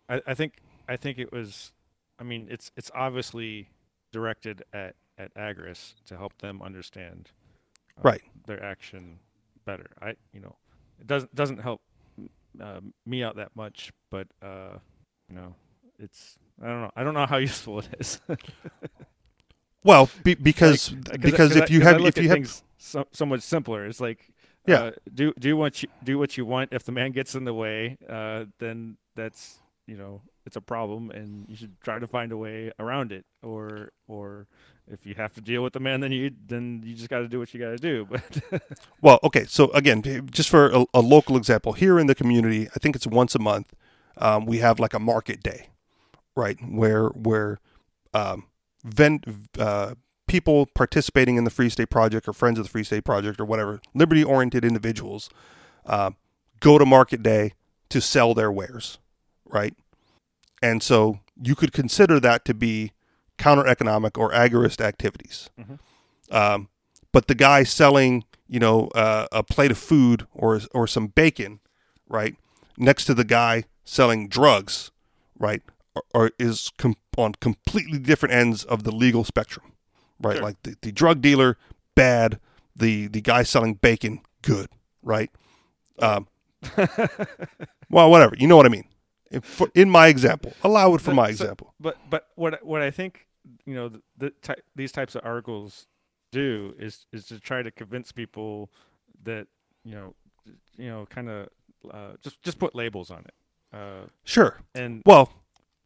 I, 0.09 0.23
I 0.27 0.35
think 0.35 0.59
I 0.89 0.97
think 0.97 1.19
it 1.19 1.33
was. 1.33 1.73
I 2.19 2.25
mean, 2.25 2.47
it's 2.51 2.71
it's 2.77 2.91
obviously 2.95 3.69
directed 4.13 4.63
at 4.73 4.95
at 5.19 5.35
agorists 5.35 5.95
to 6.07 6.17
help 6.17 6.39
them 6.39 6.63
understand 6.63 7.31
uh, 7.99 8.03
right 8.03 8.23
their 8.47 8.63
action 8.63 9.19
better. 9.65 9.91
I 10.01 10.15
you 10.33 10.41
know 10.41 10.57
it 11.01 11.07
doesn't 11.07 11.35
doesn't 11.35 11.59
help 11.59 11.81
uh, 12.61 12.81
me 13.07 13.23
out 13.23 13.37
that 13.37 13.55
much, 13.55 13.93
but 14.11 14.27
uh, 14.43 14.79
you 15.29 15.35
know 15.37 15.55
it's 15.99 16.39
I 16.63 16.67
don't 16.67 16.81
know. 16.83 16.91
I 16.97 17.05
don't 17.05 17.15
know 17.15 17.27
how 17.27 17.37
useful 17.51 17.81
it 17.81 17.89
is. 18.01 18.21
Well, 19.85 20.11
be, 20.25 20.35
because 20.35 20.93
Like, 20.93 21.21
because 21.21 21.57
I- 21.57 21.61
if 21.65 21.71
you 21.71 21.81
have 21.83 22.01
if 22.05 22.17
you 22.19 22.29
have 22.29 22.37
things 22.37 22.63
so, 22.79 23.07
so 23.13 23.25
much 23.27 23.43
simpler. 23.43 23.87
It's 23.87 24.01
like 24.01 24.29
Yeah. 24.67 24.77
uh, 24.77 24.91
do 25.15 25.33
do 25.39 25.57
what 25.57 25.83
you 25.83 25.89
do 26.03 26.19
what 26.19 26.37
you 26.37 26.45
want. 26.45 26.73
If 26.73 26.85
the 26.85 26.93
man 26.93 27.13
gets 27.13 27.35
in 27.35 27.45
the 27.45 27.55
way, 27.55 27.97
uh, 28.09 28.47
then 28.59 28.97
that's 29.15 29.61
you 29.89 29.97
know 29.97 30.23
it's 30.47 30.57
a 30.57 30.61
problem, 30.61 31.11
and 31.11 31.47
you 31.49 31.57
should 31.57 31.81
try 31.81 31.99
to 31.99 32.07
find 32.07 32.31
a 32.31 32.37
way 32.37 32.71
around 32.79 33.11
it. 33.11 33.25
Or 33.43 33.93
or 34.07 34.47
if 34.87 35.05
you 35.05 35.15
have 35.15 35.33
to 35.35 35.41
deal 35.41 35.63
with 35.63 35.73
the 35.73 35.81
man, 35.81 36.01
then 36.01 36.13
you 36.13 36.31
then 36.47 36.83
you 36.85 36.95
just 36.95 37.09
got 37.09 37.21
to 37.21 37.29
do 37.29 37.39
what 37.39 37.53
you 37.53 37.61
got 37.61 37.71
to 37.71 37.79
do. 37.79 38.07
But 38.51 38.63
Well, 39.01 39.19
okay. 39.25 39.45
So 39.47 39.71
again, 39.73 40.29
just 40.31 40.49
for 40.49 40.69
a, 40.69 40.85
a 40.95 41.01
local 41.01 41.37
example, 41.37 41.73
here 41.73 41.99
in 41.99 42.07
the 42.07 42.15
community, 42.15 42.69
I 42.75 42.79
think 42.79 42.95
it's 42.95 43.07
once 43.07 43.35
a 43.35 43.39
month. 43.39 43.75
Um, 44.17 44.47
we 44.47 44.59
have 44.59 44.81
like 44.81 44.95
a 44.95 44.99
market 44.99 45.43
day, 45.43 45.69
right? 46.37 46.59
Where 46.61 47.09
where 47.09 47.61
um, 48.13 48.47
vend, 48.85 49.49
uh, 49.59 49.95
people 50.27 50.67
participating 50.67 51.37
in 51.37 51.45
the 51.45 51.51
Free 51.51 51.69
State 51.71 51.91
Project 51.91 52.29
or 52.29 52.33
friends 52.33 52.59
of 52.59 52.65
the 52.65 52.71
Free 52.71 52.85
State 52.85 53.05
Project 53.05 53.41
or 53.41 53.45
whatever 53.45 53.81
liberty 53.95 54.25
oriented 54.25 54.65
individuals 54.65 55.31
uh, 55.87 56.11
go 56.61 56.79
to 56.79 56.87
market 56.87 57.23
day 57.23 57.55
to 57.89 58.01
sell 58.01 58.35
their 58.35 58.53
wares, 58.53 58.99
right? 59.49 59.75
And 60.63 60.83
so 60.83 61.21
you 61.41 61.55
could 61.55 61.73
consider 61.73 62.19
that 62.21 62.45
to 62.47 62.55
be 62.55 62.93
counter 63.37 63.67
economic 63.67 64.19
or 64.19 64.31
agorist 64.33 64.81
activities. 64.81 65.49
Mhm. 65.61 65.79
Um, 66.31 66.69
but 67.13 67.27
the 67.29 67.35
guy 67.35 67.63
selling, 67.63 68.25
you 68.49 68.59
know, 68.59 68.89
uh, 68.89 69.27
a 69.33 69.43
plate 69.43 69.71
of 69.71 69.79
food 69.79 70.27
or 70.35 70.61
or 70.75 70.87
some 70.87 71.07
bacon, 71.09 71.61
right, 72.09 72.37
next 72.77 73.05
to 73.07 73.15
the 73.15 73.25
guy 73.25 73.65
selling 73.85 74.29
drugs, 74.29 74.91
right, 75.39 75.63
or, 75.95 76.03
or 76.13 76.31
is 76.39 76.71
com- 76.77 76.97
on 77.17 77.33
completely 77.41 77.99
different 77.99 78.35
ends 78.35 78.65
of 78.65 78.83
the 78.85 78.93
legal 78.93 79.25
spectrum, 79.25 79.73
right? 80.21 80.37
Sure. 80.37 80.43
Like 80.45 80.63
the, 80.63 80.77
the 80.83 80.93
drug 80.93 81.21
dealer, 81.21 81.57
bad. 81.95 82.39
The 82.77 83.09
the 83.09 83.21
guy 83.21 83.43
selling 83.43 83.75
bacon, 83.75 84.21
good, 84.43 84.69
right? 85.03 85.31
Um, 86.01 86.29
well, 87.91 88.11
whatever. 88.11 88.35
You 88.39 88.47
know 88.47 88.57
what 88.57 88.67
I 88.67 88.69
mean. 88.69 88.85
For, 89.43 89.69
in 89.75 89.91
my 89.91 90.09
example, 90.09 90.53
allow 90.63 90.95
it 90.95 91.01
for 91.01 91.11
So- 91.11 91.15
my 91.15 91.27
so- 91.27 91.45
example. 91.45 91.75
but 91.81 91.97
but 92.11 92.29
what 92.35 92.65
what 92.65 92.83
I 92.83 92.91
think 92.91 93.27
you 93.67 93.75
know 93.75 93.89
the, 93.89 94.03
the 94.17 94.31
ty- 94.43 94.63
these 94.77 94.93
types 94.93 95.15
of 95.15 95.23
articles 95.25 95.87
do 96.33 96.75
is 96.79 97.07
is 97.13 97.27
to 97.27 97.41
try 97.41 97.63
to 97.63 97.71
convince 97.71 98.13
people 98.13 98.71
that 99.25 99.47
you 99.85 99.95
know 99.95 100.15
you 100.77 100.89
know 100.89 101.07
kind 101.07 101.29
of 101.29 101.49
uh, 101.91 102.13
just 102.23 102.43
just 102.43 102.59
put 102.59 102.75
labels 102.75 103.11
on 103.11 103.21
it. 103.21 103.35
Uh, 103.73 104.07
Sure. 104.25 104.61
and 104.75 105.03
Well, 105.05 105.31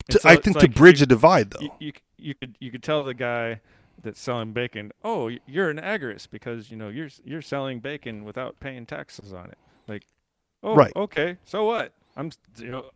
and 0.08 0.14
to, 0.14 0.18
so 0.20 0.28
I 0.28 0.36
think 0.36 0.58
to 0.58 0.68
bridge 0.68 1.00
you, 1.00 1.04
a 1.04 1.06
divide, 1.06 1.50
though. 1.50 1.60
you, 1.60 1.70
you 1.80 1.92
you 2.18 2.34
could 2.34 2.56
you 2.60 2.70
could 2.70 2.82
tell 2.82 3.02
the 3.04 3.14
guy 3.14 3.60
that's 4.02 4.20
selling 4.20 4.52
bacon, 4.52 4.90
oh, 5.04 5.30
you're 5.46 5.68
an 5.70 5.78
agorist 5.78 6.30
because 6.30 6.70
you 6.70 6.76
know 6.76 6.88
you're 6.88 7.10
you're 7.24 7.42
selling 7.42 7.80
bacon 7.80 8.24
without 8.24 8.58
paying 8.60 8.86
taxes 8.86 9.32
on 9.32 9.46
it. 9.50 9.58
Like, 9.88 10.04
oh, 10.62 10.74
Right. 10.74 10.92
okay, 10.96 11.38
so 11.44 11.64
what? 11.64 11.92
I'm 12.16 12.30
you 12.58 12.70
know 12.70 12.90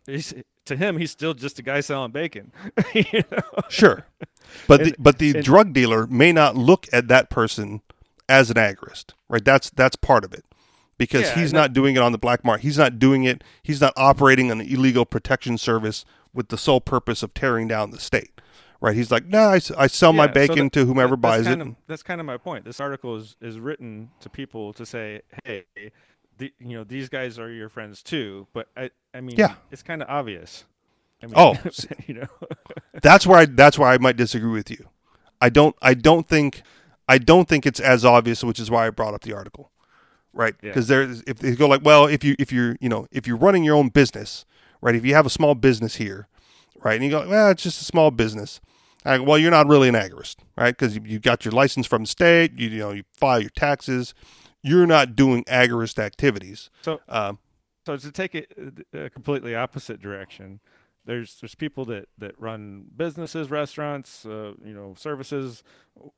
to 0.66 0.76
him 0.76 0.98
he's 0.98 1.10
still 1.10 1.34
just 1.34 1.58
a 1.58 1.62
guy 1.62 1.80
selling 1.80 2.12
bacon. 2.12 2.52
you 2.94 3.22
know? 3.30 3.42
Sure, 3.68 4.06
but 4.68 4.84
the, 4.84 4.94
but 4.98 5.18
the 5.18 5.34
and- 5.36 5.44
drug 5.44 5.72
dealer 5.72 6.06
may 6.06 6.32
not 6.32 6.56
look 6.56 6.86
at 6.92 7.08
that 7.08 7.30
person 7.30 7.82
as 8.28 8.50
an 8.50 8.56
agorist, 8.56 9.12
right? 9.28 9.44
That's 9.44 9.70
that's 9.70 9.96
part 9.96 10.24
of 10.24 10.32
it, 10.34 10.44
because 10.98 11.22
Yeah, 11.22 11.34
he's 11.34 11.50
and 11.50 11.56
that- 11.58 11.60
not 11.60 11.72
doing 11.72 11.96
it 11.96 12.02
on 12.02 12.12
the 12.12 12.18
black 12.18 12.44
market. 12.44 12.62
He's 12.64 12.78
not 12.78 12.98
doing 12.98 13.24
it. 13.24 13.42
He's 13.62 13.80
not 13.80 13.92
operating 13.96 14.50
an 14.50 14.60
illegal 14.60 15.04
protection 15.06 15.56
service 15.58 16.04
with 16.34 16.48
the 16.48 16.58
sole 16.58 16.80
purpose 16.80 17.22
of 17.22 17.32
tearing 17.32 17.66
down 17.68 17.92
the 17.92 17.98
state, 18.00 18.40
right? 18.80 18.94
He's 18.94 19.10
like, 19.10 19.24
no, 19.26 19.44
I 19.48 19.60
I 19.78 19.86
sell 19.86 20.12
my 20.12 20.24
Yeah, 20.24 20.30
so 20.30 20.34
bacon 20.34 20.64
that- 20.66 20.72
to 20.74 20.84
whomever 20.84 21.10
that- 21.12 21.16
buys 21.22 21.46
it. 21.46 21.60
Of, 21.60 21.76
that's 21.86 22.02
kind 22.02 22.20
of 22.20 22.26
my 22.26 22.36
point. 22.36 22.64
This 22.64 22.80
article 22.80 23.16
is, 23.16 23.36
is 23.40 23.58
written 23.60 24.10
to 24.20 24.28
people 24.28 24.72
to 24.74 24.84
say, 24.84 25.22
hey, 25.44 25.64
the, 26.38 26.52
you 26.58 26.76
know, 26.76 26.84
these 26.84 27.08
guys 27.08 27.38
are 27.38 27.50
your 27.50 27.68
friends 27.68 28.02
too. 28.02 28.46
But 28.52 28.68
I, 28.76 28.90
I 29.14 29.20
mean, 29.20 29.36
Yeah. 29.36 29.54
it's 29.70 29.82
kind 29.82 30.02
of 30.02 30.08
obvious. 30.08 30.64
I 31.22 31.26
mean, 31.26 31.34
Oh, 31.36 31.56
you 32.06 32.14
know, 32.14 32.26
that's 33.02 33.26
where 33.26 33.38
I 33.40 33.44
that's 33.46 33.78
where 33.78 33.88
I 33.88 33.98
might 33.98 34.16
disagree 34.16 34.50
with 34.52 34.70
you. 34.70 34.88
I 35.40 35.48
don't 35.48 35.74
I 35.82 35.94
don't 35.94 36.28
think 36.28 36.62
I 37.08 37.18
don't 37.18 37.48
think 37.48 37.66
it's 37.66 37.80
as 37.80 38.04
obvious, 38.04 38.42
which 38.44 38.58
is 38.60 38.70
why 38.70 38.86
I 38.86 38.90
brought 38.90 39.14
up 39.14 39.22
the 39.22 39.32
article, 39.32 39.70
right? 40.32 40.54
Yeah. 40.62 40.70
Because 40.70 40.88
there's 40.88 41.22
if 41.26 41.38
they 41.38 41.54
go 41.54 41.68
like, 41.68 41.84
well, 41.84 42.06
if 42.06 42.22
you 42.24 42.36
if 42.38 42.52
you're 42.52 42.76
you 42.80 42.88
know 42.88 43.06
if 43.10 43.26
you're 43.26 43.36
running 43.36 43.64
your 43.64 43.76
own 43.76 43.88
business, 43.88 44.44
right? 44.80 44.94
If 44.94 45.04
you 45.04 45.14
have 45.14 45.26
a 45.26 45.30
small 45.30 45.54
business 45.54 45.96
here, 45.96 46.28
right, 46.82 46.94
and 46.96 47.04
you 47.04 47.10
go, 47.10 47.28
well, 47.28 47.50
it's 47.50 47.62
just 47.62 47.80
a 47.80 47.84
small 47.84 48.10
business. 48.10 48.60
I 49.04 49.18
go, 49.18 49.22
well, 49.22 49.38
you're 49.38 49.52
not 49.52 49.68
really 49.68 49.88
an 49.88 49.94
agorist, 49.94 50.36
right? 50.56 50.76
Because 50.76 50.96
you, 50.96 51.02
you 51.04 51.20
got 51.20 51.44
your 51.44 51.52
license 51.52 51.86
from 51.86 52.02
the 52.02 52.08
state, 52.08 52.58
you, 52.58 52.68
you 52.68 52.78
know, 52.80 52.90
you 52.90 53.04
file 53.12 53.40
your 53.40 53.50
taxes. 53.50 54.14
You're 54.66 54.86
not 54.86 55.16
doing 55.16 55.44
agorist 55.44 55.98
activities. 55.98 56.70
so 56.82 57.00
Um, 57.08 57.38
so 57.84 57.96
to 57.96 58.10
take 58.10 58.34
it 58.34 58.52
uh, 58.94 58.98
a 59.04 59.10
completely 59.10 59.54
opposite 59.54 60.00
direction 60.00 60.60
there's 61.06 61.36
there's 61.40 61.54
people 61.54 61.84
that 61.86 62.08
that 62.18 62.38
run 62.38 62.84
businesses 62.94 63.50
restaurants 63.50 64.26
uh, 64.26 64.52
you 64.62 64.74
know 64.74 64.94
services 64.98 65.62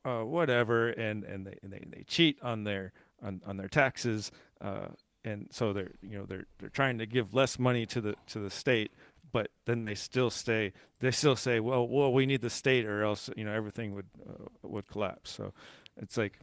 uh, 0.03 0.21
whatever 0.21 0.89
and 0.89 1.23
and 1.23 1.47
they, 1.47 1.57
and 1.63 1.71
they 1.71 1.85
they 1.87 2.03
cheat 2.03 2.37
on 2.41 2.63
their 2.63 2.91
on, 3.23 3.41
on 3.45 3.57
their 3.57 3.67
taxes 3.67 4.31
uh, 4.61 4.87
and 5.23 5.47
so 5.51 5.71
they're 5.71 5.91
you 6.01 6.17
know 6.17 6.25
they're 6.25 6.47
they're 6.57 6.69
trying 6.69 6.97
to 6.97 7.05
give 7.05 7.33
less 7.33 7.57
money 7.57 7.85
to 7.85 8.01
the 8.01 8.15
to 8.27 8.39
the 8.39 8.49
state 8.49 8.91
but 9.31 9.51
then 9.65 9.85
they 9.85 9.95
still 9.95 10.31
stay 10.31 10.73
they 10.99 11.11
still 11.11 11.35
say 11.35 11.59
well 11.59 11.87
well 11.87 12.11
we 12.11 12.25
need 12.25 12.41
the 12.41 12.49
state 12.49 12.85
or 12.85 13.03
else 13.03 13.29
you 13.37 13.45
know 13.45 13.53
everything 13.53 13.93
would 13.93 14.07
uh, 14.27 14.45
would 14.63 14.87
collapse 14.87 15.29
so 15.29 15.53
it's 15.97 16.17
like 16.17 16.39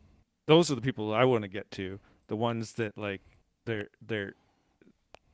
those 0.47 0.71
are 0.71 0.75
the 0.75 0.81
people 0.81 1.13
I 1.15 1.25
want 1.25 1.43
to 1.43 1.49
get 1.49 1.71
to 1.73 1.99
the 2.29 2.37
ones 2.37 2.73
that 2.75 2.97
like 2.99 3.21
they're 3.65 3.89
they're 4.05 4.35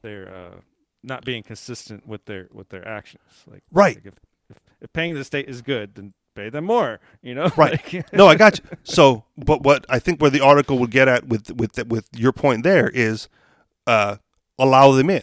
they're 0.02 0.28
uh, 0.34 0.56
not 1.02 1.24
being 1.24 1.42
consistent 1.42 2.06
with 2.06 2.24
their 2.26 2.48
with 2.52 2.68
their 2.70 2.86
actions. 2.86 3.22
Like 3.46 3.62
Right. 3.70 3.96
like 3.96 4.06
if, 4.06 4.14
if 4.50 4.58
if 4.80 4.92
paying 4.92 5.14
the 5.14 5.24
state 5.24 5.48
is 5.48 5.62
good, 5.62 5.94
then 5.94 6.12
pay 6.34 6.48
them 6.48 6.64
more. 6.64 7.00
You 7.22 7.34
know, 7.34 7.50
Right. 7.56 7.80
Like- 7.94 8.12
no, 8.12 8.26
I 8.26 8.34
got 8.34 8.58
you. 8.58 8.64
So, 8.84 9.24
but 9.36 9.62
what 9.62 9.84
I 9.88 9.98
think 9.98 10.20
where 10.20 10.30
the 10.30 10.40
article 10.40 10.78
would 10.78 10.90
get 10.90 11.08
at 11.08 11.28
with 11.28 11.50
with 11.56 11.86
with 11.86 12.08
your 12.16 12.32
point 12.32 12.62
there 12.62 12.88
is, 12.88 13.28
uh, 13.86 14.16
allow 14.58 14.92
them 14.92 15.10
in, 15.10 15.22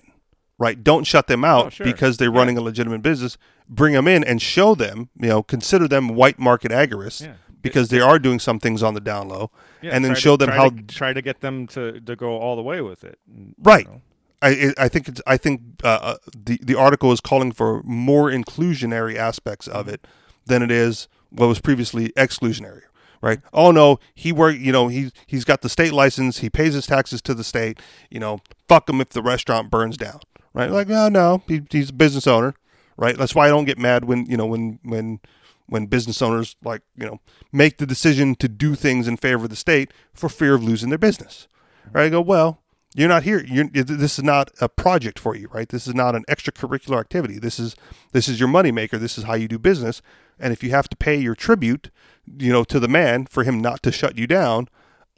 right? 0.58 0.82
Don't 0.84 1.06
shut 1.06 1.28
them 1.28 1.44
out 1.44 1.66
Oh, 1.68 1.70
sure. 1.70 1.86
because 1.86 2.18
they're 2.18 2.32
Yeah. 2.32 2.38
running 2.40 2.58
a 2.58 2.62
legitimate 2.62 3.02
business. 3.02 3.38
Bring 3.68 3.94
them 3.94 4.08
in 4.08 4.24
and 4.24 4.42
show 4.42 4.74
them, 4.76 5.10
you 5.20 5.28
know, 5.30 5.44
consider 5.44 5.88
them 5.88 6.10
white 6.10 6.40
market 6.40 6.72
agorists 6.72 7.22
yeah. 7.26 7.34
Because 7.62 7.90
they 7.90 8.00
are 8.00 8.20
doing 8.20 8.40
some 8.40 8.60
things 8.60 8.82
on 8.84 8.94
the 8.94 9.02
down 9.02 9.28
low. 9.30 9.52
Yeah, 9.82 9.92
and 9.94 10.04
then 10.04 10.12
try 10.12 10.16
to- 10.16 10.22
show 10.22 10.38
them 10.38 10.48
try 10.50 10.58
how- 10.58 10.70
to, 10.70 10.82
try 10.84 11.14
to 11.14 11.22
get 11.22 11.42
them 11.42 11.68
to, 11.68 12.00
to 12.02 12.16
go 12.16 12.38
all 12.38 12.56
the 12.56 12.62
way 12.62 12.82
with 12.82 13.04
it. 13.04 13.20
you 13.34 13.54
Right. 13.62 13.86
know. 13.88 14.02
I 14.42 14.74
I 14.78 14.88
think 14.88 15.10
it's 15.10 15.22
I 15.28 15.36
think 15.36 15.62
uh, 15.84 15.88
uh, 15.88 16.16
the 16.46 16.60
the 16.64 16.76
article 16.76 17.12
is 17.12 17.20
calling 17.20 17.52
for 17.52 17.84
more 17.84 18.32
inclusionary 18.32 19.16
aspects 19.18 19.68
of 19.68 19.90
it 19.90 20.08
than 20.46 20.62
it 20.64 20.72
is 20.72 21.10
what 21.30 21.48
was 21.48 21.60
previously 21.60 22.10
exclusionary. 22.16 22.84
Right? 23.22 23.42
Oh 23.52 23.72
no, 23.72 24.00
he 24.16 24.32
work. 24.32 24.56
You 24.56 24.72
know, 24.72 24.88
he 24.88 25.12
he's 25.28 25.44
got 25.44 25.62
the 25.62 25.68
state 25.68 25.92
license. 25.92 26.40
He 26.40 26.50
pays 26.50 26.74
his 26.74 26.88
taxes 26.88 27.22
to 27.24 27.34
the 27.34 27.44
state. 27.44 27.82
You 28.10 28.22
know, 28.22 28.40
fuck 28.70 28.90
him 28.90 29.02
if 29.02 29.10
the 29.10 29.22
restaurant 29.22 29.70
burns 29.70 29.98
down. 29.98 30.22
Right? 30.54 30.72
Like, 30.72 30.88
no, 30.88 31.10
no, 31.10 31.44
he, 31.46 31.62
he's 31.70 31.90
a 31.90 31.94
business 31.94 32.26
owner. 32.26 32.54
Right? 32.96 33.18
That's 33.18 33.36
why 33.36 33.48
I 33.48 33.50
don't 33.50 33.66
get 33.66 33.78
mad 33.78 34.06
when 34.06 34.26
you 34.28 34.38
know 34.38 34.46
when 34.46 34.80
when 34.84 35.20
when 35.70 35.86
business 35.86 36.22
owners 36.22 36.56
like 36.64 36.82
you 36.96 37.06
know 37.06 37.20
make 37.52 37.78
the 37.78 37.86
decision 37.86 38.36
to 38.36 38.48
do 38.48 38.76
things 38.76 39.08
in 39.08 39.18
favor 39.18 39.46
of 39.46 39.50
the 39.50 39.56
state 39.56 39.92
for 40.14 40.30
fear 40.30 40.56
of 40.56 40.64
losing 40.64 40.90
their 40.90 40.98
business. 40.98 41.48
Right? 41.92 42.06
I 42.06 42.10
go, 42.10 42.22
well, 42.22 42.62
you're 42.96 43.08
not 43.08 43.24
here. 43.24 43.44
You're, 43.46 43.68
this 43.68 44.18
is 44.18 44.24
not 44.24 44.52
a 44.60 44.68
project 44.68 45.20
for 45.20 45.36
you, 45.36 45.48
right? 45.54 45.70
This 45.70 45.88
is 45.88 45.94
not 45.94 46.16
an 46.16 46.26
extracurricular 46.28 47.00
activity. 47.00 47.38
This 47.38 47.60
is 47.60 47.76
this 48.12 48.28
is 48.28 48.40
your 48.40 48.50
moneymaker. 48.50 49.00
This 49.00 49.18
is 49.18 49.26
how 49.26 49.36
you 49.36 49.48
do 49.48 49.60
business. 49.60 50.02
And 50.40 50.54
if 50.54 50.64
you 50.64 50.72
have 50.72 50.90
to 50.90 50.96
pay 50.96 51.16
your 51.16 51.36
tribute, 51.36 51.92
you 52.26 52.52
know, 52.52 52.64
to 52.64 52.80
the 52.80 52.88
man 52.88 53.26
for 53.26 53.44
him 53.44 53.60
not 53.60 53.84
to 53.84 53.92
shut 53.92 54.18
you 54.18 54.26
down, 54.26 54.70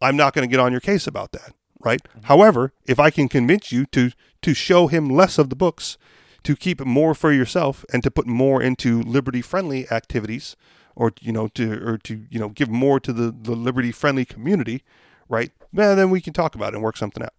I'm 0.01 0.17
not 0.17 0.33
going 0.33 0.47
to 0.47 0.51
get 0.51 0.59
on 0.59 0.71
your 0.71 0.81
case 0.81 1.07
about 1.07 1.31
that, 1.31 1.53
right? 1.79 2.01
Mm-hmm. 2.03 2.25
However, 2.25 2.73
if 2.85 2.99
I 2.99 3.09
can 3.09 3.29
convince 3.29 3.71
you 3.71 3.85
to 3.87 4.11
to 4.41 4.53
show 4.53 4.87
him 4.87 5.09
less 5.09 5.37
of 5.37 5.49
the 5.49 5.55
books, 5.55 5.97
to 6.43 6.55
keep 6.55 6.83
more 6.85 7.13
for 7.13 7.31
yourself, 7.31 7.85
and 7.93 8.03
to 8.03 8.11
put 8.11 8.27
more 8.27 8.61
into 8.61 9.01
liberty-friendly 9.01 9.91
activities, 9.91 10.55
or 10.95 11.13
you 11.21 11.31
know, 11.31 11.47
to 11.49 11.87
or 11.87 11.97
to 11.99 12.25
you 12.29 12.39
know, 12.39 12.49
give 12.49 12.69
more 12.69 12.99
to 12.99 13.13
the 13.13 13.31
the 13.31 13.55
liberty-friendly 13.55 14.25
community, 14.25 14.83
right? 15.29 15.51
Well, 15.73 15.95
then 15.95 16.09
we 16.09 16.21
can 16.21 16.33
talk 16.33 16.55
about 16.55 16.73
it 16.73 16.75
and 16.75 16.83
work 16.83 16.97
something 16.97 17.23
out. 17.23 17.33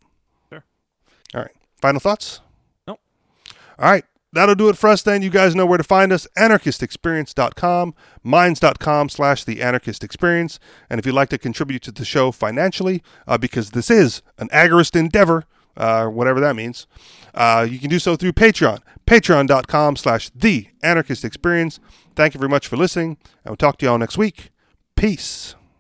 Sure. 0.49 0.65
All 1.35 1.43
right. 1.43 1.53
Final 1.81 2.01
thoughts? 2.01 2.41
Nope. 2.87 3.01
All 3.79 3.91
right. 3.91 4.05
That'll 4.35 4.55
do 4.55 4.71
it 4.71 4.79
for 4.79 4.89
us 4.89 5.03
then. 5.03 5.21
You 5.21 5.29
guys 5.29 5.55
know 5.55 5.67
where 5.67 5.77
to 5.77 5.85
find 5.85 6.11
us. 6.11 6.27
Anarchistexperience.com, 6.39 7.95
minds.com 8.23 9.09
slash 9.11 9.45
the 9.45 9.61
anarchist 9.61 10.03
experience. 10.03 10.59
And 10.89 10.99
if 10.99 11.05
you'd 11.05 11.15
like 11.15 11.29
to 11.29 11.39
contribute 11.39 11.83
to 11.83 11.93
the 11.93 12.07
show 12.07 12.33
financially, 12.33 13.03
uh, 13.27 13.37
because 13.37 13.73
this 13.73 13.91
is 13.91 14.23
an 14.39 14.49
agorist 14.49 14.97
endeavor, 14.97 15.45
uh, 15.77 16.07
whatever 16.07 16.41
that 16.41 16.57
means. 16.57 16.87
Uh, 17.35 17.67
you 17.69 17.79
can 17.79 17.89
do 17.89 17.99
so 17.99 18.17
through 18.17 18.33
Patreon, 18.33 18.81
patreon.com 19.07 19.97
slash 19.97 20.31
the 20.31 20.69
anarchist 20.83 21.25
experience. 21.25 21.81
Thank 22.15 22.35
you 22.35 22.39
very 22.39 22.51
much 22.51 22.69
for 22.69 22.77
listening, 22.77 23.17
and 23.45 23.51
we'll 23.51 23.57
talk 23.57 23.79
to 23.79 23.87
you 23.87 23.91
all 23.91 23.99
next 23.99 24.19
week. 24.19 24.51
Peace. 24.97 25.55